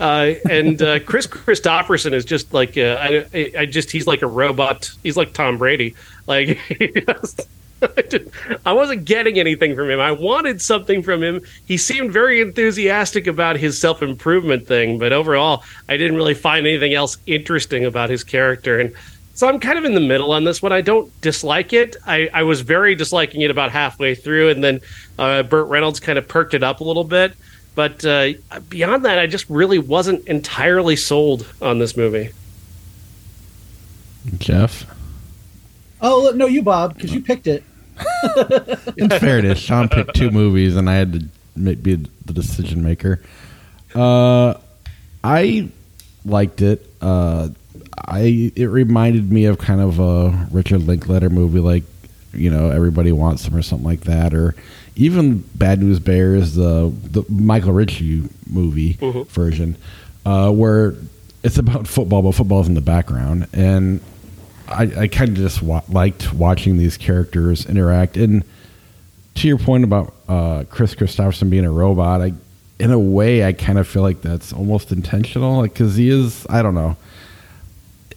Uh, 0.01 0.35
and 0.49 0.81
uh, 0.81 1.01
Kris 1.01 1.27
Kristofferson 1.27 2.13
is 2.13 2.25
just 2.25 2.55
like 2.55 2.79
uh, 2.79 2.97
I, 3.01 3.53
I 3.59 3.67
just 3.67 3.91
he's 3.91 4.07
like 4.07 4.23
a 4.23 4.27
robot. 4.27 4.91
He's 5.03 5.17
like 5.17 5.33
Tom 5.33 5.59
Brady. 5.59 5.95
Like 6.27 6.59
I 8.67 8.73
wasn't 8.73 9.05
getting 9.05 9.39
anything 9.39 9.75
from 9.75 9.91
him. 9.91 10.01
I 10.01 10.13
wanted 10.13 10.61
something 10.61 11.03
from 11.03 11.23
him. 11.23 11.43
He 11.67 11.77
seemed 11.77 12.13
very 12.13 12.41
enthusiastic 12.41 13.27
about 13.27 13.57
his 13.57 13.79
self 13.79 14.03
improvement 14.03 14.67
thing, 14.67 14.99
but 14.99 15.13
overall, 15.13 15.65
I 15.89 15.97
didn't 15.97 16.17
really 16.17 16.35
find 16.35 16.67
anything 16.67 16.95
else 16.95 17.19
interesting 17.27 17.85
about 17.85 18.11
his 18.11 18.25
character. 18.25 18.81
And 18.81 18.95
so 19.35 19.49
I'm 19.49 19.61
kind 19.61 19.79
of 19.79 19.85
in 19.85 19.95
the 19.95 20.01
middle 20.01 20.33
on 20.33 20.43
this 20.43 20.61
one. 20.61 20.73
I 20.73 20.81
don't 20.81 21.09
dislike 21.21 21.73
it. 21.73 21.97
I, 22.07 22.29
I 22.35 22.43
was 22.43 22.61
very 22.61 22.97
disliking 22.97 23.43
it 23.43 23.51
about 23.53 23.71
halfway 23.71 24.17
through, 24.17 24.49
and 24.51 24.65
then 24.65 24.81
uh, 25.19 25.45
Burt 25.45 25.69
Reynolds 25.69 26.01
kind 26.01 26.19
of 26.19 26.27
perked 26.27 26.55
it 26.55 26.65
up 26.65 26.81
a 26.81 26.85
little 26.85 27.05
bit. 27.05 27.35
But 27.79 28.05
uh, 28.05 28.33
beyond 28.69 29.05
that, 29.05 29.21
I 29.21 29.29
just 29.29 29.49
really 29.49 29.79
wasn't 29.79 30.27
entirely 30.27 30.97
sold 30.97 31.47
on 31.63 31.79
this 31.79 31.97
movie. 31.97 32.31
Jeff? 34.39 34.85
Oh, 36.01 36.33
no, 36.35 36.47
you, 36.47 36.65
Bob, 36.65 36.95
because 36.95 37.15
you 37.15 37.23
picked 37.23 37.47
it. 37.47 37.63
in 38.97 39.09
fairness, 39.11 39.61
Sean 39.61 39.89
picked 39.89 40.17
two 40.17 40.33
movies, 40.33 40.75
and 40.75 40.91
I 40.91 40.95
had 40.95 41.13
to 41.13 41.29
make, 41.55 41.81
be 41.81 41.95
the 41.95 42.33
decision 42.33 42.83
maker. 42.83 43.23
Uh, 43.95 44.55
I 45.23 45.69
liked 46.25 46.63
it. 46.63 46.85
Uh, 47.01 47.51
I 47.97 48.51
it 48.57 48.67
reminded 48.67 49.31
me 49.31 49.45
of 49.45 49.59
kind 49.59 49.81
of 49.81 50.01
a 50.01 50.49
Richard 50.51 50.85
Linklater 50.85 51.31
movie, 51.31 51.61
like 51.61 51.85
you 52.33 52.51
know 52.51 52.71
Everybody 52.71 53.13
Wants 53.13 53.45
Some 53.45 53.55
or 53.55 53.63
something 53.63 53.87
like 53.87 54.01
that, 54.01 54.35
or 54.35 54.57
even 54.99 55.39
Bad 55.55 55.81
News 55.81 55.99
Bears, 55.99 56.55
the 56.55 56.93
the 57.05 57.25
Michael 57.29 57.73
Ritchie 57.73 58.29
movie 58.49 58.95
mm-hmm. 58.95 59.23
version, 59.23 59.77
uh, 60.27 60.51
where 60.51 60.95
it's 61.43 61.57
about 61.57 61.89
football, 61.89 62.23
but 62.23 62.33
football's 62.33 62.69
in 62.69 62.75
the 62.75 62.81
background, 62.81 63.47
and 63.53 64.01
I, 64.69 64.83
I 64.97 65.09
kind 65.09 65.31
of 65.31 65.37
just 65.37 65.63
wa- 65.63 65.83
liked 65.89 66.35
watching 66.35 66.77
these 66.77 66.97
characters 66.97 67.65
interact. 67.65 68.17
And 68.17 68.45
to 69.37 69.49
your 69.49 69.59
point 69.59 69.85
about 69.85 70.15
uh, 70.29 70.65
Kris 70.69 70.95
Kristofferson 70.95 71.49
being 71.49 71.65
a 71.65 71.71
robot, 71.73 72.21
I 72.21 72.33
in 72.79 72.91
a 72.91 72.99
way 72.99 73.45
I 73.45 73.55
kind 73.55 73.79
of 73.79 73.89
feel 73.89 74.03
like 74.03 74.21
that's 74.21 74.53
almost 74.53 74.93
intentional, 74.93 75.63
because 75.63 75.95
like, 75.95 76.01
he 76.01 76.11
is. 76.11 76.47
I 76.51 76.61
don't 76.63 76.75
know 76.75 76.97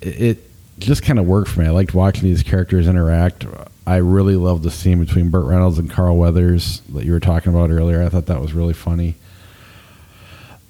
it 0.01 0.39
just 0.79 1.03
kind 1.03 1.19
of 1.19 1.25
worked 1.25 1.49
for 1.49 1.61
me. 1.61 1.67
I 1.67 1.71
liked 1.71 1.93
watching 1.93 2.23
these 2.23 2.43
characters 2.43 2.87
interact. 2.87 3.45
I 3.85 3.97
really 3.97 4.35
loved 4.35 4.63
the 4.63 4.71
scene 4.71 4.99
between 4.99 5.29
Burt 5.29 5.45
Reynolds 5.45 5.79
and 5.79 5.89
Carl 5.89 6.17
Weathers 6.17 6.81
that 6.89 7.03
you 7.03 7.11
were 7.11 7.19
talking 7.19 7.53
about 7.53 7.71
earlier. 7.71 8.01
I 8.03 8.09
thought 8.09 8.27
that 8.27 8.41
was 8.41 8.53
really 8.53 8.73
funny. 8.73 9.15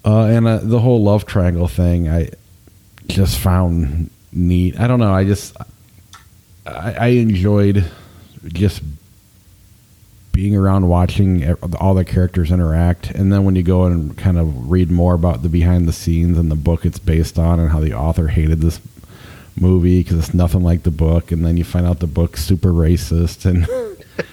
Uh, 0.04 0.24
and 0.24 0.46
uh, 0.46 0.58
the 0.58 0.80
whole 0.80 1.02
love 1.02 1.26
triangle 1.26 1.68
thing, 1.68 2.08
I 2.08 2.30
just 3.08 3.38
found 3.38 4.10
neat. 4.32 4.78
I 4.80 4.86
don't 4.86 4.98
know. 4.98 5.12
I 5.12 5.24
just 5.24 5.56
I, 6.66 6.92
I 6.92 7.06
enjoyed 7.08 7.84
just 8.48 8.82
being 10.32 10.56
around 10.56 10.88
watching 10.88 11.52
all 11.78 11.94
the 11.94 12.06
characters 12.06 12.50
interact 12.50 13.10
and 13.10 13.30
then 13.30 13.44
when 13.44 13.54
you 13.54 13.62
go 13.62 13.84
and 13.84 14.16
kind 14.16 14.38
of 14.38 14.70
read 14.70 14.90
more 14.90 15.12
about 15.12 15.42
the 15.42 15.48
behind 15.48 15.86
the 15.86 15.92
scenes 15.92 16.38
and 16.38 16.50
the 16.50 16.56
book 16.56 16.86
it's 16.86 16.98
based 16.98 17.38
on 17.38 17.60
and 17.60 17.70
how 17.70 17.80
the 17.80 17.92
author 17.92 18.28
hated 18.28 18.62
this 18.62 18.80
movie 19.60 20.02
because 20.02 20.18
it's 20.18 20.34
nothing 20.34 20.62
like 20.62 20.82
the 20.82 20.90
book, 20.90 21.32
and 21.32 21.44
then 21.44 21.56
you 21.56 21.64
find 21.64 21.86
out 21.86 22.00
the 22.00 22.06
book's 22.06 22.44
super 22.44 22.72
racist, 22.72 23.44
and 23.44 23.66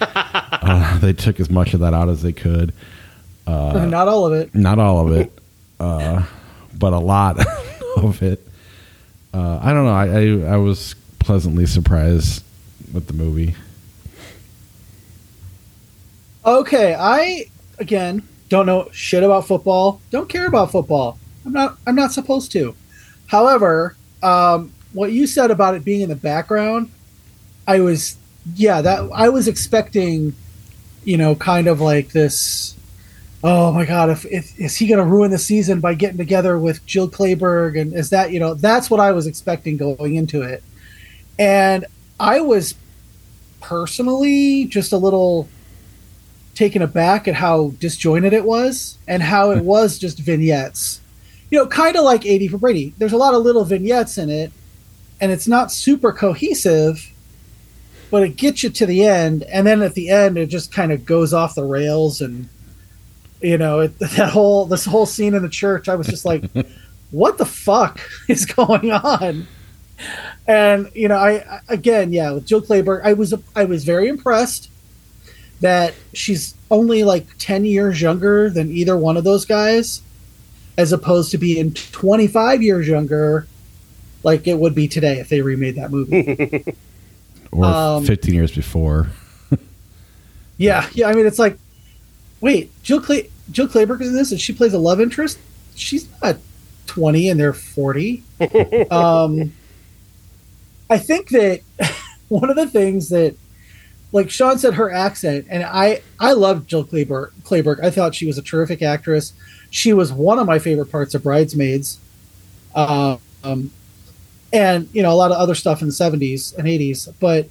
uh, 0.00 0.98
they 0.98 1.12
took 1.12 1.40
as 1.40 1.50
much 1.50 1.74
of 1.74 1.80
that 1.80 1.94
out 1.94 2.08
as 2.08 2.22
they 2.22 2.32
could. 2.32 2.72
Uh, 3.46 3.84
not 3.90 4.08
all 4.08 4.26
of 4.26 4.32
it. 4.32 4.54
Not 4.54 4.78
all 4.78 5.06
of 5.06 5.12
it, 5.16 5.32
uh, 5.78 6.24
but 6.78 6.92
a 6.92 6.98
lot 6.98 7.38
of 7.96 8.22
it. 8.22 8.46
Uh, 9.32 9.60
I 9.62 9.72
don't 9.72 9.84
know. 9.84 9.92
I, 9.92 10.06
I 10.48 10.54
I 10.54 10.56
was 10.56 10.94
pleasantly 11.18 11.66
surprised 11.66 12.44
with 12.92 13.06
the 13.06 13.12
movie. 13.12 13.54
Okay, 16.44 16.94
I 16.98 17.46
again 17.78 18.26
don't 18.48 18.66
know 18.66 18.88
shit 18.92 19.22
about 19.22 19.46
football. 19.46 20.00
Don't 20.10 20.28
care 20.28 20.46
about 20.46 20.72
football. 20.72 21.18
I'm 21.44 21.52
not. 21.52 21.78
I'm 21.86 21.94
not 21.94 22.12
supposed 22.12 22.52
to. 22.52 22.74
However, 23.26 23.96
um, 24.22 24.72
what 24.92 25.12
you 25.12 25.26
said 25.26 25.50
about 25.50 25.74
it 25.74 25.84
being 25.84 26.00
in 26.00 26.08
the 26.08 26.16
background, 26.16 26.90
I 27.66 27.80
was 27.80 28.16
yeah, 28.54 28.80
that 28.80 29.10
I 29.14 29.28
was 29.28 29.48
expecting, 29.48 30.34
you 31.04 31.16
know, 31.16 31.34
kind 31.34 31.66
of 31.66 31.80
like 31.80 32.10
this 32.10 32.76
oh 33.42 33.72
my 33.72 33.86
god, 33.86 34.10
if, 34.10 34.26
if 34.26 34.58
is 34.60 34.76
he 34.76 34.86
gonna 34.86 35.04
ruin 35.04 35.30
the 35.30 35.38
season 35.38 35.80
by 35.80 35.94
getting 35.94 36.18
together 36.18 36.58
with 36.58 36.84
Jill 36.86 37.08
Clayburgh 37.08 37.80
and 37.80 37.94
is 37.94 38.10
that 38.10 38.32
you 38.32 38.40
know, 38.40 38.54
that's 38.54 38.90
what 38.90 39.00
I 39.00 39.12
was 39.12 39.26
expecting 39.26 39.76
going 39.76 40.16
into 40.16 40.42
it. 40.42 40.62
And 41.38 41.86
I 42.18 42.40
was 42.40 42.74
personally 43.60 44.66
just 44.66 44.92
a 44.92 44.98
little 44.98 45.48
taken 46.54 46.82
aback 46.82 47.26
at 47.28 47.34
how 47.34 47.70
disjointed 47.78 48.32
it 48.32 48.44
was 48.44 48.98
and 49.08 49.22
how 49.22 49.50
it 49.50 49.60
hmm. 49.60 49.64
was 49.64 49.98
just 49.98 50.18
vignettes. 50.18 51.00
You 51.50 51.58
know, 51.58 51.66
kind 51.66 51.96
of 51.96 52.04
like 52.04 52.26
80 52.26 52.48
for 52.48 52.58
Brady. 52.58 52.94
There's 52.98 53.12
a 53.12 53.16
lot 53.16 53.34
of 53.34 53.42
little 53.42 53.64
vignettes 53.64 54.18
in 54.18 54.30
it, 54.30 54.52
and 55.20 55.30
it's 55.30 55.48
not 55.48 55.70
super 55.70 56.12
cohesive, 56.12 57.10
but 58.10 58.22
it 58.22 58.36
gets 58.36 58.62
you 58.62 58.70
to 58.70 58.86
the 58.86 59.04
end. 59.04 59.42
And 59.44 59.66
then 59.66 59.82
at 59.82 59.94
the 59.94 60.08
end, 60.08 60.38
it 60.38 60.46
just 60.46 60.72
kind 60.72 60.92
of 60.92 61.04
goes 61.04 61.32
off 61.32 61.54
the 61.54 61.64
rails. 61.64 62.20
And, 62.20 62.48
you 63.40 63.58
know, 63.58 63.80
it, 63.80 63.98
that 63.98 64.30
whole, 64.30 64.66
this 64.66 64.84
whole 64.84 65.06
scene 65.06 65.34
in 65.34 65.42
the 65.42 65.48
church, 65.48 65.88
I 65.88 65.94
was 65.94 66.06
just 66.06 66.24
like, 66.24 66.44
what 67.10 67.38
the 67.38 67.46
fuck 67.46 68.00
is 68.28 68.46
going 68.46 68.90
on? 68.90 69.46
And 70.46 70.90
you 70.94 71.08
know, 71.08 71.16
I 71.16 71.60
again, 71.68 72.12
yeah, 72.12 72.32
with 72.32 72.46
Jill 72.46 72.62
Clayburgh, 72.62 73.02
I 73.04 73.12
was 73.12 73.34
I 73.54 73.64
was 73.64 73.84
very 73.84 74.08
impressed 74.08 74.70
that 75.60 75.94
she's 76.14 76.54
only 76.70 77.04
like 77.04 77.26
ten 77.38 77.64
years 77.64 78.00
younger 78.00 78.48
than 78.48 78.70
either 78.70 78.96
one 78.96 79.16
of 79.16 79.24
those 79.24 79.44
guys, 79.44 80.02
as 80.78 80.92
opposed 80.92 81.30
to 81.32 81.38
being 81.38 81.72
twenty 81.74 82.26
five 82.26 82.62
years 82.62 82.88
younger, 82.88 83.46
like 84.22 84.46
it 84.46 84.58
would 84.58 84.74
be 84.74 84.88
today 84.88 85.18
if 85.18 85.28
they 85.28 85.40
remade 85.40 85.76
that 85.76 85.90
movie. 85.90 86.64
or 87.52 87.64
Um, 87.64 88.04
15 88.04 88.34
years 88.34 88.52
before. 88.54 89.08
yeah, 90.56 90.88
yeah. 90.92 91.08
I 91.08 91.14
mean, 91.14 91.26
it's 91.26 91.38
like, 91.38 91.58
wait, 92.40 92.70
Jill 92.82 93.00
Clay 93.00 93.30
Jill 93.50 93.68
Clayburgh 93.68 94.00
is 94.02 94.08
in 94.08 94.14
this, 94.14 94.30
and 94.30 94.40
she 94.40 94.52
plays 94.52 94.74
a 94.74 94.78
love 94.78 95.00
interest. 95.00 95.38
She's 95.74 96.08
not 96.22 96.36
twenty, 96.86 97.28
and 97.28 97.38
they're 97.40 97.52
forty. 97.52 98.22
um, 98.90 99.52
I 100.88 100.98
think 100.98 101.30
that 101.30 101.60
one 102.28 102.50
of 102.50 102.56
the 102.56 102.66
things 102.66 103.08
that, 103.10 103.34
like 104.12 104.30
Sean 104.30 104.58
said, 104.58 104.74
her 104.74 104.90
accent, 104.90 105.46
and 105.50 105.64
I 105.64 106.02
I 106.18 106.32
loved 106.32 106.68
Jill 106.68 106.84
Clayburgh. 106.84 107.30
Clayburgh. 107.42 107.82
I 107.82 107.90
thought 107.90 108.14
she 108.14 108.26
was 108.26 108.38
a 108.38 108.42
terrific 108.42 108.82
actress. 108.82 109.32
She 109.70 109.92
was 109.92 110.12
one 110.12 110.38
of 110.38 110.46
my 110.46 110.58
favorite 110.58 110.90
parts 110.90 111.14
of 111.14 111.22
Bridesmaids, 111.22 111.98
um, 112.74 113.20
and 114.52 114.88
you 114.92 115.02
know 115.02 115.12
a 115.12 115.14
lot 115.14 115.30
of 115.30 115.38
other 115.38 115.54
stuff 115.54 115.80
in 115.82 115.88
the 115.88 115.94
seventies 115.94 116.52
and 116.54 116.68
eighties. 116.68 117.06
But 117.20 117.48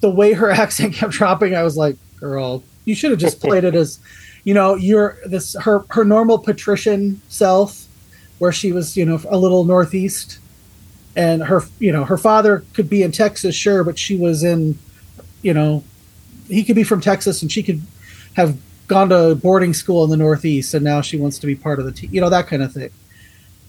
the 0.00 0.10
way 0.10 0.32
her 0.32 0.50
accent 0.64 0.94
kept 0.94 1.12
dropping, 1.12 1.54
I 1.54 1.62
was 1.62 1.76
like, 1.76 1.96
"Girl, 2.20 2.62
you 2.84 2.94
should 2.94 3.10
have 3.10 3.20
just 3.20 3.40
played 3.46 3.64
it 3.64 3.74
as, 3.74 4.00
you 4.44 4.54
know, 4.54 4.74
you're 4.74 5.18
this 5.26 5.54
her 5.62 5.84
her 5.90 6.04
normal 6.04 6.38
patrician 6.38 7.20
self, 7.28 7.86
where 8.38 8.52
she 8.52 8.72
was, 8.72 8.96
you 8.96 9.04
know, 9.04 9.20
a 9.28 9.38
little 9.38 9.64
northeast." 9.64 10.38
and 11.18 11.42
her 11.42 11.64
you 11.80 11.92
know 11.92 12.04
her 12.04 12.16
father 12.16 12.62
could 12.72 12.88
be 12.88 13.02
in 13.02 13.10
Texas 13.10 13.54
sure 13.54 13.82
but 13.82 13.98
she 13.98 14.16
was 14.16 14.44
in 14.44 14.78
you 15.42 15.52
know 15.52 15.82
he 16.46 16.64
could 16.64 16.76
be 16.76 16.84
from 16.84 17.00
Texas 17.00 17.42
and 17.42 17.50
she 17.50 17.62
could 17.62 17.82
have 18.34 18.56
gone 18.86 19.08
to 19.08 19.34
boarding 19.34 19.74
school 19.74 20.04
in 20.04 20.10
the 20.10 20.16
northeast 20.16 20.72
and 20.74 20.84
now 20.84 21.00
she 21.00 21.16
wants 21.18 21.38
to 21.38 21.46
be 21.46 21.54
part 21.54 21.78
of 21.80 21.84
the 21.84 21.92
team 21.92 22.08
you 22.12 22.20
know 22.20 22.30
that 22.30 22.46
kind 22.46 22.62
of 22.62 22.72
thing 22.72 22.90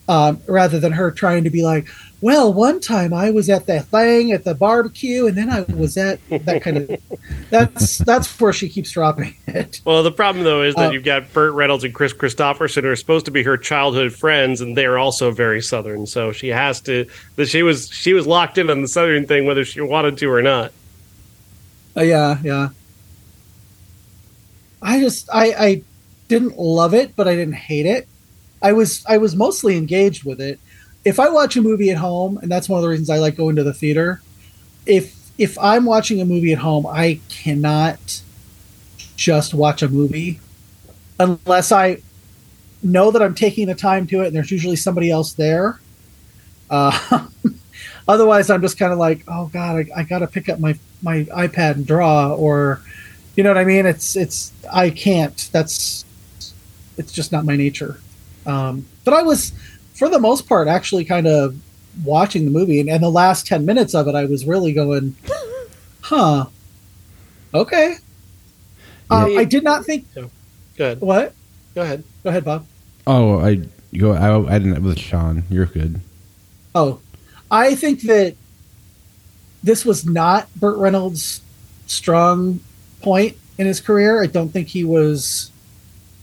um, 0.10 0.42
rather 0.48 0.78
than 0.80 0.92
her 0.92 1.10
trying 1.12 1.46
to 1.46 1.50
be 1.50 1.64
like 1.64 1.88
well 2.20 2.52
one 2.52 2.82
time 2.82 3.14
I 3.14 3.30
was 3.32 3.50
at 3.50 3.66
the 3.68 3.80
thing 3.80 4.34
at 4.34 4.44
the 4.44 4.54
barbecue 4.56 5.28
and 5.28 5.38
then 5.38 5.50
I 5.50 5.62
was 5.62 5.96
at 5.96 6.20
that 6.30 6.62
kind 6.62 6.78
of 6.78 7.02
that's 7.50 8.00
that's 8.00 8.38
where 8.42 8.52
she 8.52 8.68
keeps 8.68 8.92
dropping 8.92 9.36
it 9.48 9.80
Well, 9.86 10.04
the 10.04 10.12
problem 10.12 10.44
though 10.44 10.64
is 10.64 10.76
that 10.76 10.90
Uh, 10.90 10.92
you've 10.92 11.06
got 11.06 11.32
Burt 11.32 11.54
Reynolds 11.54 11.86
and 11.86 11.94
Kris 11.94 12.12
Kristofferson 12.12 12.82
who 12.82 12.90
are 12.90 12.96
supposed 12.98 13.26
to 13.26 13.32
be 13.32 13.44
her 13.44 13.56
childhood 13.56 14.12
friends, 14.12 14.60
and 14.60 14.76
they're 14.76 14.98
also 14.98 15.32
very 15.32 15.62
Southern. 15.62 16.06
So 16.08 16.32
she 16.34 16.50
has 16.50 16.82
to. 16.82 17.06
That 17.38 17.48
she 17.48 17.64
was 17.64 17.88
she 17.90 18.14
was 18.14 18.28
locked 18.28 18.58
in 18.58 18.70
on 18.70 18.82
the 18.82 18.88
Southern 18.90 19.26
thing, 19.28 19.46
whether 19.46 19.64
she 19.64 19.80
wanted 19.80 20.18
to 20.18 20.30
or 20.30 20.42
not. 20.42 20.74
Uh, 21.96 22.02
yeah, 22.02 22.38
yeah. 22.44 22.70
I 24.82 25.00
just 25.00 25.30
I 25.34 25.46
I 25.58 25.82
didn't 26.28 26.58
love 26.58 26.94
it, 26.94 27.16
but 27.16 27.28
I 27.28 27.36
didn't 27.36 27.56
hate 27.56 27.86
it. 27.86 28.09
I 28.62 28.74
was 28.74 29.04
I 29.08 29.18
was 29.18 29.36
mostly 29.36 29.78
engaged 29.78 30.24
with 30.24 30.42
it. 30.42 30.60
If 31.06 31.20
I 31.20 31.30
watch 31.30 31.56
a 31.56 31.62
movie 31.62 31.92
at 31.92 31.98
home, 31.98 32.38
and 32.38 32.52
that's 32.52 32.68
one 32.68 32.78
of 32.78 32.84
the 32.84 32.90
reasons 32.90 33.10
I 33.10 33.20
like 33.20 33.38
going 33.38 33.56
to 33.56 33.64
the 33.64 33.74
theater, 33.74 34.22
if 34.86 35.16
if 35.38 35.58
I'm 35.60 35.86
watching 35.86 36.20
a 36.22 36.26
movie 36.26 36.52
at 36.52 36.60
home, 36.60 36.86
I 36.86 37.22
cannot 37.30 38.22
just 39.16 39.54
watch 39.54 39.82
a 39.82 39.88
movie 39.88 40.40
unless 41.20 41.72
I 41.72 42.02
know 42.82 43.12
that 43.12 43.22
I'm 43.22 43.36
taking 43.36 43.68
the 43.68 43.76
time 43.76 44.08
to 44.08 44.22
it 44.22 44.28
and 44.28 44.36
there's 44.36 44.52
usually 44.52 44.76
somebody 44.76 45.12
else 45.12 45.34
there. 45.34 45.80
Uh, 46.70 47.28
otherwise, 48.08 48.50
I'm 48.50 48.62
just 48.62 48.78
kind 48.78 48.94
of 48.94 49.00
like, 49.00 49.24
oh 49.28 49.48
god, 49.48 49.78
I, 49.78 50.00
I 50.02 50.04
got 50.04 50.20
to 50.20 50.28
pick 50.28 50.50
up 50.50 50.60
my 50.60 50.78
my 51.02 51.24
iPad 51.26 51.76
and 51.76 51.88
draw, 51.88 52.34
or 52.34 52.82
you 53.36 53.44
know 53.44 53.50
what 53.50 53.58
I 53.58 53.64
mean. 53.64 53.86
It's 53.86 54.16
it's 54.16 54.52
I 54.72 54.90
can't. 54.90 55.50
That's 55.54 56.04
it's 56.98 57.14
just 57.14 57.32
not 57.32 57.46
my 57.46 57.56
nature. 57.56 58.00
Um, 58.50 58.86
but 59.06 59.14
I 59.14 59.22
was, 59.22 59.54
for 59.94 60.10
the 60.10 60.20
most 60.20 60.50
part, 60.50 60.68
actually 60.68 61.06
kind 61.06 61.28
of 61.28 61.56
watching 62.04 62.46
the 62.46 62.52
movie, 62.52 62.80
and, 62.80 62.90
and 62.90 63.04
the 63.04 63.10
last 63.10 63.46
ten 63.46 63.66
minutes 63.66 63.94
of 63.94 64.08
it, 64.08 64.16
I 64.16 64.26
was 64.26 64.46
really 64.46 64.74
going, 64.74 65.16
huh, 66.02 66.46
okay. 67.54 67.98
Um, 69.12 69.38
I 69.38 69.44
did 69.44 69.64
not 69.64 69.86
think 69.86 70.06
Go 70.14 70.30
ahead. 70.80 71.02
what. 71.02 71.34
Go 71.76 71.82
ahead. 71.82 72.04
Go 72.24 72.30
ahead, 72.30 72.46
Bob. 72.46 72.66
Oh, 73.08 73.40
I 73.40 73.62
go. 73.98 74.14
I, 74.14 74.56
I 74.56 74.60
didn't. 74.60 74.76
It 74.76 74.82
was 74.82 75.00
Sean. 75.00 75.44
You're 75.50 75.66
good. 75.66 76.02
Oh, 76.76 77.00
I 77.50 77.76
think 77.76 78.02
that 78.04 78.36
this 79.64 79.86
was 79.86 80.06
not 80.06 80.48
Burt 80.56 80.78
Reynolds' 80.78 81.42
strong 81.88 82.60
point 83.02 83.36
in 83.58 83.66
his 83.66 83.82
career. 83.82 84.22
I 84.22 84.28
don't 84.28 84.50
think 84.50 84.68
he 84.68 84.84
was. 84.84 85.52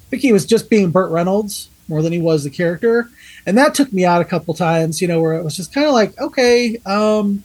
I 0.07 0.11
think 0.11 0.23
he 0.23 0.33
was 0.33 0.47
just 0.47 0.71
being 0.71 0.91
Burt 0.91 1.11
Reynolds 1.11 1.69
more 1.89 2.03
than 2.03 2.13
he 2.13 2.21
was 2.21 2.45
the 2.45 2.51
character, 2.51 3.09
and 3.47 3.57
that 3.59 3.75
took 3.75 3.93
me 3.93 4.05
out 4.05 4.21
a 4.21 4.25
couple 4.25 4.55
times. 4.55 5.01
You 5.03 5.09
know, 5.09 5.21
where 5.21 5.35
it 5.35 5.43
was 5.45 5.57
just 5.57 5.73
kind 5.73 5.87
of 5.87 5.93
like, 5.93 6.19
okay, 6.21 6.79
um, 6.87 7.43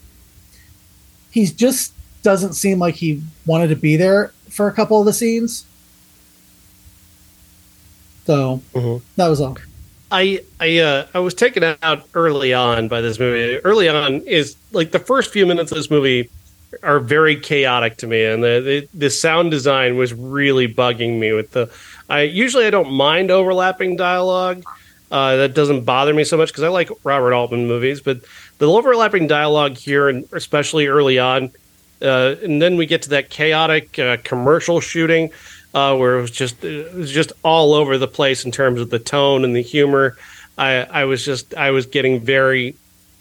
he 1.31 1.45
just 1.45 1.93
doesn't 2.23 2.53
seem 2.53 2.79
like 2.79 2.95
he 2.95 3.21
wanted 3.45 3.67
to 3.69 3.75
be 3.75 3.95
there 3.97 4.31
for 4.49 4.67
a 4.67 4.71
couple 4.73 4.99
of 4.99 5.05
the 5.05 5.13
scenes. 5.13 5.65
So 8.25 8.61
Mhm. 8.73 9.01
that 9.15 9.27
was 9.27 9.41
all. 9.41 9.57
I 10.11 10.41
I 10.59 10.77
uh, 10.79 11.05
I 11.13 11.19
was 11.19 11.33
taken 11.33 11.63
out 11.81 12.03
early 12.13 12.53
on 12.53 12.87
by 12.87 13.01
this 13.01 13.17
movie. 13.19 13.57
Early 13.59 13.87
on 13.87 14.21
is 14.21 14.55
like 14.71 14.91
the 14.91 14.99
first 14.99 15.31
few 15.31 15.45
minutes 15.45 15.71
of 15.71 15.77
this 15.77 15.89
movie 15.89 16.29
are 16.83 16.99
very 16.99 17.35
chaotic 17.35 17.97
to 17.97 18.07
me, 18.07 18.23
and 18.25 18.43
the 18.43 18.87
the, 18.93 18.99
the 18.99 19.09
sound 19.09 19.51
design 19.51 19.97
was 19.97 20.13
really 20.13 20.67
bugging 20.67 21.17
me. 21.19 21.31
With 21.31 21.51
the 21.51 21.69
I 22.11 22.23
usually 22.23 22.65
I 22.65 22.69
don't 22.71 22.91
mind 22.91 23.31
overlapping 23.31 23.95
dialogue. 23.95 24.63
Uh, 25.09 25.37
that 25.37 25.53
doesn't 25.53 25.85
bother 25.85 26.13
me 26.13 26.25
so 26.25 26.35
much 26.35 26.49
because 26.49 26.63
I 26.63 26.67
like 26.67 26.89
Robert 27.05 27.33
Altman 27.33 27.67
movies, 27.67 28.01
but 28.01 28.19
the 28.57 28.69
overlapping 28.69 29.27
dialogue 29.27 29.77
here, 29.77 30.09
and 30.09 30.27
especially 30.33 30.87
early 30.87 31.19
on, 31.19 31.51
uh, 32.01 32.35
and 32.43 32.61
then 32.61 32.75
we 32.75 32.85
get 32.85 33.03
to 33.03 33.09
that 33.09 33.29
chaotic 33.29 33.97
uh, 33.97 34.17
commercial 34.23 34.81
shooting 34.81 35.31
uh, 35.73 35.95
where 35.95 36.17
it 36.17 36.21
was 36.21 36.31
just 36.31 36.63
it 36.63 36.93
was 36.93 37.11
just 37.11 37.31
all 37.43 37.73
over 37.73 37.97
the 37.97 38.07
place 38.07 38.43
in 38.43 38.51
terms 38.51 38.81
of 38.81 38.89
the 38.89 38.99
tone 38.99 39.45
and 39.45 39.55
the 39.55 39.61
humor. 39.61 40.17
I 40.57 40.83
I 40.83 41.05
was 41.05 41.23
just 41.23 41.53
I 41.55 41.71
was 41.71 41.85
getting 41.85 42.19
very 42.19 42.75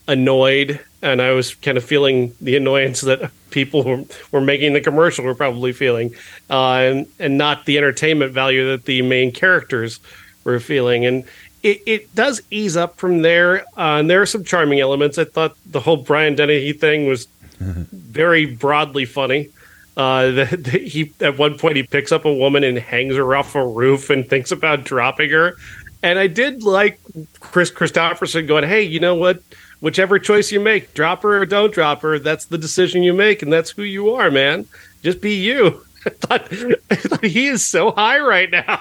annoyed, 0.09 0.81
and 1.03 1.23
I 1.23 1.33
was 1.33 1.55
kind 1.55 1.79
of 1.79 1.85
feeling 1.85 2.35
the 2.41 2.57
annoyance 2.57 3.01
that 3.03 3.31
people 3.51 3.83
who 3.83 4.07
were 4.33 4.41
making 4.41 4.73
the 4.73 4.81
commercial 4.81 5.25
were 5.25 5.35
probably 5.35 5.73
feeling, 5.73 6.15
uh, 6.51 6.75
and 6.75 7.07
and 7.19 7.39
not 7.39 7.65
the 7.67 7.79
entertainment 7.79 8.33
value 8.33 8.71
that 8.71 8.85
the 8.85 9.03
main 9.03 9.33
characters 9.33 10.01
were 10.45 10.61
feeling. 10.61 11.07
And 11.07 11.25
it, 11.63 11.83
it 11.87 12.15
does 12.15 12.43
ease 12.51 12.77
up 12.77 12.97
from 12.97 13.23
there. 13.23 13.63
Uh, 13.77 13.99
and 13.99 14.11
there 14.11 14.23
are 14.23 14.27
some 14.27 14.45
charming 14.45 14.81
elements. 14.81 15.19
I 15.19 15.25
thought 15.25 15.57
the 15.67 15.81
whole 15.81 15.99
Brian 15.99 16.35
Dennehy 16.35 16.73
thing 16.73 17.07
was 17.07 17.29
very 17.59 18.47
broadly 18.47 19.05
funny. 19.05 19.51
Uh, 19.97 20.31
the, 20.31 20.45
he 20.85 21.13
at 21.21 21.39
one 21.39 21.59
point 21.59 21.77
he 21.77 21.83
picks 21.83 22.13
up 22.13 22.25
a 22.25 22.33
woman 22.33 22.65
and 22.65 22.79
hangs 22.79 23.17
her 23.17 23.37
off 23.37 23.55
a 23.55 23.67
roof 23.67 24.11
and 24.11 24.29
thinks 24.29 24.51
about 24.53 24.85
dropping 24.85 25.31
her. 25.31 25.57
And 26.03 26.19
I 26.19 26.29
did 26.29 26.63
like 26.63 26.99
Kris 27.41 27.71
Kristofferson 27.71 28.49
going, 28.49 28.65
"Hey, 28.65 28.83
you 28.83 29.01
know 29.01 29.15
what? 29.15 29.43
Whichever 29.81 30.19
choice 30.19 30.53
you 30.53 30.61
make, 30.61 30.93
drop 30.95 31.23
her 31.23 31.41
or 31.41 31.47
don't 31.47 31.73
drop 31.73 32.03
her, 32.03 32.19
that's 32.19 32.45
the 32.45 32.59
decision 32.59 33.03
you 33.03 33.15
make, 33.15 33.43
and 33.43 33.53
that's 33.53 33.71
who 33.71 33.83
you 33.83 34.15
are, 34.15 34.31
man. 34.31 34.67
Just 35.03 35.21
be 35.21 35.35
you." 35.35 35.85
I 36.07 36.11
thought, 36.11 36.53
I 36.91 36.95
thought 36.95 37.25
he 37.25 37.47
is 37.49 37.65
so 37.65 37.91
high 37.91 38.21
right 38.21 38.51
now. 38.51 38.81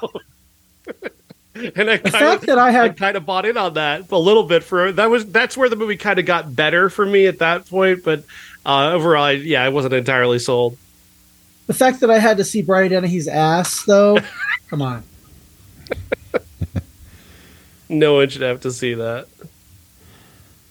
and 1.56 1.89
I 1.89 1.97
The 1.97 2.12
kind 2.12 2.12
fact 2.12 2.41
of, 2.43 2.47
that 2.47 2.58
I 2.58 2.70
I 2.70 2.72
had 2.72 2.97
kind 2.97 3.18
of 3.18 3.26
bought 3.26 3.45
in 3.45 3.58
on 3.58 3.74
that 3.74 4.10
a 4.12 4.18
little 4.18 4.43
bit 4.43 4.64
for 4.64 4.91
that 4.93 5.10
was 5.10 5.26
that's 5.26 5.58
where 5.58 5.70
the 5.70 5.76
movie 5.76 5.97
kind 5.97 6.20
of 6.20 6.26
got 6.26 6.56
better 6.56 6.89
for 6.89 7.06
me 7.06 7.28
at 7.28 7.39
that 7.39 7.70
point. 7.70 8.04
But 8.04 8.24
uh, 8.66 8.91
overall, 8.91 9.24
I, 9.24 9.32
yeah, 9.32 9.64
I 9.64 9.70
wasn't 9.70 9.93
entirely 9.93 10.39
sold. 10.39 10.78
The 11.68 11.74
fact 11.74 12.00
that 12.00 12.10
I 12.10 12.20
had 12.20 12.38
to 12.38 12.43
see 12.43 12.62
Brian 12.62 12.89
Dennehy's 12.89 13.28
ass, 13.28 13.84
though, 13.86 14.18
come 14.70 14.82
on. 14.82 15.04
No 17.88 18.16
one 18.16 18.30
should 18.30 18.41
have 18.43 18.62
to 18.62 18.72
see 18.72 18.93
that. 18.95 19.28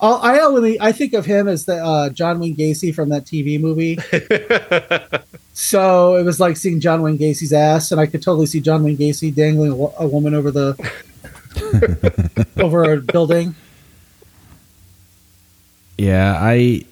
I'll- 0.00 0.20
only 0.48 0.80
I 0.80 0.92
think 0.92 1.12
of 1.12 1.26
him 1.26 1.48
as 1.48 1.64
the 1.64 1.76
uh, 1.76 2.10
John 2.10 2.38
Wayne 2.40 2.56
Gacy 2.56 2.94
from 2.94 3.08
that 3.10 3.24
TV 3.24 3.60
movie. 3.60 3.98
so 5.54 6.14
it 6.16 6.22
was 6.22 6.38
like 6.40 6.56
seeing 6.56 6.78
John 6.80 7.02
Wayne 7.02 7.18
Gacy's 7.18 7.52
ass, 7.52 7.90
and 7.92 8.00
I 8.00 8.06
could 8.06 8.22
totally 8.22 8.46
see 8.46 8.60
John 8.60 8.84
Wayne 8.84 8.96
Gacy 8.96 9.34
dangling 9.34 9.72
a, 9.72 10.02
a 10.02 10.06
woman 10.06 10.34
over 10.34 10.50
the 10.50 10.76
over 12.58 12.92
a 12.92 13.00
building. 13.00 13.54
Yeah, 15.96 16.36
I 16.40 16.84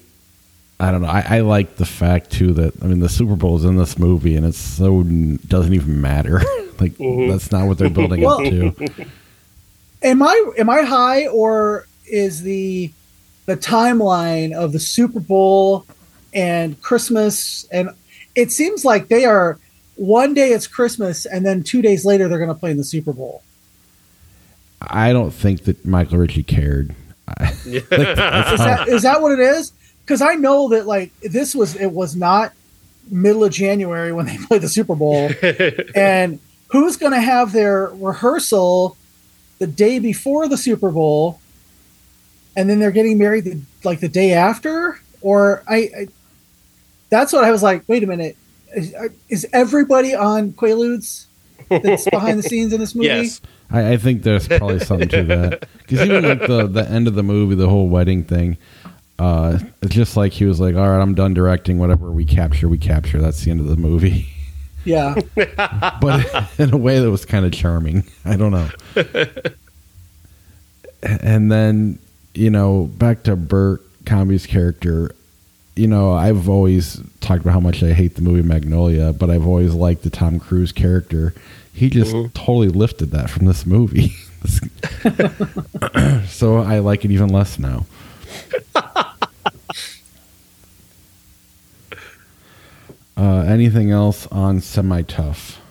I 0.79 0.91
don't 0.91 1.01
know. 1.01 1.07
I, 1.07 1.37
I 1.37 1.39
like 1.41 1.77
the 1.77 1.85
fact 1.85 2.31
too 2.31 2.53
that 2.53 2.73
I 2.83 2.87
mean 2.87 2.99
the 2.99 3.09
Super 3.09 3.35
Bowl 3.35 3.55
is 3.57 3.65
in 3.65 3.77
this 3.77 3.97
movie 3.97 4.35
and 4.35 4.45
it's 4.45 4.57
so 4.57 5.03
doesn't 5.03 5.73
even 5.73 6.01
matter. 6.01 6.39
like 6.79 6.93
Mhm. 6.97 7.29
that's 7.31 7.51
not 7.51 7.67
what 7.67 7.77
they're 7.77 7.89
building 7.89 8.25
up 8.25 8.39
to. 8.39 8.75
Am 10.03 10.21
I 10.21 10.51
am 10.57 10.69
I 10.69 10.81
high 10.83 11.27
or 11.27 11.86
is 12.07 12.41
the 12.41 12.91
the 13.45 13.57
timeline 13.57 14.53
of 14.53 14.71
the 14.73 14.79
Super 14.79 15.19
Bowl 15.19 15.85
and 16.33 16.79
Christmas 16.81 17.65
and 17.71 17.89
it 18.35 18.51
seems 18.51 18.83
like 18.85 19.07
they 19.07 19.25
are 19.25 19.59
one 19.95 20.33
day 20.33 20.49
it's 20.49 20.67
Christmas 20.67 21.25
and 21.25 21.45
then 21.45 21.63
two 21.63 21.81
days 21.81 22.05
later 22.05 22.27
they're 22.27 22.37
going 22.37 22.49
to 22.49 22.55
play 22.55 22.71
in 22.71 22.77
the 22.77 22.83
Super 22.83 23.13
Bowl. 23.13 23.41
I 24.81 25.11
don't 25.11 25.31
think 25.31 25.63
that 25.63 25.85
Michael 25.85 26.19
Ritchie 26.19 26.43
cared. 26.43 26.95
I, 27.27 27.51
Is 27.65 27.89
that 27.89 28.85
is 28.87 29.01
that 29.03 29.21
what 29.21 29.31
it 29.33 29.39
is? 29.39 29.73
Because 30.01 30.21
I 30.21 30.35
know 30.35 30.69
that 30.69 30.85
like 30.85 31.11
this 31.19 31.53
was 31.55 31.75
it 31.75 31.91
was 31.91 32.15
not 32.15 32.53
middle 33.09 33.43
of 33.43 33.51
January 33.51 34.11
when 34.13 34.25
they 34.25 34.37
played 34.47 34.61
the 34.61 34.69
Super 34.69 34.95
Bowl, 34.95 35.29
and 35.95 36.39
who's 36.69 36.97
going 36.97 37.13
to 37.13 37.21
have 37.21 37.51
their 37.51 37.87
rehearsal 37.87 38.97
the 39.59 39.67
day 39.67 39.99
before 39.99 40.47
the 40.47 40.57
Super 40.57 40.91
Bowl, 40.91 41.41
and 42.57 42.69
then 42.69 42.79
they're 42.79 42.91
getting 42.91 43.17
married 43.17 43.45
the, 43.45 43.61
like 43.85 44.01
the 44.01 44.09
day 44.09 44.33
after? 44.33 44.99
Or 45.21 45.63
I, 45.67 45.75
I, 45.75 46.07
that's 47.09 47.31
what 47.31 47.45
I 47.45 47.51
was 47.51 47.63
like. 47.63 47.83
Wait 47.87 48.03
a 48.03 48.07
minute, 48.07 48.35
is, 48.75 48.93
is 49.29 49.47
everybody 49.53 50.13
on 50.13 50.51
Quaaludes 50.51 51.27
that's 51.69 52.05
behind 52.09 52.39
the 52.39 52.43
scenes 52.43 52.73
in 52.73 52.81
this 52.81 52.95
movie? 52.95 53.07
yes. 53.07 53.39
I, 53.69 53.93
I 53.93 53.97
think 53.97 54.23
there's 54.23 54.47
probably 54.47 54.79
something 54.79 55.09
to 55.09 55.23
that 55.25 55.67
because 55.77 56.01
even 56.01 56.23
like 56.23 56.47
the 56.47 56.67
the 56.67 56.89
end 56.89 57.07
of 57.07 57.15
the 57.15 57.23
movie, 57.23 57.55
the 57.55 57.69
whole 57.69 57.87
wedding 57.87 58.23
thing. 58.23 58.57
Uh, 59.19 59.59
it's 59.81 59.95
just 59.95 60.15
like 60.15 60.31
he 60.31 60.45
was 60.45 60.59
like, 60.59 60.75
"All 60.75 60.87
right, 60.87 61.01
I'm 61.01 61.15
done 61.15 61.33
directing. 61.33 61.77
Whatever 61.77 62.11
we 62.11 62.23
capture, 62.23 62.69
we 62.69 62.77
capture. 62.77 63.19
That's 63.19 63.43
the 63.43 63.51
end 63.51 63.59
of 63.59 63.67
the 63.67 63.75
movie." 63.75 64.29
Yeah, 64.85 65.15
but 65.35 66.49
in 66.57 66.71
a 66.71 66.77
way 66.77 66.99
that 66.99 67.11
was 67.11 67.25
kind 67.25 67.45
of 67.45 67.51
charming. 67.51 68.05
I 68.23 68.37
don't 68.37 68.51
know. 68.51 68.69
and 71.03 71.51
then, 71.51 71.99
you 72.37 72.51
know, 72.51 72.85
back 72.85 73.23
to 73.23 73.35
Bert 73.35 73.81
Convy's 74.05 74.45
character. 74.45 75.11
You 75.75 75.87
know, 75.87 76.13
I've 76.13 76.47
always 76.47 77.01
talked 77.19 77.41
about 77.41 77.53
how 77.53 77.59
much 77.59 77.83
I 77.83 77.93
hate 77.93 78.15
the 78.15 78.21
movie 78.21 78.47
Magnolia, 78.47 79.11
but 79.11 79.29
I've 79.29 79.45
always 79.45 79.73
liked 79.73 80.03
the 80.03 80.09
Tom 80.09 80.39
Cruise 80.39 80.71
character. 80.71 81.33
He 81.73 81.89
just 81.89 82.13
totally 82.33 82.69
lifted 82.69 83.11
that 83.11 83.29
from 83.29 83.45
this 83.45 83.65
movie. 83.65 84.09
so 86.27 86.57
I 86.57 86.79
like 86.79 87.05
it 87.05 87.11
even 87.11 87.29
less 87.29 87.59
now. 87.59 87.85
uh, 88.75 89.13
anything 93.17 93.91
else 93.91 94.25
on 94.27 94.61
semi 94.61 95.01
tough? 95.03 95.61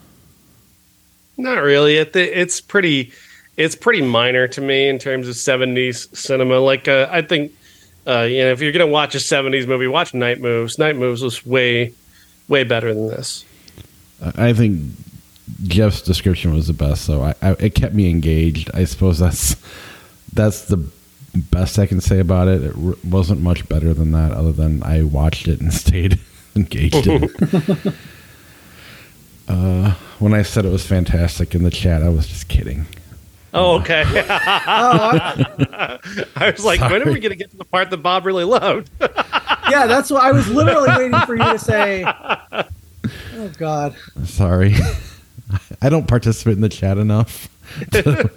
Not 1.36 1.62
really. 1.62 1.96
It, 1.96 2.14
it's 2.14 2.60
pretty. 2.60 3.12
It's 3.56 3.74
pretty 3.74 4.02
minor 4.02 4.46
to 4.48 4.60
me 4.60 4.88
in 4.88 4.98
terms 4.98 5.28
of 5.28 5.34
'70s 5.34 6.14
cinema. 6.16 6.58
Like 6.58 6.88
uh, 6.88 7.08
I 7.10 7.22
think, 7.22 7.52
uh, 8.06 8.22
you 8.22 8.42
know, 8.42 8.52
if 8.52 8.60
you're 8.60 8.72
gonna 8.72 8.86
watch 8.86 9.14
a 9.14 9.18
'70s 9.18 9.66
movie, 9.66 9.86
watch 9.86 10.12
Night 10.14 10.40
Moves. 10.40 10.78
Night 10.78 10.96
Moves 10.96 11.22
was 11.22 11.44
way, 11.46 11.92
way 12.48 12.64
better 12.64 12.92
than 12.92 13.08
this. 13.08 13.44
I 14.36 14.52
think 14.52 14.82
Jeff's 15.64 16.02
description 16.02 16.52
was 16.54 16.66
the 16.66 16.72
best, 16.72 17.04
so 17.04 17.22
I, 17.22 17.34
I, 17.42 17.50
it 17.58 17.74
kept 17.74 17.94
me 17.94 18.10
engaged. 18.10 18.70
I 18.74 18.84
suppose 18.84 19.18
that's 19.18 19.56
that's 20.32 20.66
the 20.66 20.78
best 21.34 21.78
I 21.78 21.86
can 21.86 22.00
say 22.00 22.18
about 22.18 22.48
it. 22.48 22.62
It 22.62 22.74
r- 22.76 22.94
wasn't 23.04 23.40
much 23.40 23.68
better 23.68 23.94
than 23.94 24.12
that, 24.12 24.32
other 24.32 24.52
than 24.52 24.82
I 24.82 25.02
watched 25.02 25.48
it 25.48 25.60
and 25.60 25.72
stayed 25.84 26.18
engaged 26.54 27.06
in 27.06 27.24
it. 27.40 27.94
uh, 29.48 29.92
when 30.18 30.34
I 30.34 30.42
said 30.42 30.64
it 30.64 30.70
was 30.72 30.86
fantastic 30.86 31.54
in 31.54 31.62
the 31.62 31.70
chat, 31.70 32.02
I 32.02 32.08
was 32.08 32.26
just 32.26 32.48
kidding. 32.48 32.86
Oh, 33.54 33.80
okay. 33.80 34.04
oh, 34.06 34.18
I, 34.66 35.98
I 36.36 36.50
was 36.50 36.64
like, 36.64 36.80
when 36.80 37.02
are 37.02 37.12
we 37.12 37.20
gonna 37.20 37.36
get 37.36 37.50
to 37.52 37.56
the 37.56 37.64
part 37.64 37.90
that 37.90 37.98
Bob 37.98 38.26
really 38.26 38.44
loved? 38.44 38.90
yeah, 39.00 39.86
that's 39.86 40.10
what 40.10 40.22
I 40.22 40.32
was 40.32 40.48
literally 40.48 40.88
waiting 40.88 41.20
for 41.20 41.36
you 41.36 41.44
to 41.52 41.58
say. 41.58 42.04
Oh 43.38 43.48
God. 43.58 43.94
Sorry, 44.24 44.74
I 45.80 45.90
don't 45.90 46.08
participate 46.08 46.54
in 46.54 46.60
the 46.60 46.68
chat 46.68 46.98
enough 46.98 47.48
to, 47.92 48.30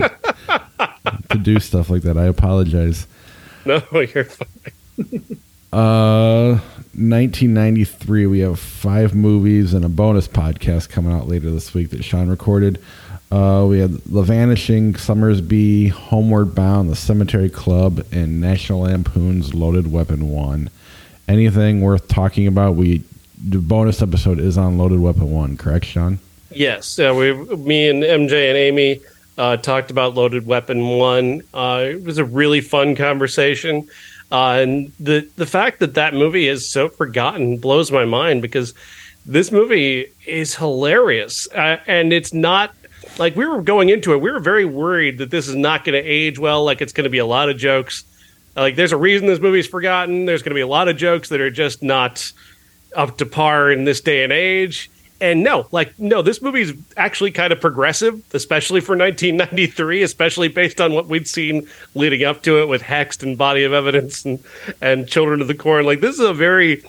to 1.29 1.37
do 1.37 1.59
stuff 1.59 1.89
like 1.89 2.03
that. 2.03 2.17
I 2.17 2.25
apologize. 2.25 3.07
no, 3.65 3.81
you're 3.91 4.25
fine. 4.25 5.39
Uh, 5.71 6.59
1993. 6.93 8.25
We 8.27 8.39
have 8.39 8.59
five 8.59 9.15
movies 9.15 9.73
and 9.73 9.85
a 9.85 9.89
bonus 9.89 10.27
podcast 10.27 10.89
coming 10.89 11.13
out 11.13 11.27
later 11.27 11.49
this 11.49 11.73
week 11.73 11.91
that 11.91 12.03
Sean 12.03 12.29
recorded. 12.29 12.79
Uh, 13.31 13.65
we 13.69 13.79
had 13.79 13.93
The 14.05 14.23
Vanishing, 14.23 14.93
Sommersby, 14.93 15.89
Homeward 15.89 16.55
Bound, 16.55 16.89
The 16.89 16.95
Cemetery 16.95 17.49
Club, 17.49 18.03
and 18.11 18.41
National 18.41 18.81
Lampoon's 18.81 19.53
Loaded 19.53 19.91
Weapon 19.91 20.29
One. 20.29 20.69
Anything 21.27 21.81
worth 21.81 22.07
talking 22.07 22.47
about? 22.47 22.75
We 22.75 23.03
the 23.41 23.59
bonus 23.59 24.01
episode 24.01 24.39
is 24.39 24.57
on 24.57 24.77
Loaded 24.77 24.99
Weapon 24.99 25.31
One, 25.31 25.57
correct, 25.57 25.85
Sean? 25.85 26.19
Yes, 26.51 26.97
uh, 26.97 27.13
we, 27.15 27.33
me 27.33 27.87
and 27.87 28.03
MJ 28.03 28.49
and 28.49 28.57
Amy 28.57 28.99
uh, 29.37 29.57
talked 29.57 29.91
about 29.91 30.15
Loaded 30.15 30.45
Weapon 30.47 30.87
One. 30.97 31.43
Uh, 31.53 31.85
it 31.85 32.03
was 32.03 32.17
a 32.17 32.25
really 32.25 32.61
fun 32.61 32.95
conversation, 32.95 33.87
uh, 34.31 34.57
and 34.61 34.91
the 34.99 35.29
the 35.35 35.45
fact 35.45 35.79
that 35.79 35.93
that 35.93 36.15
movie 36.15 36.47
is 36.47 36.67
so 36.67 36.89
forgotten 36.89 37.57
blows 37.57 37.91
my 37.91 38.05
mind 38.05 38.41
because 38.41 38.73
this 39.25 39.51
movie 39.51 40.11
is 40.25 40.55
hilarious, 40.55 41.47
uh, 41.51 41.77
and 41.85 42.11
it's 42.11 42.33
not 42.33 42.73
like 43.19 43.35
we 43.35 43.45
were 43.45 43.61
going 43.61 43.89
into 43.89 44.13
it. 44.13 44.21
We 44.21 44.31
were 44.31 44.39
very 44.39 44.65
worried 44.65 45.17
that 45.19 45.29
this 45.29 45.47
is 45.47 45.55
not 45.55 45.83
going 45.83 46.01
to 46.01 46.09
age 46.09 46.39
well. 46.39 46.63
Like 46.63 46.81
it's 46.81 46.93
going 46.93 47.03
to 47.03 47.09
be 47.09 47.17
a 47.17 47.25
lot 47.25 47.49
of 47.49 47.57
jokes. 47.57 48.03
Like 48.55 48.75
there's 48.75 48.91
a 48.91 48.97
reason 48.97 49.27
this 49.27 49.39
movie's 49.39 49.67
forgotten. 49.67 50.25
There's 50.25 50.41
going 50.41 50.51
to 50.51 50.55
be 50.55 50.61
a 50.61 50.67
lot 50.67 50.87
of 50.87 50.97
jokes 50.97 51.29
that 51.29 51.41
are 51.41 51.51
just 51.51 51.83
not 51.83 52.31
up 52.95 53.17
to 53.17 53.25
par 53.25 53.71
in 53.71 53.83
this 53.83 54.01
day 54.01 54.23
and 54.23 54.33
age. 54.33 54.89
And 55.21 55.43
no, 55.43 55.67
like 55.71 55.99
no, 55.99 56.21
this 56.21 56.41
movie's 56.41 56.71
actually 56.95 57.31
kind 57.31 57.51
of 57.51 57.59
progressive, 57.59 58.23
especially 58.33 58.79
for 58.79 58.95
1993, 58.95 60.01
especially 60.01 60.47
based 60.47 60.79
on 60.79 60.93
what 60.93 61.07
we'd 61.07 61.27
seen 61.27 61.67
leading 61.93 62.23
up 62.23 62.41
to 62.43 62.61
it 62.61 62.69
with 62.69 62.81
Hexed 62.81 63.21
and 63.21 63.37
Body 63.37 63.65
of 63.65 63.73
Evidence 63.73 64.23
and 64.23 64.41
and 64.81 65.09
Children 65.09 65.41
of 65.41 65.47
the 65.47 65.55
Corn. 65.55 65.85
Like 65.85 65.99
this 65.99 66.15
is 66.15 66.21
a 66.21 66.33
very 66.33 66.83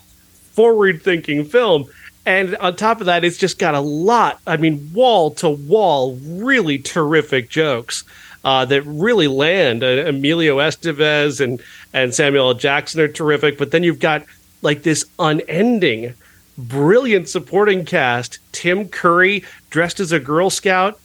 forward-thinking 0.53 1.47
film. 1.47 1.87
And 2.27 2.57
on 2.57 2.77
top 2.77 3.01
of 3.01 3.07
that, 3.07 3.25
it's 3.25 3.39
just 3.39 3.59
got 3.59 3.75
a 3.75 3.81
lot. 3.81 4.41
I 4.47 4.57
mean, 4.57 4.91
wall 4.93 5.31
to 5.33 5.49
wall, 5.49 6.17
really 6.17 6.79
terrific 6.79 7.49
jokes 7.49 8.05
uh, 8.45 8.65
that 8.67 8.83
really 8.83 9.27
land. 9.27 9.83
Uh, 9.83 10.05
Emilio 10.07 10.59
Estevez 10.59 11.41
and 11.41 11.63
and 11.93 12.15
Samuel 12.15 12.49
L. 12.49 12.55
Jackson 12.55 13.01
are 13.01 13.09
terrific. 13.09 13.59
But 13.59 13.71
then 13.71 13.83
you've 13.83 13.99
got 13.99 14.25
like 14.63 14.83
this 14.83 15.05
unending, 15.19 16.15
brilliant 16.57 17.29
supporting 17.29 17.85
cast. 17.85 18.39
Tim 18.53 18.89
Curry 18.89 19.45
dressed 19.71 20.01
as 20.01 20.13
a 20.13 20.21
Girl 20.21 20.51
Scout, 20.51 21.01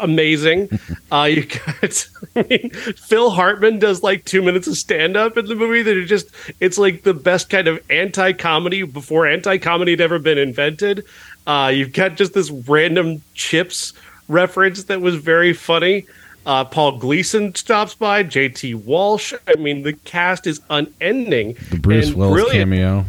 amazing. 0.00 0.68
Uh, 1.10 1.28
you 1.30 1.44
got 1.82 2.08
I 2.36 2.42
mean, 2.48 2.70
Phil 2.70 3.30
Hartman 3.30 3.78
does 3.78 4.02
like 4.02 4.24
two 4.24 4.42
minutes 4.42 4.66
of 4.66 4.76
stand 4.76 5.16
up 5.16 5.36
in 5.36 5.46
the 5.46 5.54
movie 5.54 5.82
that 5.82 5.96
are 5.96 6.04
just 6.04 6.28
it's 6.60 6.78
like 6.78 7.02
the 7.02 7.14
best 7.14 7.50
kind 7.50 7.68
of 7.68 7.82
anti 7.90 8.32
comedy 8.32 8.82
before 8.82 9.26
anti 9.26 9.58
comedy 9.58 9.92
had 9.92 10.00
ever 10.00 10.18
been 10.18 10.38
invented. 10.38 11.04
Uh, 11.46 11.72
you've 11.74 11.92
got 11.92 12.16
just 12.16 12.34
this 12.34 12.50
random 12.50 13.22
chips 13.34 13.92
reference 14.28 14.84
that 14.84 15.00
was 15.00 15.16
very 15.16 15.52
funny. 15.52 16.06
Uh, 16.44 16.64
Paul 16.64 16.98
Gleason 16.98 17.54
stops 17.54 17.94
by, 17.94 18.24
JT 18.24 18.84
Walsh. 18.84 19.32
I 19.46 19.54
mean, 19.54 19.82
the 19.82 19.92
cast 19.92 20.46
is 20.46 20.60
unending. 20.70 21.56
The 21.70 21.78
Bruce 21.78 22.12
Willis 22.12 22.42
brilliant. 22.42 22.70
cameo. 22.70 23.04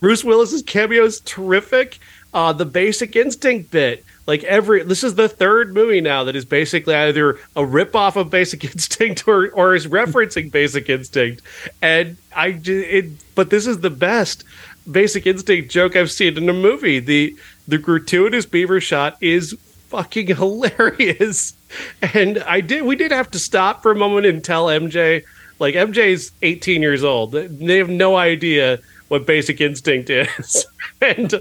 Bruce 0.00 0.24
Willis's 0.24 0.62
cameo 0.62 1.04
is 1.04 1.20
terrific. 1.20 1.98
Uh, 2.32 2.52
the 2.52 2.64
Basic 2.64 3.16
Instinct 3.16 3.70
bit, 3.70 4.04
like 4.26 4.42
every, 4.44 4.82
this 4.82 5.04
is 5.04 5.14
the 5.16 5.28
third 5.28 5.74
movie 5.74 6.00
now 6.00 6.24
that 6.24 6.36
is 6.36 6.44
basically 6.44 6.94
either 6.94 7.38
a 7.56 7.62
ripoff 7.62 8.16
of 8.16 8.30
Basic 8.30 8.64
Instinct 8.74 9.28
or 9.28 9.50
or 9.50 9.74
is 9.74 9.86
referencing 9.86 10.50
Basic 10.50 10.88
Instinct, 10.88 11.42
and 11.82 12.16
I, 12.34 12.60
it, 12.64 13.10
but 13.34 13.50
this 13.50 13.66
is 13.66 13.80
the 13.80 13.90
best 13.90 14.44
Basic 14.90 15.26
Instinct 15.26 15.70
joke 15.70 15.96
I've 15.96 16.10
seen 16.10 16.36
in 16.36 16.48
a 16.48 16.54
movie. 16.54 17.00
The 17.00 17.36
the 17.68 17.78
gratuitous 17.78 18.46
beaver 18.46 18.80
shot 18.80 19.16
is 19.20 19.56
fucking 19.88 20.26
hilarious, 20.36 21.54
and 22.00 22.38
I 22.38 22.60
did 22.60 22.84
we 22.84 22.96
did 22.96 23.12
have 23.12 23.30
to 23.32 23.38
stop 23.38 23.82
for 23.82 23.92
a 23.92 23.96
moment 23.96 24.26
and 24.26 24.42
tell 24.42 24.66
MJ 24.66 25.24
Like 25.58 25.74
MJ's 25.74 26.32
18 26.42 26.82
years 26.82 27.04
old. 27.04 27.32
They 27.32 27.78
have 27.78 27.90
no 27.90 28.16
idea 28.16 28.80
what 29.08 29.26
Basic 29.26 29.60
Instinct 29.60 30.10
is, 30.10 30.66
and 31.00 31.32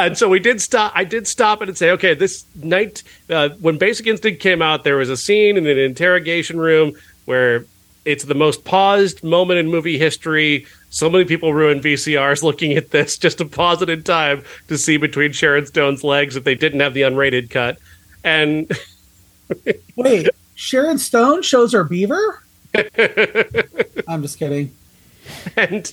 and 0.00 0.16
so 0.16 0.28
we 0.28 0.40
did 0.40 0.60
stop. 0.60 0.92
I 0.94 1.04
did 1.04 1.26
stop 1.26 1.62
it 1.62 1.68
and 1.68 1.76
say, 1.76 1.90
okay, 1.92 2.14
this 2.14 2.44
night 2.56 3.02
uh, 3.30 3.50
when 3.60 3.78
Basic 3.78 4.06
Instinct 4.06 4.40
came 4.40 4.62
out, 4.62 4.84
there 4.84 4.96
was 4.96 5.10
a 5.10 5.16
scene 5.16 5.56
in 5.56 5.66
an 5.66 5.78
interrogation 5.78 6.58
room 6.58 6.94
where 7.24 7.64
it's 8.04 8.24
the 8.24 8.34
most 8.34 8.64
paused 8.64 9.22
moment 9.24 9.58
in 9.58 9.70
movie 9.70 9.98
history. 9.98 10.66
So 10.90 11.10
many 11.10 11.24
people 11.24 11.52
ruined 11.52 11.82
VCRs 11.82 12.42
looking 12.42 12.72
at 12.72 12.90
this 12.90 13.16
just 13.24 13.38
to 13.38 13.44
pause 13.46 13.82
it 13.82 13.88
in 13.88 14.02
time 14.02 14.42
to 14.68 14.78
see 14.78 14.96
between 14.96 15.32
Sharon 15.32 15.66
Stone's 15.66 16.04
legs 16.04 16.36
if 16.36 16.44
they 16.44 16.54
didn't 16.54 16.80
have 16.80 16.94
the 16.94 17.02
unrated 17.02 17.50
cut. 17.50 17.78
And 18.22 18.70
Wait, 19.96 20.28
Sharon 20.54 20.98
Stone 20.98 21.42
shows 21.42 21.72
her 21.72 21.84
beaver? 21.84 22.42
I'm 24.08 24.22
just 24.22 24.38
kidding. 24.38 24.74
and 25.56 25.92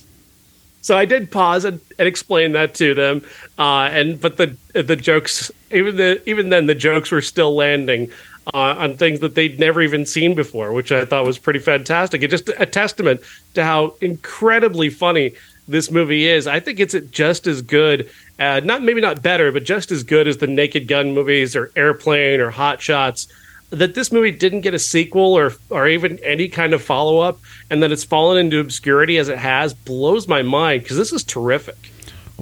so 0.82 0.98
I 0.98 1.06
did 1.06 1.30
pause 1.30 1.64
and, 1.64 1.80
and 1.98 2.06
explain 2.06 2.52
that 2.52 2.74
to 2.74 2.92
them. 2.92 3.24
Uh, 3.58 3.88
and 3.90 4.20
but 4.20 4.36
the 4.36 4.56
the 4.74 4.96
jokes 4.96 5.50
even 5.70 5.96
the 5.96 6.22
even 6.28 6.50
then 6.50 6.66
the 6.66 6.74
jokes 6.74 7.10
were 7.10 7.22
still 7.22 7.54
landing 7.54 8.10
uh, 8.52 8.74
on 8.78 8.96
things 8.96 9.20
that 9.20 9.34
they'd 9.34 9.58
never 9.58 9.80
even 9.80 10.04
seen 10.04 10.34
before, 10.34 10.72
which 10.72 10.92
I 10.92 11.04
thought 11.04 11.24
was 11.24 11.38
pretty 11.38 11.60
fantastic. 11.60 12.22
It's 12.22 12.30
just 12.30 12.50
a 12.58 12.66
testament 12.66 13.20
to 13.54 13.64
how 13.64 13.94
incredibly 14.00 14.90
funny 14.90 15.34
this 15.68 15.90
movie 15.90 16.26
is. 16.26 16.46
I 16.46 16.58
think 16.58 16.80
it's 16.80 16.96
just 17.10 17.46
as 17.46 17.62
good, 17.62 18.10
uh, 18.38 18.60
not 18.64 18.82
maybe 18.82 19.00
not 19.00 19.22
better, 19.22 19.52
but 19.52 19.64
just 19.64 19.92
as 19.92 20.02
good 20.02 20.26
as 20.26 20.38
the 20.38 20.48
Naked 20.48 20.88
Gun 20.88 21.14
movies 21.14 21.54
or 21.54 21.70
Airplane 21.76 22.40
or 22.40 22.50
Hot 22.50 22.80
Shots. 22.82 23.28
That 23.72 23.94
this 23.94 24.12
movie 24.12 24.30
didn't 24.30 24.60
get 24.60 24.74
a 24.74 24.78
sequel 24.78 25.32
or 25.36 25.52
or 25.70 25.88
even 25.88 26.18
any 26.22 26.48
kind 26.48 26.74
of 26.74 26.82
follow 26.82 27.20
up, 27.20 27.40
and 27.70 27.82
that 27.82 27.90
it's 27.90 28.04
fallen 28.04 28.38
into 28.38 28.60
obscurity 28.60 29.16
as 29.16 29.28
it 29.28 29.38
has 29.38 29.72
blows 29.72 30.28
my 30.28 30.42
mind 30.42 30.82
because 30.82 30.98
this 30.98 31.10
is 31.12 31.24
terrific. 31.24 31.90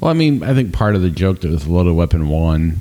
Well, 0.01 0.11
I 0.11 0.15
mean, 0.15 0.43
I 0.43 0.55
think 0.55 0.73
part 0.73 0.97
of 0.97 1.03
the 1.03 1.11
joke 1.11 1.41
that 1.43 1.51
was 1.51 1.67
Loaded 1.67 1.95
Weapon 1.95 2.29
One. 2.29 2.81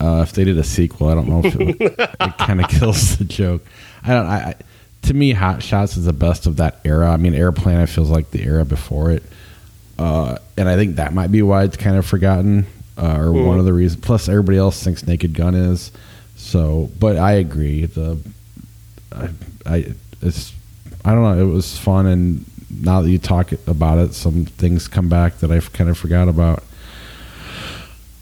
Uh, 0.00 0.20
if 0.22 0.32
they 0.32 0.44
did 0.44 0.58
a 0.58 0.64
sequel, 0.64 1.08
I 1.08 1.14
don't 1.14 1.28
know 1.28 1.42
if 1.44 1.54
it, 1.54 1.76
it 2.20 2.38
kind 2.38 2.60
of 2.60 2.68
kills 2.68 3.16
the 3.16 3.24
joke. 3.24 3.64
I 4.04 4.08
don't. 4.14 4.26
I, 4.26 4.36
I 4.36 4.54
to 5.02 5.14
me, 5.14 5.32
Hot 5.32 5.62
Shots 5.62 5.96
is 5.96 6.04
the 6.04 6.12
best 6.12 6.46
of 6.46 6.56
that 6.58 6.78
era. 6.84 7.10
I 7.10 7.16
mean, 7.16 7.34
Airplane, 7.34 7.76
I 7.78 7.86
feels 7.86 8.10
like 8.10 8.30
the 8.32 8.42
era 8.42 8.64
before 8.66 9.10
it, 9.12 9.22
uh, 9.98 10.36
and 10.58 10.68
I 10.68 10.76
think 10.76 10.96
that 10.96 11.14
might 11.14 11.32
be 11.32 11.40
why 11.42 11.64
it's 11.64 11.76
kind 11.76 11.96
of 11.96 12.04
forgotten, 12.04 12.66
uh, 12.98 13.16
or 13.18 13.26
Mm. 13.32 13.46
one 13.46 13.58
of 13.58 13.64
the 13.64 13.72
reasons. 13.72 14.04
Plus, 14.04 14.28
everybody 14.28 14.58
else 14.58 14.82
thinks 14.82 15.06
Naked 15.06 15.32
Gun 15.34 15.54
is. 15.54 15.90
So, 16.52 16.90
but 16.98 17.16
I 17.16 17.32
agree. 17.32 17.86
The 17.86 18.18
I, 19.10 19.30
I 19.64 19.94
it's 20.20 20.52
I 21.02 21.12
don't 21.14 21.22
know. 21.22 21.42
It 21.42 21.50
was 21.50 21.78
fun, 21.78 22.04
and 22.04 22.44
now 22.70 23.00
that 23.00 23.10
you 23.10 23.18
talk 23.18 23.52
about 23.66 23.96
it, 23.96 24.12
some 24.12 24.44
things 24.44 24.86
come 24.86 25.08
back 25.08 25.38
that 25.38 25.50
I 25.50 25.60
kind 25.60 25.88
of 25.88 25.96
forgot 25.96 26.28
about. 26.28 26.62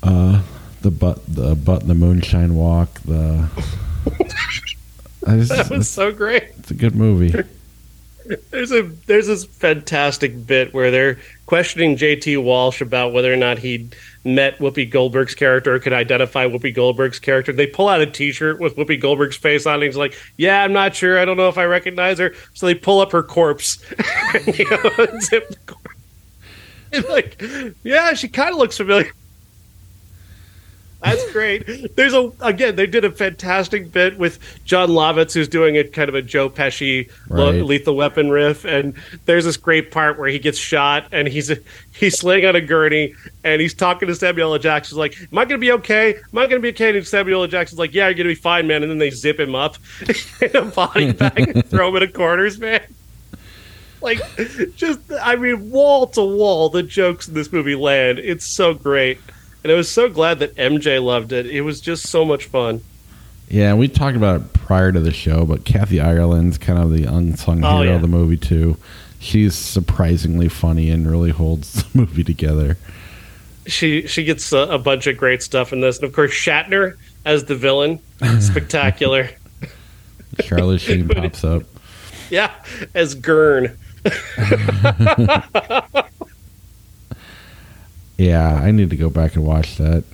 Uh, 0.04 0.42
the 0.82 0.92
butt, 0.92 1.18
the 1.26 1.56
butt, 1.56 1.88
the 1.88 1.94
moonshine 1.96 2.54
walk. 2.54 3.00
The 3.00 3.48
just, 5.26 5.48
That 5.50 5.68
was 5.68 5.90
so 5.90 6.12
great. 6.12 6.44
it's 6.56 6.70
a 6.70 6.74
good 6.74 6.94
movie. 6.94 7.34
There's 8.52 8.70
a 8.70 8.82
there's 9.06 9.26
this 9.26 9.44
fantastic 9.44 10.46
bit 10.46 10.72
where 10.72 10.92
they're 10.92 11.18
questioning 11.46 11.96
JT 11.96 12.40
Walsh 12.44 12.80
about 12.80 13.12
whether 13.12 13.32
or 13.32 13.36
not 13.36 13.58
he'd 13.58 13.96
met 14.24 14.58
Whoopi 14.58 14.90
Goldberg's 14.90 15.34
character 15.34 15.78
could 15.78 15.92
identify 15.92 16.46
Whoopi 16.46 16.74
Goldberg's 16.74 17.18
character. 17.18 17.52
They 17.52 17.66
pull 17.66 17.88
out 17.88 18.00
a 18.00 18.06
T-shirt 18.06 18.60
with 18.60 18.76
Whoopi 18.76 19.00
Goldberg's 19.00 19.36
face 19.36 19.66
on 19.66 19.74
it. 19.74 19.76
And 19.76 19.84
he's 19.84 19.96
like, 19.96 20.14
"Yeah, 20.36 20.62
I'm 20.62 20.72
not 20.72 20.94
sure. 20.94 21.18
I 21.18 21.24
don't 21.24 21.36
know 21.36 21.48
if 21.48 21.58
I 21.58 21.64
recognize 21.64 22.18
her." 22.18 22.34
So 22.52 22.66
they 22.66 22.74
pull 22.74 23.00
up 23.00 23.12
her 23.12 23.22
corpse, 23.22 23.82
you 24.46 24.68
know, 24.70 25.18
zip 25.20 25.48
the 25.48 25.56
corpse. 25.66 25.90
It's 26.92 27.08
like, 27.10 27.42
yeah, 27.82 28.14
she 28.14 28.28
kind 28.28 28.50
of 28.50 28.58
looks 28.58 28.76
familiar. 28.76 29.12
That's 31.02 31.32
great. 31.32 31.96
There's 31.96 32.12
a 32.12 32.30
again, 32.40 32.76
they 32.76 32.86
did 32.86 33.04
a 33.06 33.10
fantastic 33.10 33.90
bit 33.90 34.18
with 34.18 34.38
Jon 34.66 34.90
Lovitz, 34.90 35.32
who's 35.32 35.48
doing 35.48 35.78
a 35.78 35.84
kind 35.84 36.08
of 36.10 36.14
a 36.14 36.20
Joe 36.20 36.50
Pesci 36.50 37.10
Right. 37.28 37.64
lethal 37.64 37.96
weapon 37.96 38.28
riff, 38.30 38.64
and 38.66 38.94
there's 39.24 39.46
this 39.46 39.56
great 39.56 39.90
part 39.90 40.18
where 40.18 40.28
he 40.28 40.38
gets 40.38 40.58
shot 40.58 41.06
and 41.10 41.26
he's 41.26 41.50
he's 41.92 42.22
laying 42.22 42.44
on 42.44 42.54
a 42.54 42.60
gurney 42.60 43.14
and 43.44 43.62
he's 43.62 43.72
talking 43.72 44.08
to 44.08 44.14
Samuel 44.14 44.52
L. 44.52 44.58
Jackson's 44.58 44.98
like, 44.98 45.16
"Am 45.32 45.38
I 45.38 45.44
going 45.46 45.58
to 45.60 45.66
be 45.66 45.72
okay? 45.72 46.16
Am 46.16 46.38
I 46.38 46.42
going 46.46 46.50
to 46.50 46.60
be 46.60 46.68
okay?" 46.70 46.94
And 46.96 47.06
Samuel 47.06 47.42
L. 47.42 47.48
Jackson's 47.48 47.78
like, 47.78 47.94
"Yeah, 47.94 48.08
you're 48.08 48.14
going 48.14 48.28
to 48.28 48.34
be 48.34 48.40
fine, 48.40 48.66
man." 48.66 48.82
And 48.82 48.90
then 48.90 48.98
they 48.98 49.10
zip 49.10 49.40
him 49.40 49.54
up 49.54 49.76
in 50.42 50.54
a 50.54 50.62
body 50.66 51.12
bag 51.14 51.38
and 51.48 51.64
throw 51.64 51.88
him 51.88 51.96
in 51.96 52.02
a 52.02 52.08
corners, 52.12 52.58
man. 52.58 52.82
Like, 54.02 54.20
just 54.76 55.00
I 55.22 55.36
mean, 55.36 55.70
wall 55.70 56.06
to 56.08 56.22
wall, 56.22 56.68
the 56.70 56.82
jokes 56.82 57.28
in 57.28 57.34
this 57.34 57.52
movie 57.52 57.74
land. 57.74 58.18
It's 58.18 58.46
so 58.46 58.72
great. 58.74 59.18
And 59.62 59.70
I 59.72 59.74
was 59.74 59.90
so 59.90 60.08
glad 60.08 60.38
that 60.38 60.54
MJ 60.56 61.02
loved 61.02 61.32
it. 61.32 61.46
It 61.46 61.60
was 61.62 61.80
just 61.80 62.06
so 62.08 62.24
much 62.24 62.46
fun. 62.46 62.80
Yeah, 63.48 63.74
we 63.74 63.88
talked 63.88 64.16
about 64.16 64.40
it 64.40 64.52
prior 64.52 64.92
to 64.92 65.00
the 65.00 65.12
show, 65.12 65.44
but 65.44 65.64
Kathy 65.64 66.00
Ireland's 66.00 66.56
kind 66.56 66.78
of 66.78 66.92
the 66.92 67.04
unsung 67.04 67.64
Oh, 67.64 67.78
hero 67.80 67.90
yeah. 67.90 67.96
of 67.96 68.02
the 68.02 68.08
movie 68.08 68.36
too. 68.36 68.76
She's 69.18 69.54
surprisingly 69.54 70.48
funny 70.48 70.88
and 70.90 71.10
really 71.10 71.30
holds 71.30 71.72
the 71.92 71.98
movie 71.98 72.24
together. 72.24 72.78
She 73.66 74.06
she 74.06 74.24
gets 74.24 74.50
a, 74.52 74.58
a 74.60 74.78
bunch 74.78 75.06
of 75.06 75.16
great 75.18 75.42
stuff 75.42 75.72
in 75.72 75.80
this, 75.80 75.98
and 75.98 76.04
of 76.06 76.12
course 76.14 76.30
Shatner 76.32 76.96
as 77.26 77.44
the 77.44 77.54
villain, 77.54 77.98
spectacular. 78.40 79.28
Charlie 80.42 80.78
Sheen 80.78 81.08
pops 81.08 81.44
up. 81.44 81.64
yeah, 82.30 82.52
as 82.94 83.14
Gurn. 83.14 83.76
Yeah, 88.20 88.52
I 88.52 88.70
need 88.70 88.90
to 88.90 88.96
go 88.96 89.08
back 89.08 89.34
and 89.34 89.46
watch 89.46 89.76
that. 89.76 90.04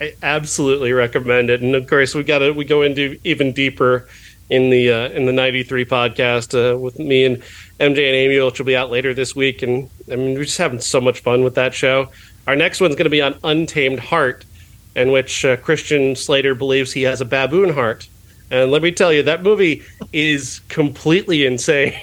I 0.00 0.14
absolutely 0.22 0.94
recommend 0.94 1.50
it. 1.50 1.60
And 1.60 1.74
of 1.74 1.86
course, 1.86 2.14
we 2.14 2.22
got 2.22 2.38
to 2.38 2.52
we 2.52 2.64
go 2.64 2.80
into 2.80 3.18
even 3.22 3.52
deeper 3.52 4.08
in 4.48 4.70
the 4.70 4.90
uh, 4.90 5.08
in 5.10 5.26
the 5.26 5.32
'93 5.32 5.84
podcast 5.84 6.54
uh, 6.54 6.78
with 6.78 6.98
me 6.98 7.26
and 7.26 7.42
MJ 7.78 7.88
and 7.88 7.98
Amy, 7.98 8.40
which 8.40 8.58
will 8.58 8.64
be 8.64 8.74
out 8.74 8.90
later 8.90 9.12
this 9.12 9.36
week. 9.36 9.60
And 9.60 9.90
I 10.10 10.16
mean, 10.16 10.38
we're 10.38 10.44
just 10.44 10.56
having 10.56 10.80
so 10.80 10.98
much 10.98 11.20
fun 11.20 11.44
with 11.44 11.54
that 11.56 11.74
show. 11.74 12.08
Our 12.46 12.56
next 12.56 12.80
one's 12.80 12.94
going 12.94 13.04
to 13.04 13.10
be 13.10 13.20
on 13.20 13.38
Untamed 13.44 14.00
Heart, 14.00 14.46
in 14.94 15.10
which 15.12 15.44
uh, 15.44 15.58
Christian 15.58 16.16
Slater 16.16 16.54
believes 16.54 16.94
he 16.94 17.02
has 17.02 17.20
a 17.20 17.26
baboon 17.26 17.74
heart. 17.74 18.08
And 18.50 18.70
let 18.70 18.80
me 18.80 18.90
tell 18.90 19.12
you, 19.12 19.22
that 19.24 19.42
movie 19.42 19.82
is 20.14 20.60
completely 20.70 21.44
insane. 21.44 22.00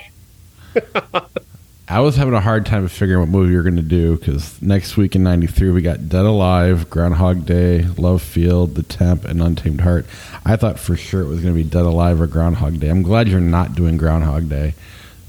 I 1.94 2.00
was 2.00 2.16
having 2.16 2.34
a 2.34 2.42
hard 2.42 2.66
time 2.66 2.88
figuring 2.88 3.20
what 3.20 3.30
movie 3.30 3.52
we 3.52 3.56
were 3.56 3.62
going 3.62 3.76
to 3.76 3.84
do 3.84 4.18
because 4.18 4.60
next 4.64 4.98
week 4.98 5.16
in 5.16 5.22
'93 5.22 5.70
we 5.70 5.84
got 5.84 6.10
Dead 6.10 6.26
Alive, 6.26 6.90
Groundhog 6.90 7.46
Day, 7.46 7.84
Love 7.84 8.24
Field, 8.24 8.74
The 8.74 8.82
Temp, 8.82 9.26
and 9.26 9.44
Untamed 9.44 9.82
Heart. 9.82 10.08
I 10.44 10.56
thought 10.56 10.80
for 10.80 10.96
sure 10.96 11.22
it 11.22 11.28
was 11.28 11.42
going 11.42 11.54
to 11.56 11.64
be 11.64 11.70
Dead 11.70 11.86
Alive 11.86 12.20
or 12.20 12.26
Groundhog 12.26 12.80
Day. 12.80 12.90
I'm 12.90 13.04
glad 13.04 13.28
you're 13.28 13.40
not 13.40 13.76
doing 13.76 13.98
Groundhog 13.98 14.50
Day. 14.50 14.74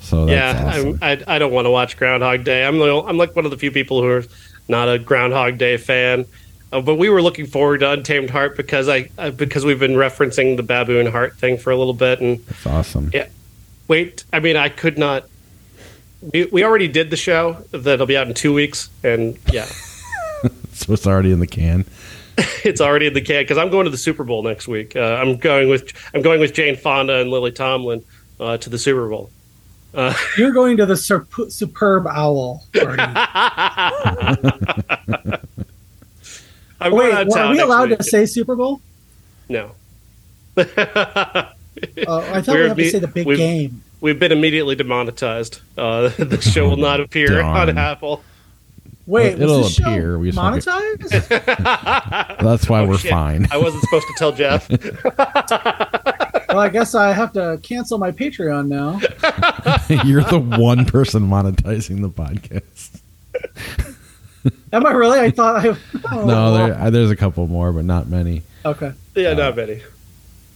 So 0.01 0.25
that's 0.25 0.59
yeah, 0.59 0.67
awesome. 0.67 0.99
I 1.03 1.23
I 1.27 1.39
don't 1.39 1.53
want 1.53 1.67
to 1.67 1.71
watch 1.71 1.99
Groundhog 1.99 2.45
Day. 2.45 2.65
I'm 2.65 2.81
I'm 2.81 3.19
like 3.19 3.37
one 3.37 3.45
of 3.45 3.51
the 3.51 3.59
few 3.59 3.71
people 3.71 4.01
who 4.01 4.09
are 4.09 4.25
not 4.67 4.89
a 4.89 4.99
Groundhog 4.99 5.59
Day 5.59 5.77
fan. 5.77 6.25
Uh, 6.73 6.81
but 6.81 6.95
we 6.95 7.11
were 7.11 7.21
looking 7.21 7.45
forward 7.45 7.81
to 7.81 7.91
Untamed 7.91 8.31
Heart 8.31 8.57
because 8.57 8.89
I 8.89 9.11
uh, 9.19 9.33
because 9.33 9.67
we've 9.67 9.79
been 9.79 9.97
referencing 9.97 10.57
the 10.57 10.63
baboon 10.63 11.09
heart 11.09 11.37
thing 11.37 11.59
for 11.59 11.73
a 11.73 11.77
little 11.77 11.93
bit. 11.93 12.23
And 12.23 12.39
That's 12.39 12.67
awesome. 12.67 13.11
Yeah. 13.13 13.29
wait, 13.87 14.25
I 14.33 14.41
mean, 14.41 14.57
I 14.57 14.71
could 14.71 14.97
not. 14.97 15.27
We, 16.33 16.47
we 16.47 16.65
already 16.65 16.89
did 16.89 17.11
the 17.11 17.17
show 17.17 17.55
that'll 17.71 18.07
be 18.07 18.17
out 18.17 18.27
in 18.29 18.35
two 18.35 18.53
weeks, 18.55 18.89
and 19.03 19.39
yeah, 19.53 19.67
So 20.73 20.93
it's 20.93 21.07
already 21.07 21.33
in 21.33 21.41
the 21.41 21.47
can. 21.47 21.85
it's 22.65 22.81
already 22.81 23.07
in 23.07 23.15
the 23.15 23.21
can 23.21 23.45
because 23.45 23.59
I'm 23.59 23.71
going 23.71 23.85
to 23.85 23.91
the 23.91 23.97
Super 23.97 24.25
Bowl 24.25 24.43
next 24.43 24.67
week. 24.67 24.97
Uh, 24.97 25.01
I'm 25.01 25.37
going 25.37 25.69
with 25.69 25.93
I'm 26.15 26.23
going 26.23 26.41
with 26.41 26.53
Jane 26.53 26.77
Fonda 26.77 27.21
and 27.21 27.31
Lily 27.31 27.53
Tomlin 27.53 28.03
uh, 28.41 28.57
to 28.59 28.71
the 28.71 28.79
Super 28.79 29.09
Bowl. 29.09 29.31
You're 30.37 30.51
going 30.51 30.77
to 30.79 30.87
the 30.87 30.97
sur- 30.97 31.27
superb 31.49 32.09
owl 32.09 32.65
party. 32.75 33.01
I'm 36.81 36.93
Wait, 36.93 37.29
well, 37.29 37.39
are 37.39 37.53
we 37.53 37.61
allowed 37.61 37.91
week. 37.91 37.99
to 37.99 38.05
say 38.05 38.27
Super 38.27 38.57
Bowl? 38.57 38.81
No. 39.49 39.71
Uh, 40.57 40.65
I 42.07 42.41
thought 42.41 42.49
We're 42.49 42.63
we 42.63 42.69
have 42.69 42.77
to 42.77 42.91
say 42.91 42.99
the 42.99 43.07
big 43.07 43.27
game. 43.37 43.83
We've 44.05 44.19
been 44.19 44.33
immediately 44.33 44.75
demonetized. 44.75 45.63
Uh, 45.79 46.09
the 46.19 46.39
show 46.39 46.69
will 46.69 46.77
not 46.77 47.01
appear 47.01 47.29
Darn. 47.41 47.71
on 47.71 47.79
Apple. 47.79 48.23
Wait, 49.07 49.41
It'll 49.41 49.61
was 49.61 49.69
this 49.79 49.79
appear, 49.79 50.19
we 50.19 50.31
just 50.31 50.37
won't 50.37 50.63
get- 50.63 50.75
monetized? 51.11 52.39
That's 52.43 52.69
why 52.69 52.81
Oh, 52.81 52.87
we're 52.89 52.99
shit. 52.99 53.11
fine. 53.11 53.47
I 53.51 53.57
wasn't 53.57 53.83
supposed 53.85 54.07
to 54.09 54.15
tell 54.19 54.33
Jeff. 54.33 54.69
well, 56.51 56.59
I 56.59 56.69
guess 56.71 56.95
I 56.95 57.15
have 57.15 57.33
to 57.33 57.59
cancel 57.63 57.97
my 57.97 58.13
Patreon 58.13 58.69
now. 58.69 59.01
You're 60.05 60.23
the 60.25 60.39
one 60.39 60.85
person 60.85 61.23
monetizing 61.23 62.03
the 62.03 62.11
podcast. 62.11 63.01
Am 64.71 64.85
I 64.85 64.91
really? 64.93 65.19
I 65.19 65.31
thought 65.31 65.65
I. 65.65 65.75
Oh, 66.13 66.27
No, 66.27 66.53
there, 66.53 66.75
uh, 66.79 66.91
there's 66.91 67.11
a 67.11 67.17
couple 67.17 67.47
more, 67.47 67.73
but 67.73 67.87
not 67.87 68.09
many. 68.09 68.43
Okay. 68.67 68.93
yeah, 69.15 69.33
not 69.33 69.57
many. 69.57 69.81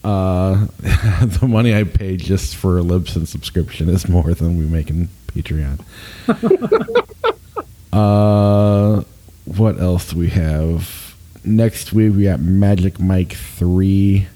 Uh, 0.05 0.67
the 0.81 1.47
money 1.49 1.75
I 1.75 1.85
pay 1.85 2.17
just 2.17 2.57
for 2.57 2.79
a 2.79 2.83
Libsyn 2.83 3.27
subscription 3.27 3.89
is 3.89 4.09
more 4.09 4.33
than 4.35 4.57
we 4.57 4.65
make 4.67 4.91
in 4.91 5.09
Patreon. 5.27 5.81
uh, 7.93 9.03
what 9.45 9.81
else 9.81 10.11
do 10.13 10.19
we 10.19 10.29
have? 10.31 11.15
Next 11.45 11.93
week 11.93 12.15
we 12.15 12.25
got 12.25 12.41
Magic 12.41 12.99
Mike 13.01 13.33
3 13.33 14.27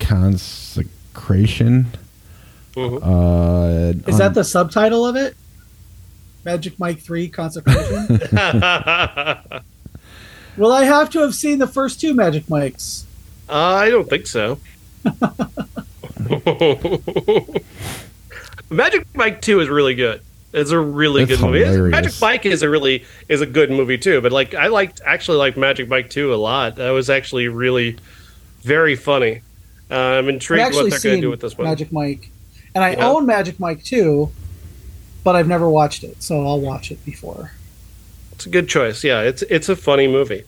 Consecration. 0.00 1.86
Mhm. 2.74 3.00
Uh, 3.02 3.92
Is 4.08 4.14
on- 4.14 4.18
that 4.20 4.34
the 4.34 4.44
subtitle 4.44 5.06
of 5.06 5.16
it? 5.16 5.36
Magic 6.44 6.78
Mike 6.78 7.00
3 7.00 7.28
Consecration? 7.28 8.20
well, 10.56 10.72
I 10.72 10.84
have 10.84 11.10
to 11.10 11.18
have 11.20 11.34
seen 11.34 11.58
the 11.58 11.66
first 11.66 12.00
two 12.00 12.14
Magic 12.14 12.48
Mikes? 12.48 13.04
I 13.48 13.88
don't 13.90 14.08
think 14.08 14.26
so. 14.26 14.58
Magic 18.70 19.06
Mike 19.14 19.40
Two 19.40 19.60
is 19.60 19.68
really 19.68 19.94
good. 19.94 20.20
It's 20.52 20.70
a 20.70 20.78
really 20.78 21.22
It's 21.22 21.32
good 21.32 21.40
movie. 21.40 21.64
Hilarious. 21.64 21.92
Magic 21.92 22.12
Mike 22.20 22.46
is 22.46 22.62
a 22.62 22.68
really 22.68 23.04
is 23.28 23.40
a 23.40 23.46
good 23.46 23.70
movie 23.70 23.98
too. 23.98 24.20
But 24.20 24.32
like 24.32 24.54
I 24.54 24.66
liked 24.68 25.00
actually 25.04 25.38
like 25.38 25.56
Magic 25.56 25.88
Mike 25.88 26.10
Two 26.10 26.32
a 26.34 26.36
lot. 26.36 26.76
That 26.76 26.90
was 26.90 27.10
actually 27.10 27.48
really 27.48 27.96
very 28.62 28.96
funny. 28.96 29.42
Uh, 29.90 29.94
I'm 29.94 30.28
intrigued 30.28 30.60
what 30.60 30.66
actually 30.68 30.90
they're 30.90 31.00
going 31.00 31.00
to 31.00 31.10
seen 31.16 31.20
do 31.22 31.30
with 31.30 31.40
this 31.40 31.56
one. 31.56 31.66
Magic 31.66 31.90
Mike, 31.92 32.30
and 32.74 32.84
I 32.84 32.90
Yeah. 32.92 33.08
own 33.08 33.24
Magic 33.24 33.58
Mike 33.58 33.82
2, 33.84 34.30
but 35.24 35.34
I've 35.34 35.48
never 35.48 35.70
watched 35.70 36.04
it, 36.04 36.22
so 36.22 36.46
I'll 36.46 36.60
watch 36.60 36.90
it 36.90 37.02
before. 37.06 37.52
It's 38.32 38.44
a 38.44 38.50
good 38.50 38.68
choice. 38.68 39.02
Yeah, 39.02 39.22
it's 39.22 39.40
it's 39.42 39.70
a 39.70 39.76
funny 39.76 40.06
movie. 40.06 40.44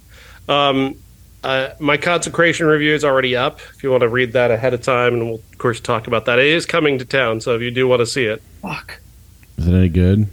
Um, 0.46 0.96
uh, 1.42 1.70
my 1.78 1.96
consecration 1.96 2.66
review 2.66 2.94
is 2.94 3.04
already 3.04 3.34
up. 3.36 3.60
If 3.74 3.82
you 3.82 3.90
want 3.90 4.02
to 4.02 4.08
read 4.08 4.32
that 4.32 4.50
ahead 4.50 4.74
of 4.74 4.82
time, 4.82 5.14
and 5.14 5.26
we'll 5.26 5.34
of 5.36 5.58
course 5.58 5.80
talk 5.80 6.06
about 6.06 6.26
that. 6.26 6.38
It 6.38 6.46
is 6.46 6.66
coming 6.66 6.98
to 6.98 7.04
town, 7.04 7.40
so 7.40 7.54
if 7.54 7.62
you 7.62 7.70
do 7.70 7.88
want 7.88 8.00
to 8.00 8.06
see 8.06 8.24
it, 8.24 8.42
Fuck. 8.62 9.00
Is 9.56 9.66
it 9.66 9.74
any 9.74 9.88
good? 9.88 10.26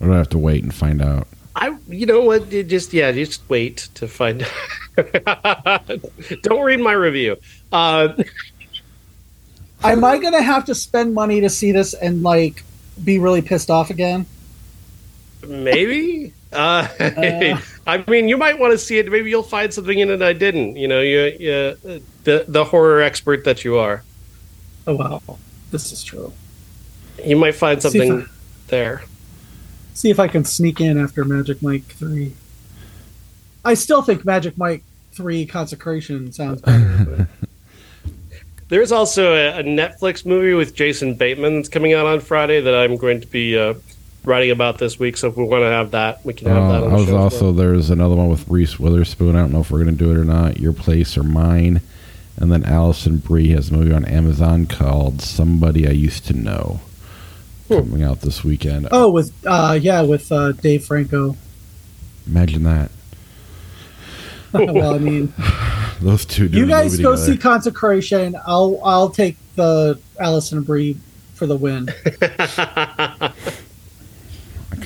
Or 0.00 0.06
do 0.08 0.12
I 0.12 0.16
have 0.16 0.28
to 0.30 0.38
wait 0.38 0.62
and 0.62 0.74
find 0.74 1.02
out? 1.02 1.26
I 1.56 1.76
you 1.88 2.06
know 2.06 2.20
what? 2.20 2.52
You 2.52 2.62
just 2.62 2.92
yeah, 2.92 3.10
just 3.12 3.48
wait 3.48 3.88
to 3.94 4.06
find. 4.06 4.46
out. 5.26 5.86
Don't 6.42 6.62
read 6.62 6.80
my 6.80 6.92
review. 6.92 7.36
Uh, 7.72 8.08
Am 9.84 10.02
I 10.04 10.18
going 10.18 10.32
to 10.32 10.42
have 10.42 10.64
to 10.66 10.74
spend 10.74 11.14
money 11.14 11.40
to 11.40 11.48
see 11.48 11.70
this 11.70 11.94
and, 11.94 12.24
like, 12.24 12.64
be 13.04 13.20
really 13.20 13.42
pissed 13.42 13.70
off 13.70 13.90
again? 13.90 14.26
maybe. 15.46 16.32
Uh, 16.52 16.88
Uh. 17.00 17.60
I 17.88 18.04
mean, 18.06 18.28
you 18.28 18.36
might 18.36 18.58
want 18.58 18.72
to 18.72 18.78
see 18.78 18.98
it. 18.98 19.10
Maybe 19.10 19.30
you'll 19.30 19.42
find 19.42 19.72
something 19.72 19.98
in 19.98 20.10
it 20.10 20.20
I 20.20 20.34
didn't. 20.34 20.76
You 20.76 20.86
know, 20.88 21.00
you, 21.00 21.20
you 21.40 22.02
the 22.24 22.44
the 22.46 22.64
horror 22.64 23.00
expert 23.00 23.44
that 23.44 23.64
you 23.64 23.78
are. 23.78 24.04
Oh, 24.86 24.94
wow. 24.94 25.38
This 25.70 25.90
is 25.90 26.04
true. 26.04 26.32
You 27.24 27.36
might 27.36 27.54
find 27.54 27.80
See 27.82 27.88
something 27.88 28.22
I- 28.22 28.26
there. 28.68 29.02
See 29.94 30.10
if 30.10 30.20
I 30.20 30.28
can 30.28 30.44
sneak 30.44 30.80
in 30.80 30.96
after 31.02 31.24
Magic 31.24 31.62
Mike 31.62 31.84
3. 31.84 32.32
I 33.64 33.74
still 33.74 34.02
think 34.02 34.24
Magic 34.24 34.56
Mike 34.56 34.84
3 35.12 35.46
Consecration 35.46 36.30
sounds 36.30 36.60
better. 36.60 37.28
There's 38.68 38.92
also 38.92 39.34
a, 39.34 39.60
a 39.60 39.62
Netflix 39.62 40.24
movie 40.26 40.52
with 40.52 40.74
Jason 40.74 41.14
Bateman 41.14 41.56
that's 41.56 41.68
coming 41.70 41.94
out 41.94 42.06
on 42.06 42.20
Friday 42.20 42.60
that 42.60 42.74
I'm 42.74 42.96
going 42.96 43.20
to 43.22 43.26
be 43.26 43.58
uh, 43.58 43.74
writing 44.28 44.50
about 44.50 44.78
this 44.78 44.98
week. 44.98 45.16
So 45.16 45.28
if 45.28 45.36
we 45.36 45.44
want 45.44 45.62
to 45.62 45.66
have 45.66 45.90
that, 45.92 46.24
we 46.24 46.34
can 46.34 46.46
have 46.48 46.68
that. 46.70 46.82
Uh, 46.82 46.86
On 46.86 46.92
I 46.92 46.94
was 46.94 47.06
show 47.06 47.16
also 47.16 47.44
well. 47.46 47.54
there's 47.54 47.90
another 47.90 48.14
one 48.14 48.28
with 48.28 48.46
Reese 48.48 48.78
Witherspoon. 48.78 49.34
I 49.34 49.40
don't 49.40 49.52
know 49.52 49.60
if 49.60 49.70
we're 49.70 49.80
gonna 49.80 49.92
do 49.92 50.10
it 50.10 50.16
or 50.16 50.24
not. 50.24 50.58
Your 50.58 50.72
place 50.72 51.16
or 51.16 51.24
mine. 51.24 51.80
And 52.36 52.52
then 52.52 52.64
Alison 52.64 53.16
Brie 53.16 53.48
has 53.48 53.70
a 53.70 53.74
movie 53.74 53.92
on 53.92 54.04
Amazon 54.04 54.66
called 54.66 55.20
Somebody 55.20 55.88
I 55.88 55.90
Used 55.90 56.24
to 56.26 56.34
Know. 56.34 56.80
Hmm. 57.66 57.78
Coming 57.80 58.02
out 58.04 58.20
this 58.20 58.44
weekend. 58.44 58.88
oh, 58.92 59.10
with, 59.10 59.32
uh, 59.44 59.76
yeah, 59.80 60.02
with 60.02 60.30
uh, 60.30 60.52
Dave 60.52 60.84
Franco. 60.84 61.36
Imagine 62.28 62.62
that. 62.62 62.90
well, 64.52 64.94
I 64.94 64.98
mean, 64.98 65.34
Those 66.00 66.24
two. 66.24 66.46
you 66.46 66.66
guys 66.66 66.96
go 66.96 67.16
together. 67.16 67.32
see 67.32 67.36
Consecration. 67.36 68.36
I'll 68.46 68.80
I'll 68.84 69.10
take 69.10 69.36
the 69.56 69.98
Alison 70.18 70.62
Brie 70.62 70.96
for 71.34 71.46
the 71.46 71.56
win. 71.56 71.90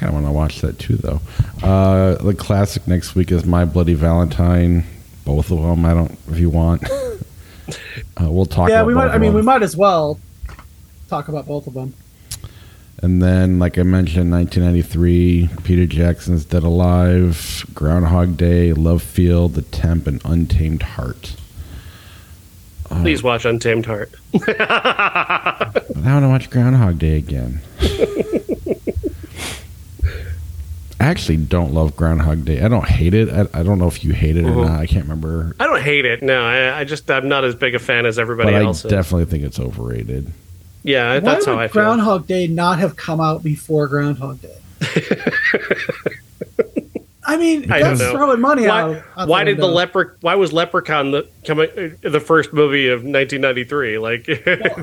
I 0.03 0.07
kind 0.07 0.17
of 0.17 0.25
want 0.25 0.27
to 0.27 0.37
watch 0.37 0.61
that 0.63 0.81
too, 0.81 0.97
though. 0.97 1.21
Uh, 1.63 2.17
the 2.17 2.35
classic 2.35 2.89
next 2.89 3.15
week 3.15 3.31
is 3.31 3.45
My 3.47 3.65
Bloody 3.65 3.95
Valentine. 3.95 4.85
Both 5.25 5.53
of 5.53 5.63
them. 5.63 5.85
I 5.85 5.95
don't. 5.95 6.19
If 6.29 6.41
you 6.41 6.51
want, 6.51 6.83
uh, 6.91 7.77
we'll 8.19 8.47
talk. 8.47 8.69
yeah, 8.69 8.81
about 8.81 8.87
we 8.89 8.95
might. 8.95 9.07
of 9.07 9.13
I 9.13 9.19
mean, 9.19 9.29
them. 9.29 9.37
we 9.37 9.43
might 9.43 9.63
as 9.63 9.77
well 9.77 10.19
talk 11.09 11.29
about 11.29 11.47
both 11.47 11.69
of 11.69 11.75
them. 11.75 11.95
And 13.01 13.23
then, 13.23 13.61
like 13.61 13.79
I 13.79 13.85
mentioned, 13.85 14.33
1993, 14.33 15.51
Peter 15.63 15.87
Jackson's 15.87 16.45
Dead 16.45 16.65
Alive, 16.65 17.65
Groundhog 17.73 18.37
Day, 18.37 18.73
Love 18.73 19.05
Field, 19.05 19.55
The 19.55 19.63
Temp, 19.63 20.09
and 20.09 20.21
Untamed 20.25 20.83
Heart. 20.83 21.37
Please 22.87 23.23
watch 23.23 23.45
Untamed 23.45 23.87
Heart. 23.87 24.13
I 24.49 25.71
want 25.95 26.25
to 26.25 26.29
watch 26.29 26.51
Groundhog 26.51 26.99
Day 26.99 27.17
again. 27.19 27.61
I 31.03 31.07
actually 31.07 31.39
don't 31.39 31.75
love 31.75 31.97
Groundhog 31.97 32.45
Day. 32.45 32.63
I 32.63 32.69
don't 32.69 32.87
hate 32.87 33.13
it. 33.15 33.29
I, 33.29 33.61
I 33.61 33.63
don't 33.63 33.79
know 33.79 33.89
if 33.89 34.05
you 34.05 34.13
hate 34.13 34.37
it 34.37 34.45
or 34.45 34.51
Mhm. 34.51 34.67
not. 34.69 34.81
I 34.81 34.87
can't 34.87 35.05
remember. 35.05 35.57
I 35.59 35.67
don't 35.67 35.83
hate 35.83 36.05
it. 36.05 36.23
No, 36.23 36.45
I, 36.45 36.81
I 36.81 36.85
just 36.85 37.11
I'm 37.11 37.29
not 37.29 37.45
as 37.45 37.55
big 37.57 37.75
a 37.75 37.79
fan 37.81 38.07
as 38.07 38.19
everybody 38.19 38.53
But 38.53 38.63
I 38.63 38.65
else. 38.65 38.85
is. 38.85 38.91
definitely 38.91 39.25
think 39.27 39.43
it's 39.45 39.59
overrated. 39.59 40.33
Yeah, 40.85 41.15
Why 41.15 41.21
that's 41.21 41.47
how 41.47 41.59
I 41.59 41.69
feel. 41.69 41.83
Groundhog 41.83 42.27
Day 42.27 42.47
not 42.47 42.79
have 42.79 42.97
come 42.97 43.21
out 43.21 43.43
before 43.43 43.89
Groundhog 43.89 44.41
Day? 44.41 44.57
I 47.25 47.37
mean, 47.37 47.71
I 47.71 47.81
that's 47.83 48.01
throwing 48.03 48.41
money 48.41 48.67
why 48.67 48.81
out. 48.83 49.03
out 49.17 49.29
why 49.29 49.45
did 49.45 49.57
the 49.57 49.63
window. 49.63 49.77
leper? 49.77 50.17
Why 50.23 50.35
was 50.35 50.53
Leprechaun 50.53 51.13
the 51.13 51.29
coming 51.47 51.69
uh, 52.05 52.09
the 52.11 52.19
first 52.21 52.53
movie 52.53 52.89
of 52.89 53.05
1993? 53.05 53.99
Like, 53.99 54.29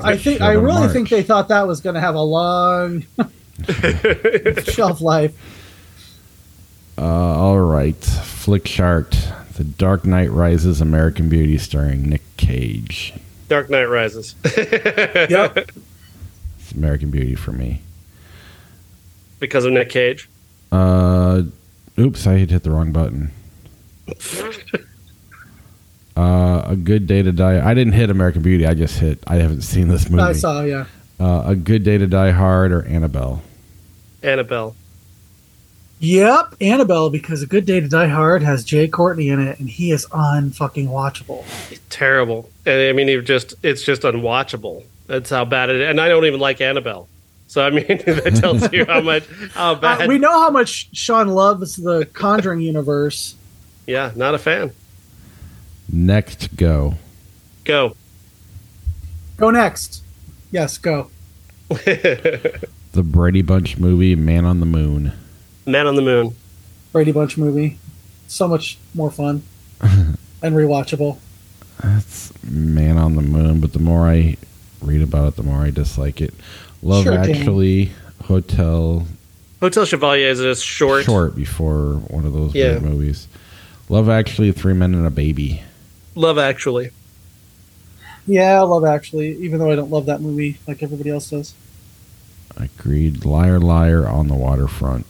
I 0.02 0.16
think 0.22 0.40
I 0.40 0.52
really 0.52 0.72
marked. 0.80 0.92
think 0.94 1.08
they 1.10 1.22
thought 1.22 1.48
that 1.48 1.66
was 1.68 1.80
going 1.82 1.94
to 1.94 2.00
have 2.00 2.14
a 2.14 2.22
long 2.22 3.04
shelf 4.64 5.00
life. 5.02 5.34
Uh, 7.00 7.04
all 7.04 7.58
right. 7.60 7.98
Flickchart. 8.00 9.54
The 9.54 9.64
Dark 9.64 10.04
Knight 10.04 10.30
Rises 10.30 10.80
American 10.80 11.28
Beauty 11.28 11.56
starring 11.58 12.02
Nick 12.08 12.22
Cage. 12.36 13.14
Dark 13.48 13.70
Knight 13.70 13.84
Rises. 13.86 14.34
Yep. 14.44 15.70
It's 16.60 16.72
American 16.72 17.10
Beauty 17.10 17.34
for 17.34 17.52
me. 17.52 17.80
because 19.38 19.64
of 19.64 19.72
Nick 19.72 19.88
Cage. 19.90 20.28
Uh, 20.70 21.42
oops, 21.98 22.26
I 22.26 22.36
hit 22.38 22.62
the 22.62 22.70
wrong 22.70 22.92
button. 22.92 23.32
Uh, 26.16 26.62
a 26.66 26.76
good 26.76 27.06
day 27.06 27.22
to 27.22 27.32
die. 27.32 27.66
I 27.66 27.72
didn't 27.72 27.94
hit 27.94 28.10
American 28.10 28.42
Beauty. 28.42 28.66
I 28.66 28.74
just 28.74 28.98
hit. 28.98 29.20
I 29.26 29.36
haven't 29.36 29.62
seen 29.62 29.88
this 29.88 30.10
movie. 30.10 30.22
I 30.22 30.32
saw, 30.32 30.62
yeah. 30.62 30.84
Uh, 31.18 31.44
a 31.46 31.54
good 31.54 31.82
day 31.82 31.96
to 31.96 32.06
die 32.06 32.32
hard 32.32 32.72
or 32.72 32.82
Annabelle. 32.84 33.40
Annabelle. 34.22 34.74
Yep, 36.02 36.54
Annabelle, 36.62 37.10
because 37.10 37.42
A 37.42 37.46
Good 37.46 37.66
Day 37.66 37.78
to 37.80 37.86
Die 37.86 38.06
Hard 38.06 38.42
has 38.42 38.64
Jai 38.64 38.86
Courtney 38.88 39.28
in 39.28 39.38
it, 39.46 39.58
and 39.60 39.68
he 39.68 39.90
is 39.92 40.06
unfucking 40.06 40.88
watchable. 40.88 41.44
Terrible. 41.90 42.48
And 42.64 42.80
I 42.88 42.92
mean, 42.92 43.08
it 43.10 43.20
just 43.22 43.54
it's 43.62 43.82
just 43.82 44.02
unwatchable. 44.02 44.84
That's 45.06 45.28
how 45.28 45.44
bad 45.44 45.68
it 45.68 45.76
is. 45.76 45.90
And 45.90 46.00
I 46.00 46.08
don't 46.08 46.24
even 46.24 46.40
like 46.40 46.60
Annabelle. 46.62 47.06
So 47.48 47.62
I 47.62 47.68
mean, 47.70 47.84
that 47.86 48.38
tells 48.40 48.72
you 48.72 48.86
how 48.86 49.00
much 49.02 49.24
how 49.52 49.74
Uh, 49.82 50.06
we 50.08 50.18
know 50.18 50.30
how 50.40 50.50
much 50.50 50.88
Sean 50.96 51.28
loves 51.28 51.76
the 51.76 52.06
Conjuring 52.14 52.60
universe. 52.60 53.34
yeah, 53.86 54.12
not 54.16 54.34
a 54.34 54.38
fan. 54.38 54.70
Next, 55.92 56.56
go. 56.56 56.94
Go. 57.64 57.94
Go 59.36 59.50
next. 59.50 60.02
Yes, 60.50 60.78
go. 60.78 61.10
The 62.92 63.04
Brady 63.04 63.42
Bunch 63.42 63.78
movie, 63.78 64.16
Man 64.16 64.44
on 64.44 64.58
the 64.58 64.66
Moon. 64.66 65.12
Man 65.70 65.86
on 65.86 65.96
the 65.96 66.02
Moon. 66.02 66.34
Brady 66.92 67.12
Bunch 67.12 67.36
movie. 67.38 67.78
So 68.26 68.46
much 68.48 68.78
more 68.94 69.10
fun 69.10 69.42
and 69.80 70.16
rewatchable. 70.42 71.18
That's 71.82 72.32
Man 72.44 72.96
on 72.98 73.16
the 73.16 73.22
Moon, 73.22 73.60
but 73.60 73.72
the 73.72 73.78
more 73.78 74.06
I 74.08 74.36
read 74.80 75.02
about 75.02 75.28
it, 75.28 75.36
the 75.36 75.42
more 75.42 75.62
I 75.62 75.70
dislike 75.70 76.20
it. 76.20 76.34
Love 76.82 77.04
Sure, 77.04 77.16
Dan. 77.16 77.30
Actually, 77.30 77.90
Hotel, 78.24 79.06
Hotel 79.60 79.84
Chevalier 79.84 80.28
is 80.28 80.40
a 80.40 80.54
short. 80.56 81.04
short 81.04 81.34
before 81.36 81.94
one 82.08 82.24
of 82.24 82.32
those 82.32 82.54
Yeah. 82.54 82.72
weird 82.72 82.82
movies. 82.82 83.28
Love 83.88 84.08
Actually, 84.08 84.52
Three 84.52 84.74
Men 84.74 84.94
and 84.94 85.06
a 85.06 85.10
Baby. 85.10 85.62
Love 86.14 86.38
Actually. 86.38 86.90
Yeah, 88.26 88.60
I 88.60 88.62
love 88.62 88.84
Actually, 88.84 89.36
even 89.38 89.58
though 89.58 89.70
I 89.70 89.76
don't 89.76 89.90
love 89.90 90.06
that 90.06 90.20
movie 90.20 90.58
like 90.68 90.82
everybody 90.82 91.10
else 91.10 91.30
does. 91.30 91.54
Agreed. 92.56 93.24
Liar, 93.24 93.58
Liar 93.58 94.06
on 94.06 94.28
the 94.28 94.34
Waterfront. 94.34 95.06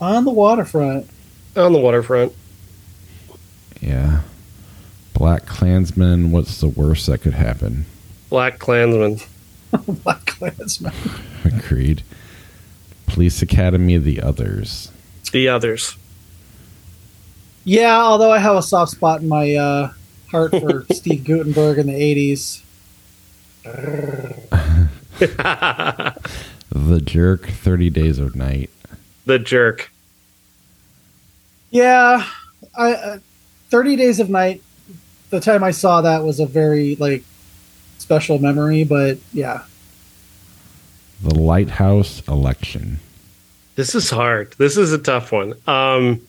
On 0.00 0.24
the 0.24 0.30
waterfront. 0.32 1.08
On 1.56 1.72
the 1.72 1.78
waterfront. 1.78 2.32
Yeah. 3.80 4.22
Black 5.12 5.46
Klansman. 5.46 6.30
What's 6.32 6.60
the 6.60 6.68
worst 6.68 7.06
that 7.06 7.18
could 7.22 7.34
happen? 7.34 7.86
Black 8.28 8.58
Klansman. 8.58 9.18
Black 10.02 10.26
Klansman. 10.26 10.92
Agreed. 11.44 12.02
Police 13.06 13.40
Academy. 13.42 13.96
The 13.98 14.20
others. 14.20 14.90
The 15.32 15.48
others. 15.48 15.96
Yeah, 17.64 17.96
although 18.00 18.30
I 18.32 18.38
have 18.38 18.56
a 18.56 18.62
soft 18.62 18.92
spot 18.92 19.22
in 19.22 19.28
my 19.28 19.54
uh, 19.54 19.92
heart 20.30 20.50
for 20.50 20.84
Steve 20.92 21.24
Guttenberg 21.24 21.78
in 21.78 21.86
the 21.86 21.92
'80s. 21.94 22.60
The 26.70 27.00
Jerk. 27.00 27.46
Thirty 27.46 27.88
Days 27.90 28.18
of 28.18 28.34
Night. 28.36 28.70
The 29.26 29.38
jerk. 29.38 29.90
Yeah, 31.70 32.26
I 32.76 32.92
uh, 32.92 33.18
Thirty 33.70 33.96
Days 33.96 34.20
of 34.20 34.30
Night. 34.30 34.62
The 35.30 35.40
time 35.40 35.64
I 35.64 35.72
saw 35.72 36.00
that 36.02 36.22
was 36.22 36.38
a 36.38 36.46
very 36.46 36.96
like 36.96 37.24
special 37.98 38.38
memory, 38.38 38.84
but 38.84 39.18
yeah, 39.32 39.64
The 41.22 41.34
Lighthouse. 41.34 42.22
Election. 42.28 43.00
This 43.74 43.94
is 43.94 44.08
hard. 44.10 44.54
This 44.58 44.76
is 44.76 44.92
a 44.92 44.98
tough 44.98 45.32
one. 45.32 45.54
Um, 45.66 46.20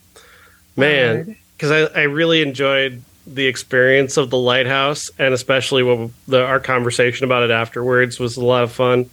man, 0.76 1.38
because 1.56 1.72
I, 1.72 2.00
I 2.00 2.04
really 2.04 2.41
enjoyed 2.41 3.04
the 3.28 3.46
experience 3.46 4.18
of 4.18 4.30
the 4.30 4.38
lighthouse, 4.38 5.12
and 5.20 5.34
especially 5.34 5.84
what 5.84 6.10
the, 6.28 6.43
our 6.43 6.60
conversation 6.60 7.26
about 7.26 7.43
it 7.43 7.52
afterwards 7.52 8.20
was 8.20 8.38
a 8.38 8.43
lot 8.43 8.64
of 8.64 8.72
fun. 8.72 9.10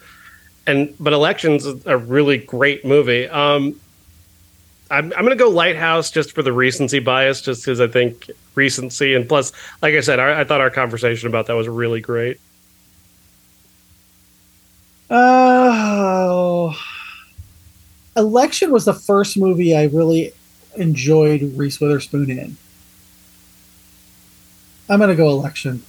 And 0.67 0.95
but 1.01 1.13
elections 1.13 1.67
is 1.67 1.85
a 1.87 1.97
really 1.97 2.39
great 2.39 2.85
movie. 2.85 3.29
Um, 3.29 3.81
I'm 4.91 5.13
I'm 5.15 5.23
gonna 5.25 5.37
go 5.37 5.49
Lighthouse 5.49 6.11
just 6.11 6.33
for 6.33 6.43
the 6.43 6.53
recency 6.53 6.99
bias, 6.99 7.41
just 7.41 7.65
because 7.65 7.81
I 7.81 7.89
think 7.89 8.31
recency 8.55 9.15
and 9.15 9.27
plus, 9.27 9.51
like 9.81 9.95
I 9.95 10.01
said, 10.01 10.21
I 10.21 10.45
thought 10.45 10.61
our 10.61 10.71
conversation 10.71 11.29
about 11.29 11.47
that 11.47 11.55
was 11.55 11.67
really 11.67 12.01
great. 12.01 12.39
Oh, 15.11 16.79
Election 18.17 18.71
was 18.71 18.85
the 18.85 18.95
first 18.95 19.37
movie 19.37 19.77
I 19.77 19.85
really 19.85 20.33
enjoyed 20.77 21.43
Reese 21.57 21.81
Witherspoon 21.81 22.31
in. 22.31 22.57
I'm 24.89 25.01
gonna 25.01 25.15
go 25.15 25.31
Election. 25.31 25.83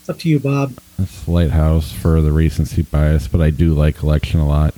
It's 0.00 0.08
up 0.08 0.18
to 0.20 0.28
you, 0.28 0.40
Bob. 0.40 0.74
That's 0.98 1.28
Lighthouse 1.28 1.92
for 1.92 2.20
the 2.20 2.32
recency 2.32 2.82
bias, 2.82 3.28
but 3.28 3.40
I 3.40 3.50
do 3.50 3.74
like 3.74 4.02
Election 4.02 4.40
a 4.40 4.46
lot. 4.48 4.74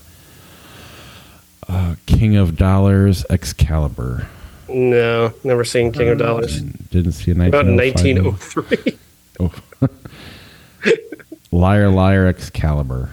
Uh, 1.69 1.95
King 2.07 2.37
of 2.37 2.57
Dollars. 2.57 3.25
Excalibur. 3.31 4.29
No, 4.69 5.33
never 5.45 5.65
seen 5.65 5.93
King 5.93 6.09
of 6.09 6.19
Dollars. 6.19 6.61
Didn't 6.63 7.13
see 7.13 7.31
a 7.31 7.35
About 7.35 7.67
1905 7.67 8.67
1903. 8.67 8.99
Oh. 9.41 9.53
Liar, 11.53 11.91
liar, 11.91 12.27
Excalibur. 12.27 13.11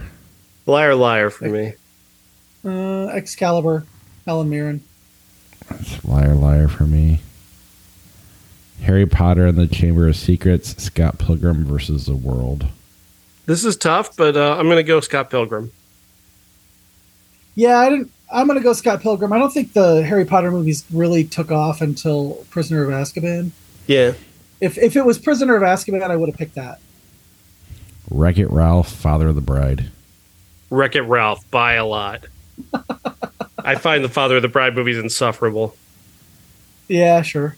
liar, 0.66 0.96
liar 0.96 1.30
for 1.30 1.50
me. 1.50 1.74
Uh, 2.64 3.08
Excalibur, 3.08 3.86
Helen 4.26 4.50
Mirren. 4.50 4.82
That's 5.68 6.04
liar, 6.06 6.36
liar 6.36 6.70
for 6.70 6.86
me. 6.86 7.22
Harry 8.84 9.06
Potter 9.06 9.46
and 9.48 9.58
the 9.58 9.68
Chamber 9.68 10.08
of 10.08 10.16
Secrets. 10.16 10.82
Scott 10.82 11.18
Pilgrim 11.20 11.66
versus 11.66 12.06
the 12.06 12.16
World. 12.16 12.66
This 13.46 13.66
is 13.66 13.76
tough, 13.78 14.16
but 14.16 14.38
uh, 14.38 14.56
I'm 14.58 14.66
going 14.68 14.78
to 14.78 14.84
go 14.84 15.00
Scott 15.00 15.30
Pilgrim. 15.30 15.72
Yeah, 17.56 17.78
I 17.78 17.90
didn't. 17.90 18.12
I'm 18.32 18.48
gonna 18.48 18.62
go 18.62 18.74
Scott 18.74 19.02
Pilgrim. 19.02 19.34
I 19.34 19.40
don't 19.40 19.52
think 19.52 19.74
the 19.74 20.04
Harry 20.04 20.24
Potter 20.24 20.52
movies 20.52 20.86
really 20.94 21.24
took 21.24 21.52
off 21.52 21.82
until 21.82 22.46
Prisoner 22.52 22.84
of 22.84 22.90
Azkaban. 22.90 23.52
Yeah. 23.88 24.14
If 24.62 24.78
if 24.78 24.96
it 24.96 25.06
was 25.06 25.18
Prisoner 25.18 25.56
of 25.56 25.64
Azkaban, 25.64 26.02
I 26.02 26.16
would 26.16 26.30
have 26.30 26.38
picked 26.38 26.56
that. 26.56 26.80
Wreck 28.10 28.38
It 28.38 28.50
Ralph, 28.50 28.92
Father 28.92 29.28
of 29.30 29.36
the 29.36 29.42
Bride. 29.42 29.90
Wreck 30.70 30.96
It 30.96 31.02
Ralph 31.02 31.50
by 31.52 31.74
a 31.74 31.86
lot. 31.86 32.28
I 33.58 33.76
find 33.76 34.04
the 34.04 34.10
Father 34.10 34.38
of 34.38 34.42
the 34.42 34.48
Bride 34.48 34.76
movies 34.76 34.98
insufferable. 34.98 35.76
Yeah, 36.88 37.22
sure. 37.24 37.56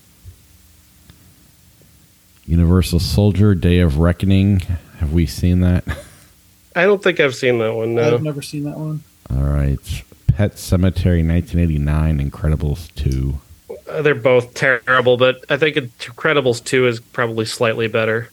Universal 2.55 2.99
Soldier, 2.99 3.55
Day 3.55 3.79
of 3.79 3.99
Reckoning. 3.99 4.59
Have 4.99 5.13
we 5.13 5.25
seen 5.25 5.61
that? 5.61 5.85
I 6.75 6.83
don't 6.83 7.01
think 7.01 7.21
I've 7.21 7.33
seen 7.33 7.59
that 7.59 7.73
one. 7.73 7.95
No. 7.95 8.13
I've 8.13 8.21
never 8.21 8.41
seen 8.41 8.65
that 8.65 8.77
one. 8.77 9.03
All 9.29 9.43
right. 9.43 9.79
Pet 10.27 10.55
Sematary, 10.55 11.25
1989. 11.25 12.29
Incredibles 12.29 12.93
2. 12.95 13.39
Uh, 13.89 14.01
They're 14.01 14.15
both 14.15 14.53
terrible, 14.53 15.15
but 15.15 15.45
I 15.49 15.55
think 15.55 15.77
Incredibles 15.77 16.61
2 16.61 16.87
is 16.87 16.99
probably 16.99 17.45
slightly 17.45 17.87
better. 17.87 18.29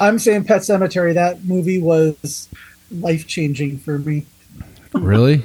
I'm 0.00 0.18
saying 0.18 0.44
Pet 0.44 0.62
Sematary. 0.62 1.12
That 1.12 1.44
movie 1.44 1.78
was 1.78 2.48
life 2.90 3.26
changing 3.26 3.78
for 3.78 3.98
me. 3.98 4.24
Really? 4.94 5.44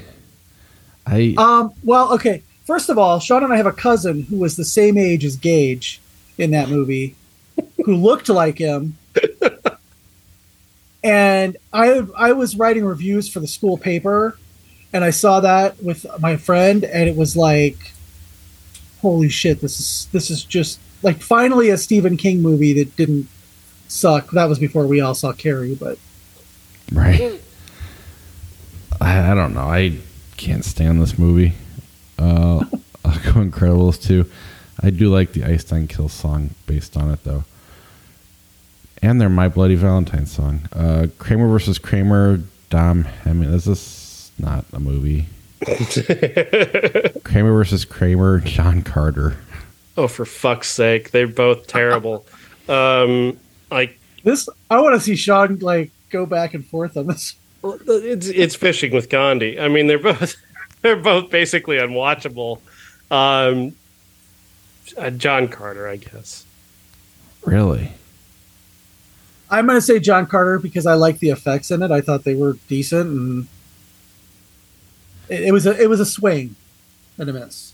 I 1.06 1.36
Um, 1.38 1.74
well, 1.84 2.14
okay. 2.14 2.42
First 2.64 2.88
of 2.88 2.98
all, 2.98 3.20
Sean 3.20 3.44
and 3.44 3.52
I 3.52 3.58
have 3.58 3.66
a 3.66 3.74
cousin 3.74 4.24
who 4.24 4.38
was 4.38 4.56
the 4.56 4.64
same 4.64 4.98
age 4.98 5.26
as 5.26 5.36
Gage 5.36 6.00
in 6.38 6.52
that 6.52 6.70
movie, 6.70 7.16
who 7.86 7.96
looked 7.96 8.30
like 8.30 8.58
him. 8.58 8.98
and 11.04 11.58
I 11.74 12.06
I 12.18 12.34
was 12.34 12.56
writing 12.56 12.86
reviews 12.86 13.30
for 13.30 13.40
the 13.40 13.48
school 13.48 13.78
paper, 13.78 14.38
and 14.94 15.04
I 15.04 15.10
saw 15.10 15.40
that 15.40 15.82
with 15.82 16.06
my 16.20 16.38
friend, 16.38 16.84
and 16.84 17.10
it 17.10 17.16
was 17.16 17.36
like, 17.36 17.94
holy 19.02 19.30
shit! 19.30 19.62
This 19.62 19.80
is 19.80 20.08
this 20.12 20.30
is 20.30 20.44
just 20.44 20.80
like 21.04 21.22
finally 21.22 21.70
a 21.70 21.78
Stephen 21.78 22.18
King 22.18 22.42
movie 22.42 22.74
that 22.74 22.96
didn't 22.96 23.28
suck. 23.88 24.32
That 24.32 24.50
was 24.50 24.60
before 24.60 24.88
we 24.88 25.02
all 25.02 25.16
saw 25.16 25.34
Carrie, 25.34 25.76
but 25.76 25.98
right. 26.92 27.42
I, 29.00 29.32
I 29.32 29.36
don't 29.36 29.54
know. 29.54 29.62
I 29.62 29.98
can't 30.38 30.64
stand 30.64 31.02
this 31.02 31.18
movie. 31.18 31.54
Uh, 32.20 32.66
I'll 33.06 33.20
go 33.20 33.42
Incredibles 33.42 34.02
too. 34.02 34.30
I 34.82 34.90
do 34.90 35.10
like 35.10 35.34
the 35.34 35.44
Ice 35.44 35.72
Nine 35.72 35.88
Kill 35.88 36.10
song 36.10 36.52
based 36.66 36.98
on 36.98 37.12
it, 37.12 37.24
though. 37.24 37.44
And 39.02 39.20
their 39.20 39.30
My 39.30 39.48
Bloody 39.48 39.76
Valentine 39.76 40.26
song. 40.26 40.62
Uh, 40.74 41.08
Kramer 41.18 41.48
versus 41.48 41.80
Kramer, 41.80 42.40
Dom 42.70 43.04
Hemming. 43.04 43.52
This 43.52 43.66
is 43.66 44.32
not 44.38 44.66
a 44.74 44.80
movie. 44.80 45.26
Kramer 47.24 47.52
versus 47.54 47.84
Kramer, 47.86 48.40
John 48.40 48.84
Carter. 48.84 49.38
Oh, 49.98 50.08
for 50.08 50.26
fuck's 50.26 50.70
sake. 50.70 51.12
They're 51.12 51.28
both 51.28 51.68
terrible. 51.68 52.26
um, 52.70 53.38
like, 53.72 54.00
this 54.24 54.48
I 54.70 54.80
want 54.80 54.96
to 54.96 55.00
see 55.00 55.16
Sean 55.16 55.58
like 55.60 55.92
go 56.12 56.26
back 56.26 56.54
and 56.54 56.66
forth 56.66 56.96
on 56.96 57.08
this. 57.08 57.36
it's 57.64 58.28
it's 58.28 58.56
fishing 58.56 58.94
with 58.94 59.10
Gandhi. 59.10 59.60
I 59.60 59.68
mean, 59.68 59.88
they're 59.88 60.00
both 60.00 60.36
they're 60.82 60.96
both 60.96 61.30
basically 61.32 61.78
unwatchable. 61.78 62.60
Um, 63.10 63.74
uh, 64.98 65.10
John 65.10 65.48
Carter, 65.48 65.88
I 65.88 65.98
guess. 65.98 66.46
Really? 67.46 67.92
I'm 69.52 69.68
going 69.68 69.78
to 69.78 69.82
say 69.82 70.00
John 70.00 70.26
Carter 70.28 70.58
because 70.60 70.86
I 70.86 70.94
like 70.94 71.20
the 71.20 71.30
effects 71.30 71.70
in 71.72 71.84
it. 71.84 71.92
I 71.92 72.00
thought 72.00 72.24
they 72.24 72.36
were 72.36 72.54
decent, 72.70 73.10
and 73.10 73.48
it, 75.28 75.42
it 75.42 75.52
was 75.52 75.66
a 75.68 75.78
it 75.80 75.90
was 75.90 76.00
a 76.00 76.06
swing 76.06 76.56
and 77.18 77.30
a 77.30 77.34
miss. 77.34 77.74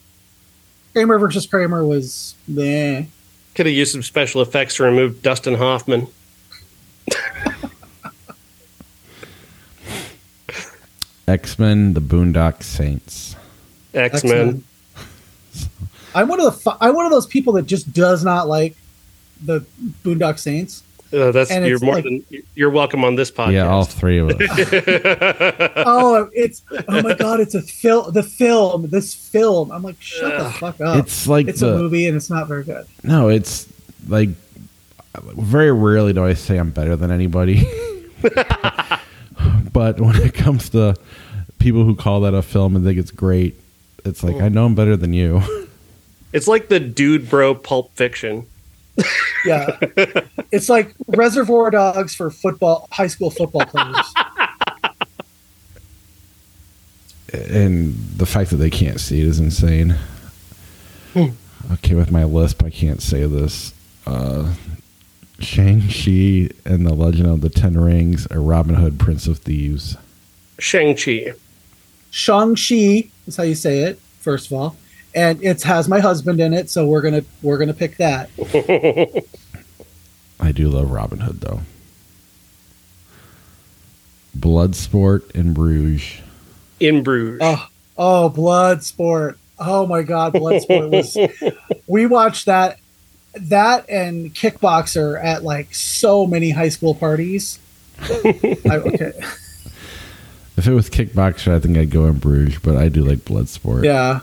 Kramer 0.94 1.20
versus 1.20 1.46
Kramer 1.46 1.86
was 1.86 2.34
meh. 2.48 3.06
Could 3.54 3.68
have 3.68 3.76
used 3.76 3.92
some 3.92 4.02
special 4.02 4.42
effects 4.42 4.76
to 4.78 4.84
remove 4.84 5.22
Dustin 5.22 5.54
Hoffman. 5.56 6.08
X 11.28 11.60
Men, 11.60 11.94
The 11.94 12.02
Boondock 12.02 12.64
Saints. 12.64 13.36
X 13.94 14.24
Men. 14.24 14.64
I'm 16.16 16.28
one 16.28 16.40
of 16.40 16.46
the 16.46 16.52
fu- 16.52 16.78
I'm 16.82 16.96
one 16.96 17.06
of 17.06 17.12
those 17.12 17.28
people 17.28 17.54
that 17.54 17.68
just 17.68 17.94
does 17.94 18.24
not 18.24 18.48
like 18.48 18.76
the 19.44 19.64
Boondock 20.04 20.40
Saints. 20.40 20.82
Uh, 21.14 21.32
that's 21.32 21.50
And 21.52 21.66
you're 21.66 21.80
more 21.80 21.96
like- 21.96 22.04
than 22.04 22.24
you're 22.56 22.70
welcome 22.70 23.04
on 23.06 23.16
this 23.16 23.32
podcast. 23.32 23.54
Yeah, 23.54 23.70
all 23.70 23.86
three 23.86 24.18
of 24.20 24.30
us. 24.30 24.36
oh, 25.86 26.30
it's 26.34 26.62
oh 26.88 27.02
my 27.02 27.14
god, 27.14 27.40
it's 27.40 27.56
a 27.56 27.62
film. 27.62 28.12
The 28.14 28.24
film, 28.24 28.90
this 28.90 29.14
film. 29.14 29.72
I'm 29.72 29.84
like, 29.84 30.02
shut 30.02 30.38
the 30.38 30.50
fuck 30.52 30.82
up. 30.82 30.98
it's 30.98 31.28
like 31.28 31.48
It's 31.48 31.62
the, 31.62 31.74
a 31.74 31.78
movie 31.78 32.08
and 32.08 32.18
it's 32.18 32.30
not 32.30 32.48
very 32.48 32.64
good. 32.64 32.86
No, 33.04 33.30
it's 33.30 33.68
like 34.08 34.30
very 35.22 35.72
rarely 35.72 36.14
do 36.14 36.24
I 36.26 36.34
say 36.34 36.58
I'm 36.58 36.72
better 36.72 36.96
than 36.96 37.12
anybody. 37.12 37.66
but 39.74 40.00
when 40.00 40.16
it 40.18 40.34
comes 40.34 40.70
to 40.70 40.96
people 41.60 41.84
who 41.84 41.96
call 41.96 42.22
that 42.22 42.34
a 42.34 42.42
film 42.42 42.76
and 42.76 42.86
think 42.86 42.98
it's 43.00 43.12
great, 43.12 43.56
it's 44.06 44.24
like 44.24 44.36
I 44.38 44.50
know 44.50 44.66
I'm 44.66 44.76
better 44.76 44.98
than 44.98 45.14
you. 45.14 45.42
It's 46.34 46.46
like 46.48 46.68
the 46.68 46.80
dude 46.80 47.30
bro 47.30 47.56
Pulp 47.56 47.96
Fiction. 47.96 48.46
Yeah, 49.46 49.78
it's 50.52 50.68
like 50.70 50.94
Reservoir 51.08 51.72
Dogs 51.72 52.16
for 52.16 52.30
football, 52.30 52.88
high 52.92 53.08
school 53.08 53.30
football 53.30 53.66
players. 53.66 54.14
and 57.34 57.96
the 58.18 58.26
fact 58.26 58.50
that 58.50 58.58
they 58.58 58.70
can't 58.70 59.00
see 59.00 59.22
it 59.22 59.28
is 59.28 59.40
insane. 59.40 59.96
Hmm. 61.14 61.30
Okay, 61.74 61.96
with 61.96 62.12
my 62.12 62.24
lisp, 62.24 62.64
I 62.64 62.70
can't 62.70 63.02
say 63.02 63.26
this. 63.26 63.74
Uh, 64.06 64.54
Shang-Chi 65.40 66.50
and 66.66 66.86
the 66.86 66.94
Legend 66.94 67.28
of 67.28 67.42
the 67.42 67.50
Ten 67.50 67.80
Rings 67.80 68.28
or 68.32 68.42
Robin 68.42 68.76
Hood, 68.76 69.00
Prince 69.00 69.28
of 69.28 69.40
Thieves? 69.40 69.98
Shang-Chi. 70.60 71.34
Shang-Chi 72.10 73.10
is 73.28 73.36
how 73.36 73.44
you 73.44 73.56
say 73.56 73.80
it, 73.80 74.00
first 74.20 74.48
of 74.48 74.54
all. 74.54 74.76
And 75.18 75.44
it 75.44 75.64
has 75.64 75.88
my 75.90 76.00
husband 76.00 76.40
in 76.40 76.54
it, 76.54 76.70
so 76.70 76.86
we're 76.86 77.02
gonna 77.02 77.24
we're 77.42 77.58
gonna 77.58 77.74
pick 77.74 77.98
that. 77.98 78.30
I 80.40 80.52
do 80.52 80.70
love 80.70 80.92
Robin 80.92 81.20
Hood, 81.22 81.42
though. 81.42 81.62
Bloodsport 84.38 85.32
in 85.32 85.54
Bruges. 85.54 86.22
In 86.80 87.02
Bruges. 87.02 87.40
Oh, 87.42 87.68
oh, 87.98 88.30
Bloodsport. 88.30 89.38
Oh 89.58 89.88
my 89.88 90.04
God, 90.04 90.34
Bloodsport 90.34 90.92
was. 90.92 91.18
we 91.88 92.06
watched 92.06 92.46
that, 92.46 92.78
that 93.34 93.90
and 93.90 94.32
Kickboxer 94.36 95.20
at 95.24 95.44
like 95.44 95.74
so 95.74 96.28
many 96.28 96.52
high 96.52 96.70
school 96.70 96.94
parties. 96.94 97.58
I, 98.00 98.82
okay, 98.86 99.14
If 100.56 100.68
it 100.68 100.74
was 100.74 100.92
Kickboxer, 100.92 101.56
I 101.56 101.60
think 101.60 101.76
I'd 101.76 101.90
go 101.90 102.06
in 102.06 102.20
Bruges, 102.20 102.60
but 102.60 102.78
I 102.78 102.90
do 102.90 103.04
like 103.04 103.20
Bloodsport. 103.20 103.84
yeah, 103.84 104.20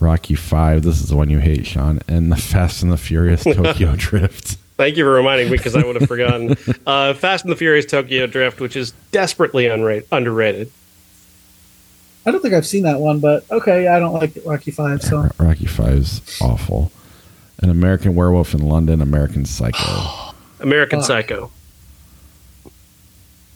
Rocky 0.00 0.34
Five. 0.34 0.82
This 0.82 1.00
is 1.00 1.08
the 1.08 1.16
one 1.16 1.30
you 1.30 1.38
hate, 1.38 1.66
Sean, 1.66 2.00
and 2.08 2.30
the 2.32 2.36
Fast 2.36 2.82
and 2.82 2.92
the 2.92 2.96
Furious 2.96 3.44
Tokyo 3.44 3.94
Drift. 3.96 4.56
Thank 4.76 4.96
you 4.96 5.04
for 5.04 5.12
reminding 5.12 5.50
me 5.50 5.56
because 5.56 5.76
I 5.76 5.84
would 5.84 5.96
have 5.96 6.08
forgotten. 6.08 6.56
Uh, 6.86 7.14
Fast 7.14 7.44
and 7.44 7.52
the 7.52 7.56
Furious 7.56 7.86
Tokyo 7.86 8.26
Drift, 8.26 8.60
which 8.60 8.76
is 8.76 8.92
desperately 9.10 9.64
unra- 9.64 10.04
underrated. 10.12 10.70
I 12.26 12.30
don't 12.30 12.40
think 12.42 12.52
I've 12.54 12.66
seen 12.66 12.82
that 12.82 13.00
one, 13.00 13.20
but 13.20 13.50
okay, 13.50 13.86
I 13.88 13.98
don't 13.98 14.12
like 14.14 14.32
Rocky 14.44 14.70
Five, 14.70 15.02
so 15.02 15.28
Rocky 15.38 15.66
Five's 15.66 16.20
awful. 16.42 16.90
An 17.60 17.70
American 17.70 18.14
Werewolf 18.14 18.52
in 18.52 18.60
London, 18.68 19.00
American 19.00 19.44
Psycho. 19.46 20.34
American 20.60 20.98
Fuck. 21.00 21.06
Psycho. 21.06 21.50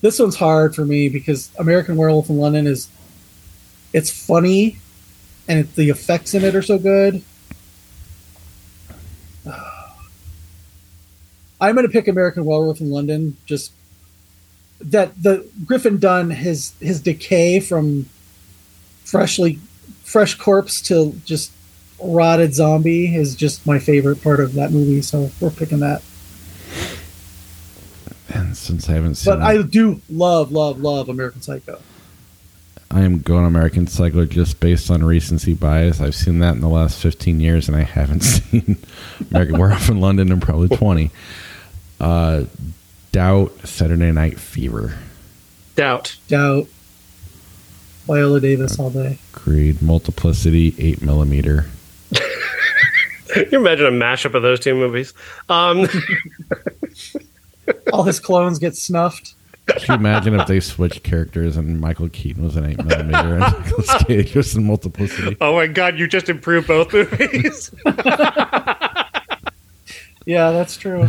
this 0.00 0.18
one's 0.18 0.36
hard 0.36 0.74
for 0.74 0.84
me 0.84 1.08
because 1.08 1.50
American 1.58 1.96
Werewolf 1.96 2.28
in 2.30 2.38
London 2.38 2.66
is, 2.66 2.88
it's 3.92 4.10
funny, 4.10 4.78
and 5.48 5.60
it, 5.60 5.74
the 5.74 5.88
effects 5.88 6.34
in 6.34 6.44
it 6.44 6.54
are 6.54 6.62
so 6.62 6.78
good. 6.78 7.22
I'm 11.60 11.74
going 11.74 11.86
to 11.86 11.92
pick 11.92 12.06
American 12.06 12.44
Werewolf 12.44 12.80
in 12.80 12.90
London. 12.90 13.36
Just 13.46 13.72
that 14.80 15.20
the 15.20 15.48
Griffin 15.64 15.98
Dunne 15.98 16.30
his 16.30 16.72
his 16.80 17.00
decay 17.00 17.58
from 17.58 18.08
freshly 19.04 19.58
fresh 20.04 20.34
corpse 20.34 20.80
to 20.82 21.14
just 21.24 21.50
rotted 22.00 22.54
zombie 22.54 23.14
is 23.14 23.34
just 23.34 23.66
my 23.66 23.78
favorite 23.78 24.22
part 24.22 24.38
of 24.38 24.54
that 24.54 24.70
movie. 24.70 25.02
So 25.02 25.30
we're 25.40 25.50
picking 25.50 25.80
that. 25.80 26.02
And 28.28 28.56
since 28.56 28.88
I 28.88 28.92
haven't 28.92 29.16
seen 29.16 29.32
But 29.32 29.40
it, 29.40 29.60
I 29.60 29.62
do 29.62 30.00
love 30.10 30.52
love 30.52 30.80
love 30.80 31.08
American 31.08 31.40
Psycho. 31.42 31.80
I 32.90 33.00
am 33.02 33.18
going 33.20 33.44
American 33.44 33.86
Psycho 33.86 34.24
just 34.24 34.60
based 34.60 34.90
on 34.90 35.04
recency 35.04 35.52
bias. 35.52 36.00
I've 36.00 36.14
seen 36.14 36.38
that 36.38 36.54
in 36.54 36.60
the 36.60 36.68
last 36.68 36.98
15 37.00 37.38
years, 37.38 37.68
and 37.68 37.76
I 37.76 37.82
haven't 37.82 38.20
seen 38.22 38.78
American 39.30 39.58
Werewolf 39.58 39.88
in 39.90 40.00
London 40.00 40.32
in 40.32 40.40
probably 40.40 40.74
20. 40.74 41.10
Uh, 42.00 42.44
Doubt, 43.12 43.52
Saturday 43.66 44.12
Night 44.12 44.38
Fever, 44.38 44.94
Doubt. 45.76 46.16
Doubt. 46.28 46.66
Viola 48.06 48.40
Davis 48.40 48.78
all 48.78 48.90
day. 48.90 49.18
Creed, 49.32 49.82
Multiplicity, 49.82 50.74
8 50.78 51.02
millimeter. 51.02 51.66
Can 52.12 53.46
you 53.52 53.58
imagine 53.58 53.86
a 53.86 53.90
mashup 53.90 54.34
of 54.34 54.42
those 54.42 54.60
two 54.60 54.74
movies? 54.74 55.12
Um, 55.48 55.86
All 57.92 58.02
his 58.04 58.18
clones 58.18 58.58
get 58.58 58.76
snuffed. 58.76 59.34
Could 59.68 59.88
you 59.88 59.94
imagine 59.94 60.38
if 60.38 60.46
they 60.46 60.60
switched 60.60 61.02
characters 61.04 61.56
and 61.56 61.80
Michael 61.80 62.08
Keaton 62.08 62.44
was 62.44 62.56
an 62.56 62.64
8 62.66 62.84
millimeter 62.84 63.38
and 63.38 63.64
Nicolas 63.64 64.02
Cage 64.04 64.34
was 64.34 64.54
in 64.56 64.64
Multiplicity? 64.64 65.36
oh 65.40 65.54
my 65.54 65.66
god, 65.66 65.98
you 65.98 66.06
just 66.08 66.28
improved 66.28 66.66
both 66.68 66.92
movies. 66.92 67.70
Yeah, 70.26 70.50
that's 70.50 70.76
true. 70.76 71.08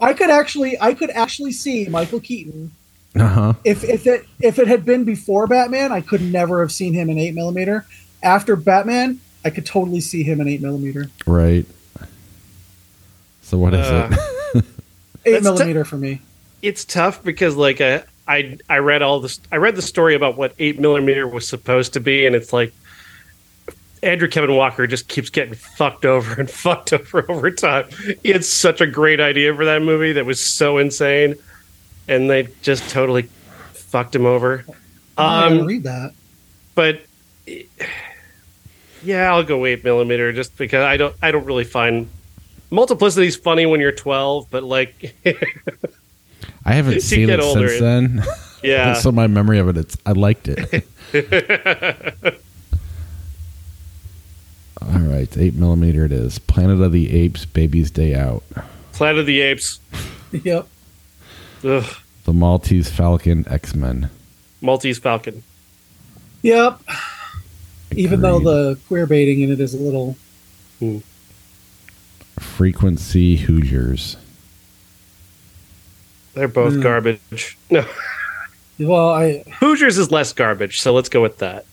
I 0.00 0.14
could 0.14 0.30
actually, 0.30 0.76
I 0.80 0.92
could 0.94 1.10
actually 1.10 1.52
see 1.52 1.86
Michael 1.88 2.18
Keaton 2.18 2.72
Uh 3.14 3.28
huh. 3.28 3.52
if 3.64 3.84
if 3.84 4.04
it 4.06 4.26
if 4.40 4.58
it 4.58 4.66
had 4.66 4.84
been 4.84 5.04
before 5.04 5.46
Batman. 5.46 5.92
I 5.92 6.00
could 6.00 6.20
never 6.22 6.60
have 6.60 6.72
seen 6.72 6.92
him 6.92 7.08
in 7.08 7.18
eight 7.18 7.34
millimeter. 7.34 7.86
After 8.20 8.56
Batman, 8.56 9.20
I 9.44 9.50
could 9.50 9.64
totally 9.64 10.00
see 10.00 10.24
him 10.24 10.40
in 10.40 10.48
eight 10.48 10.60
millimeter. 10.60 11.08
Right. 11.24 11.66
So 13.42 13.58
what 13.58 13.74
is 13.74 13.86
Uh, 13.86 14.16
it? 14.56 14.64
Eight 15.24 15.32
That's 15.32 15.44
t- 15.46 15.50
millimeter 15.52 15.84
for 15.84 15.96
me. 15.96 16.20
It's 16.62 16.84
tough 16.84 17.22
because 17.22 17.56
like 17.56 17.80
I, 17.80 18.04
I 18.26 18.58
I 18.68 18.78
read 18.78 19.02
all 19.02 19.20
this 19.20 19.40
I 19.50 19.56
read 19.56 19.76
the 19.76 19.82
story 19.82 20.14
about 20.14 20.36
what 20.36 20.54
eight 20.58 20.78
millimeter 20.80 21.26
was 21.26 21.48
supposed 21.48 21.94
to 21.94 22.00
be, 22.00 22.26
and 22.26 22.34
it's 22.36 22.52
like 22.52 22.72
Andrew 24.02 24.28
Kevin 24.28 24.54
Walker 24.54 24.86
just 24.86 25.08
keeps 25.08 25.30
getting 25.30 25.54
fucked 25.54 26.04
over 26.04 26.40
and 26.40 26.50
fucked 26.64 26.92
over 26.92 27.30
over 27.30 27.50
time. 27.50 27.86
It's 28.22 28.48
such 28.48 28.80
a 28.80 28.86
great 28.86 29.20
idea 29.20 29.54
for 29.54 29.64
that 29.64 29.82
movie 29.82 30.12
that 30.12 30.26
was 30.26 30.44
so 30.44 30.78
insane, 30.78 31.34
and 32.06 32.30
they 32.30 32.48
just 32.62 32.88
totally 32.90 33.28
fucked 33.72 34.14
him 34.14 34.26
over. 34.26 34.64
Um, 35.16 35.66
read 35.66 35.82
that. 35.84 36.12
but 36.74 37.00
yeah, 39.02 39.32
I'll 39.32 39.42
go 39.42 39.64
eight 39.66 39.84
millimeter 39.84 40.32
just 40.32 40.56
because 40.56 40.82
I 40.84 40.96
don't 40.96 41.16
I 41.22 41.30
don't 41.30 41.44
really 41.44 41.64
find 41.64 42.08
multiplicity's 42.70 43.36
funny 43.36 43.66
when 43.66 43.80
you're 43.80 43.92
twelve, 43.92 44.48
but 44.50 44.62
like 44.62 45.16
I 46.68 46.72
haven't 46.72 46.94
you 46.94 47.00
seen 47.00 47.30
it 47.30 47.40
older, 47.40 47.68
since 47.68 47.80
then. 47.80 48.22
yeah. 48.62 48.92
so 48.92 49.10
my 49.10 49.26
memory 49.26 49.58
of 49.58 49.68
it, 49.68 49.78
it's 49.78 49.96
I 50.04 50.12
liked 50.12 50.48
it. 50.48 50.84
All 54.82 55.00
right, 55.00 55.34
eight 55.38 55.54
millimeter 55.54 56.04
it 56.04 56.12
is. 56.12 56.38
Planet 56.38 56.82
of 56.82 56.92
the 56.92 57.10
Apes, 57.10 57.46
Baby's 57.46 57.90
Day 57.90 58.14
Out. 58.14 58.42
Planet 58.92 59.20
of 59.20 59.26
the 59.26 59.40
Apes. 59.40 59.80
Yep. 60.30 60.68
Ugh. 61.64 61.86
The 62.24 62.34
Maltese 62.34 62.90
Falcon, 62.90 63.48
X 63.48 63.74
Men. 63.74 64.10
Maltese 64.60 64.98
Falcon. 64.98 65.42
Yep. 66.42 66.80
Even 67.92 68.20
though 68.20 68.38
the 68.38 68.78
queer 68.88 69.06
baiting 69.06 69.40
in 69.40 69.50
it 69.50 69.58
is 69.58 69.72
a 69.72 69.78
little 69.78 70.18
Frequency 72.38 73.36
Hoosiers. 73.36 74.18
They're 76.38 76.48
both 76.48 76.74
Mm. 76.74 76.82
garbage. 76.82 77.58
No, 77.70 77.84
well, 78.78 79.10
I 79.10 79.42
Hoosiers 79.60 79.98
is 79.98 80.10
less 80.10 80.32
garbage, 80.32 80.80
so 80.80 80.92
let's 80.94 81.08
go 81.08 81.20
with 81.20 81.38
that. 81.38 81.64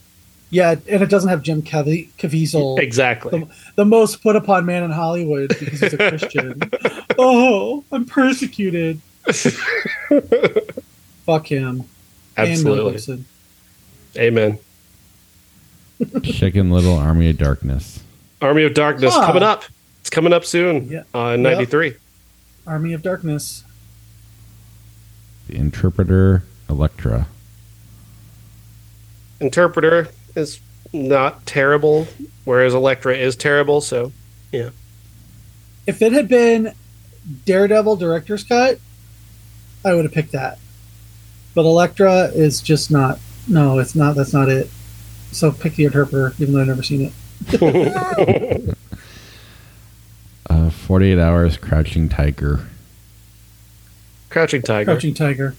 yeah, 0.50 0.72
and 0.88 1.02
it 1.02 1.08
doesn't 1.08 1.30
have 1.30 1.42
Jim 1.42 1.62
Cav- 1.62 2.08
Caviezel, 2.18 2.78
Exactly. 2.80 3.40
the, 3.40 3.48
the 3.76 3.84
most 3.84 4.22
put 4.22 4.34
upon 4.36 4.66
man 4.66 4.82
in 4.82 4.90
Hollywood 4.90 5.48
because 5.58 5.80
he's 5.80 5.92
a 5.94 5.96
Christian. 5.96 6.60
oh, 7.18 7.84
I'm 7.92 8.04
persecuted. 8.04 9.00
Fuck 11.24 11.46
him. 11.48 11.84
Absolutely. 12.36 12.92
Gibson. 12.92 13.24
Amen. 14.16 14.58
Chicken 16.22 16.70
Little 16.70 16.94
Army 16.94 17.30
of 17.30 17.38
Darkness. 17.38 18.00
Army 18.42 18.64
of 18.64 18.74
Darkness 18.74 19.14
Huh. 19.14 19.26
coming 19.26 19.42
up. 19.42 19.64
It's 20.00 20.10
coming 20.10 20.32
up 20.32 20.44
soon. 20.44 20.88
Yeah. 20.88 21.02
Uh, 21.14 21.30
in 21.34 21.42
'93. 21.42 21.94
Army 22.66 22.92
of 22.92 23.02
Darkness. 23.02 23.64
The 25.48 25.56
Interpreter, 25.56 26.42
Elektra. 26.68 27.26
Interpreter 29.40 30.08
is 30.34 30.60
not 30.92 31.46
terrible, 31.46 32.08
whereas 32.44 32.74
Elektra 32.74 33.16
is 33.16 33.36
terrible. 33.36 33.80
So 33.80 34.12
yeah. 34.52 34.70
If 35.86 36.02
it 36.02 36.12
had 36.12 36.28
been 36.28 36.72
Daredevil 37.44 37.96
director's 37.96 38.44
cut, 38.44 38.80
I 39.84 39.94
would 39.94 40.04
have 40.04 40.12
picked 40.12 40.32
that. 40.32 40.58
But 41.54 41.64
Elektra 41.64 42.24
is 42.34 42.60
just 42.60 42.90
not. 42.90 43.20
No, 43.46 43.78
it's 43.78 43.94
not. 43.94 44.16
That's 44.16 44.32
not 44.32 44.48
it. 44.48 44.68
So 45.32 45.52
pick 45.52 45.74
the 45.74 45.84
interpreter, 45.84 46.34
even 46.38 46.54
though 46.54 46.60
I've 46.60 46.66
never 46.66 46.82
seen 46.82 47.12
it. 47.50 48.76
Uh, 50.48 50.70
48 50.70 51.18
Hours, 51.18 51.56
Crouching 51.56 52.08
Tiger. 52.08 52.68
Crouching 54.36 54.60
Tiger. 54.60 54.92
Crouching 54.92 55.14
Tiger. 55.14 55.54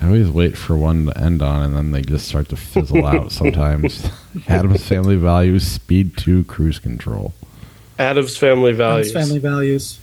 I 0.00 0.06
always 0.06 0.30
wait 0.30 0.56
for 0.56 0.76
one 0.76 1.06
to 1.06 1.18
end 1.18 1.42
on, 1.42 1.60
and 1.60 1.74
then 1.74 1.90
they 1.90 2.02
just 2.02 2.28
start 2.28 2.48
to 2.50 2.56
fizzle 2.56 3.04
out 3.04 3.32
sometimes. 3.32 4.08
Addams 4.46 4.86
Family 4.86 5.16
Values, 5.16 5.66
Speed 5.66 6.16
2, 6.16 6.44
Cruise 6.44 6.78
Control. 6.78 7.34
Addams 7.98 8.36
Family 8.36 8.72
Values. 8.72 9.10
Addams 9.10 9.26
Family 9.26 9.40
Values. 9.40 9.98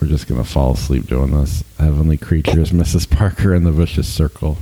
We're 0.00 0.08
just 0.08 0.26
going 0.26 0.42
to 0.42 0.48
fall 0.48 0.72
asleep 0.72 1.06
doing 1.06 1.32
this. 1.32 1.62
Heavenly 1.78 2.16
Creatures, 2.16 2.70
Mrs. 2.72 3.10
Parker, 3.10 3.52
and 3.52 3.66
the 3.66 3.72
Vicious 3.72 4.10
Circle. 4.10 4.56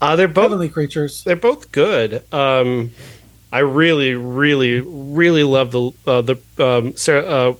Uh, 0.00 0.16
they're 0.16 0.26
both 0.26 0.46
Heavenly 0.46 0.68
Creatures. 0.68 1.22
they're 1.22 1.36
both 1.36 1.70
good. 1.70 2.24
Um, 2.34 2.90
I 3.52 3.60
really, 3.60 4.14
really, 4.14 4.80
really 4.80 5.44
love 5.44 5.70
the 5.70 5.92
uh, 6.08 6.22
the 6.22 6.38
um, 6.58 6.96
Sarah. 6.96 7.24
Uh, 7.24 7.54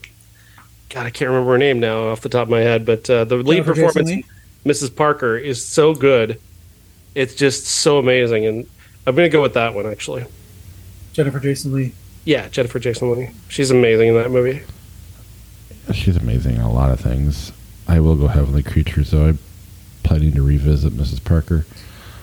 God, 0.92 1.06
I 1.06 1.10
can't 1.10 1.30
remember 1.30 1.52
her 1.52 1.58
name 1.58 1.80
now 1.80 2.08
off 2.08 2.20
the 2.20 2.28
top 2.28 2.42
of 2.42 2.50
my 2.50 2.60
head, 2.60 2.84
but 2.84 3.08
uh, 3.08 3.24
the 3.24 3.36
lead 3.36 3.64
Jennifer 3.64 3.74
performance, 3.74 4.10
Leigh? 4.10 4.24
Mrs. 4.66 4.94
Parker, 4.94 5.38
is 5.38 5.64
so 5.64 5.94
good. 5.94 6.38
It's 7.14 7.34
just 7.34 7.64
so 7.64 7.98
amazing, 7.98 8.44
and 8.44 8.66
I'm 9.06 9.16
going 9.16 9.28
to 9.28 9.32
go 9.32 9.40
with 9.40 9.54
that 9.54 9.72
one 9.74 9.86
actually. 9.86 10.26
Jennifer 11.14 11.40
Jason 11.40 11.72
Leigh. 11.72 11.94
Yeah, 12.26 12.48
Jennifer 12.48 12.78
Jason 12.78 13.10
Leigh. 13.10 13.30
She's 13.48 13.70
amazing 13.70 14.08
in 14.08 14.14
that 14.16 14.30
movie. 14.30 14.62
She's 15.94 16.16
amazing 16.16 16.56
in 16.56 16.60
a 16.60 16.70
lot 16.70 16.90
of 16.90 17.00
things. 17.00 17.52
I 17.88 18.00
will 18.00 18.16
go 18.16 18.26
Heavenly 18.26 18.62
Creatures, 18.62 19.12
though. 19.12 19.28
I'm 19.28 19.38
planning 20.02 20.32
to 20.32 20.42
revisit 20.42 20.92
Mrs. 20.92 21.24
Parker. 21.24 21.64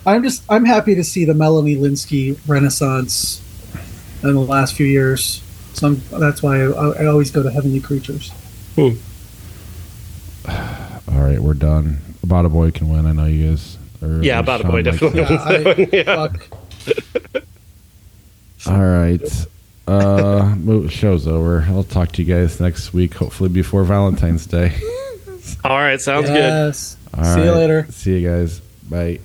I'm 0.05 0.21
just 0.21 0.43
I'm 0.47 0.65
happy 0.65 0.93
to 0.93 1.03
see 1.03 1.25
the 1.25 1.33
Melanie 1.33 1.75
Lynskey 1.75 2.39
renaissance 2.47 3.41
in 4.21 4.33
the 4.33 4.39
last 4.39 4.75
few 4.75 4.85
years. 4.85 5.41
So 5.73 5.87
I'm, 5.87 6.01
that's 6.19 6.43
why 6.43 6.61
I, 6.61 6.65
I 6.65 7.05
always 7.07 7.31
go 7.31 7.41
to 7.41 7.49
Heavenly 7.49 7.79
Creatures. 7.79 8.31
All 10.47 11.21
right, 11.21 11.39
we're 11.39 11.53
done. 11.53 11.99
About 12.23 12.45
a 12.45 12.49
Boy 12.49 12.71
can 12.71 12.89
win. 12.89 13.05
I 13.05 13.11
know 13.11 13.25
you 13.25 13.49
guys. 13.49 13.77
Are, 14.01 14.21
Yeah, 14.23 14.39
About 14.39 14.61
a 14.61 14.63
Boy 14.65 14.81
definitely 14.81 15.21
it. 15.21 15.29
Yeah, 15.29 15.29
wins 15.29 15.45
that 15.65 15.65
one. 15.65 15.87
I, 15.87 15.89
Yeah. 15.97 16.27
fuck. 18.63 18.71
All 18.71 18.85
right. 18.85 19.45
Uh, 19.87 20.55
show's 20.89 21.27
over. 21.27 21.63
I'll 21.67 21.83
talk 21.83 22.11
to 22.13 22.23
you 22.23 22.33
guys 22.33 22.59
next 22.59 22.93
week, 22.93 23.15
hopefully 23.15 23.49
before 23.49 23.83
Valentine's 23.83 24.45
Day. 24.45 24.75
All 25.63 25.77
right, 25.77 25.99
sounds 25.99 26.27
good. 26.29 26.75
All 27.17 27.23
See 27.35 27.43
you 27.43 27.51
later. 27.51 27.87
See 27.89 28.19
you 28.19 28.27
guys. 28.29 28.59
Bye. 28.89 29.19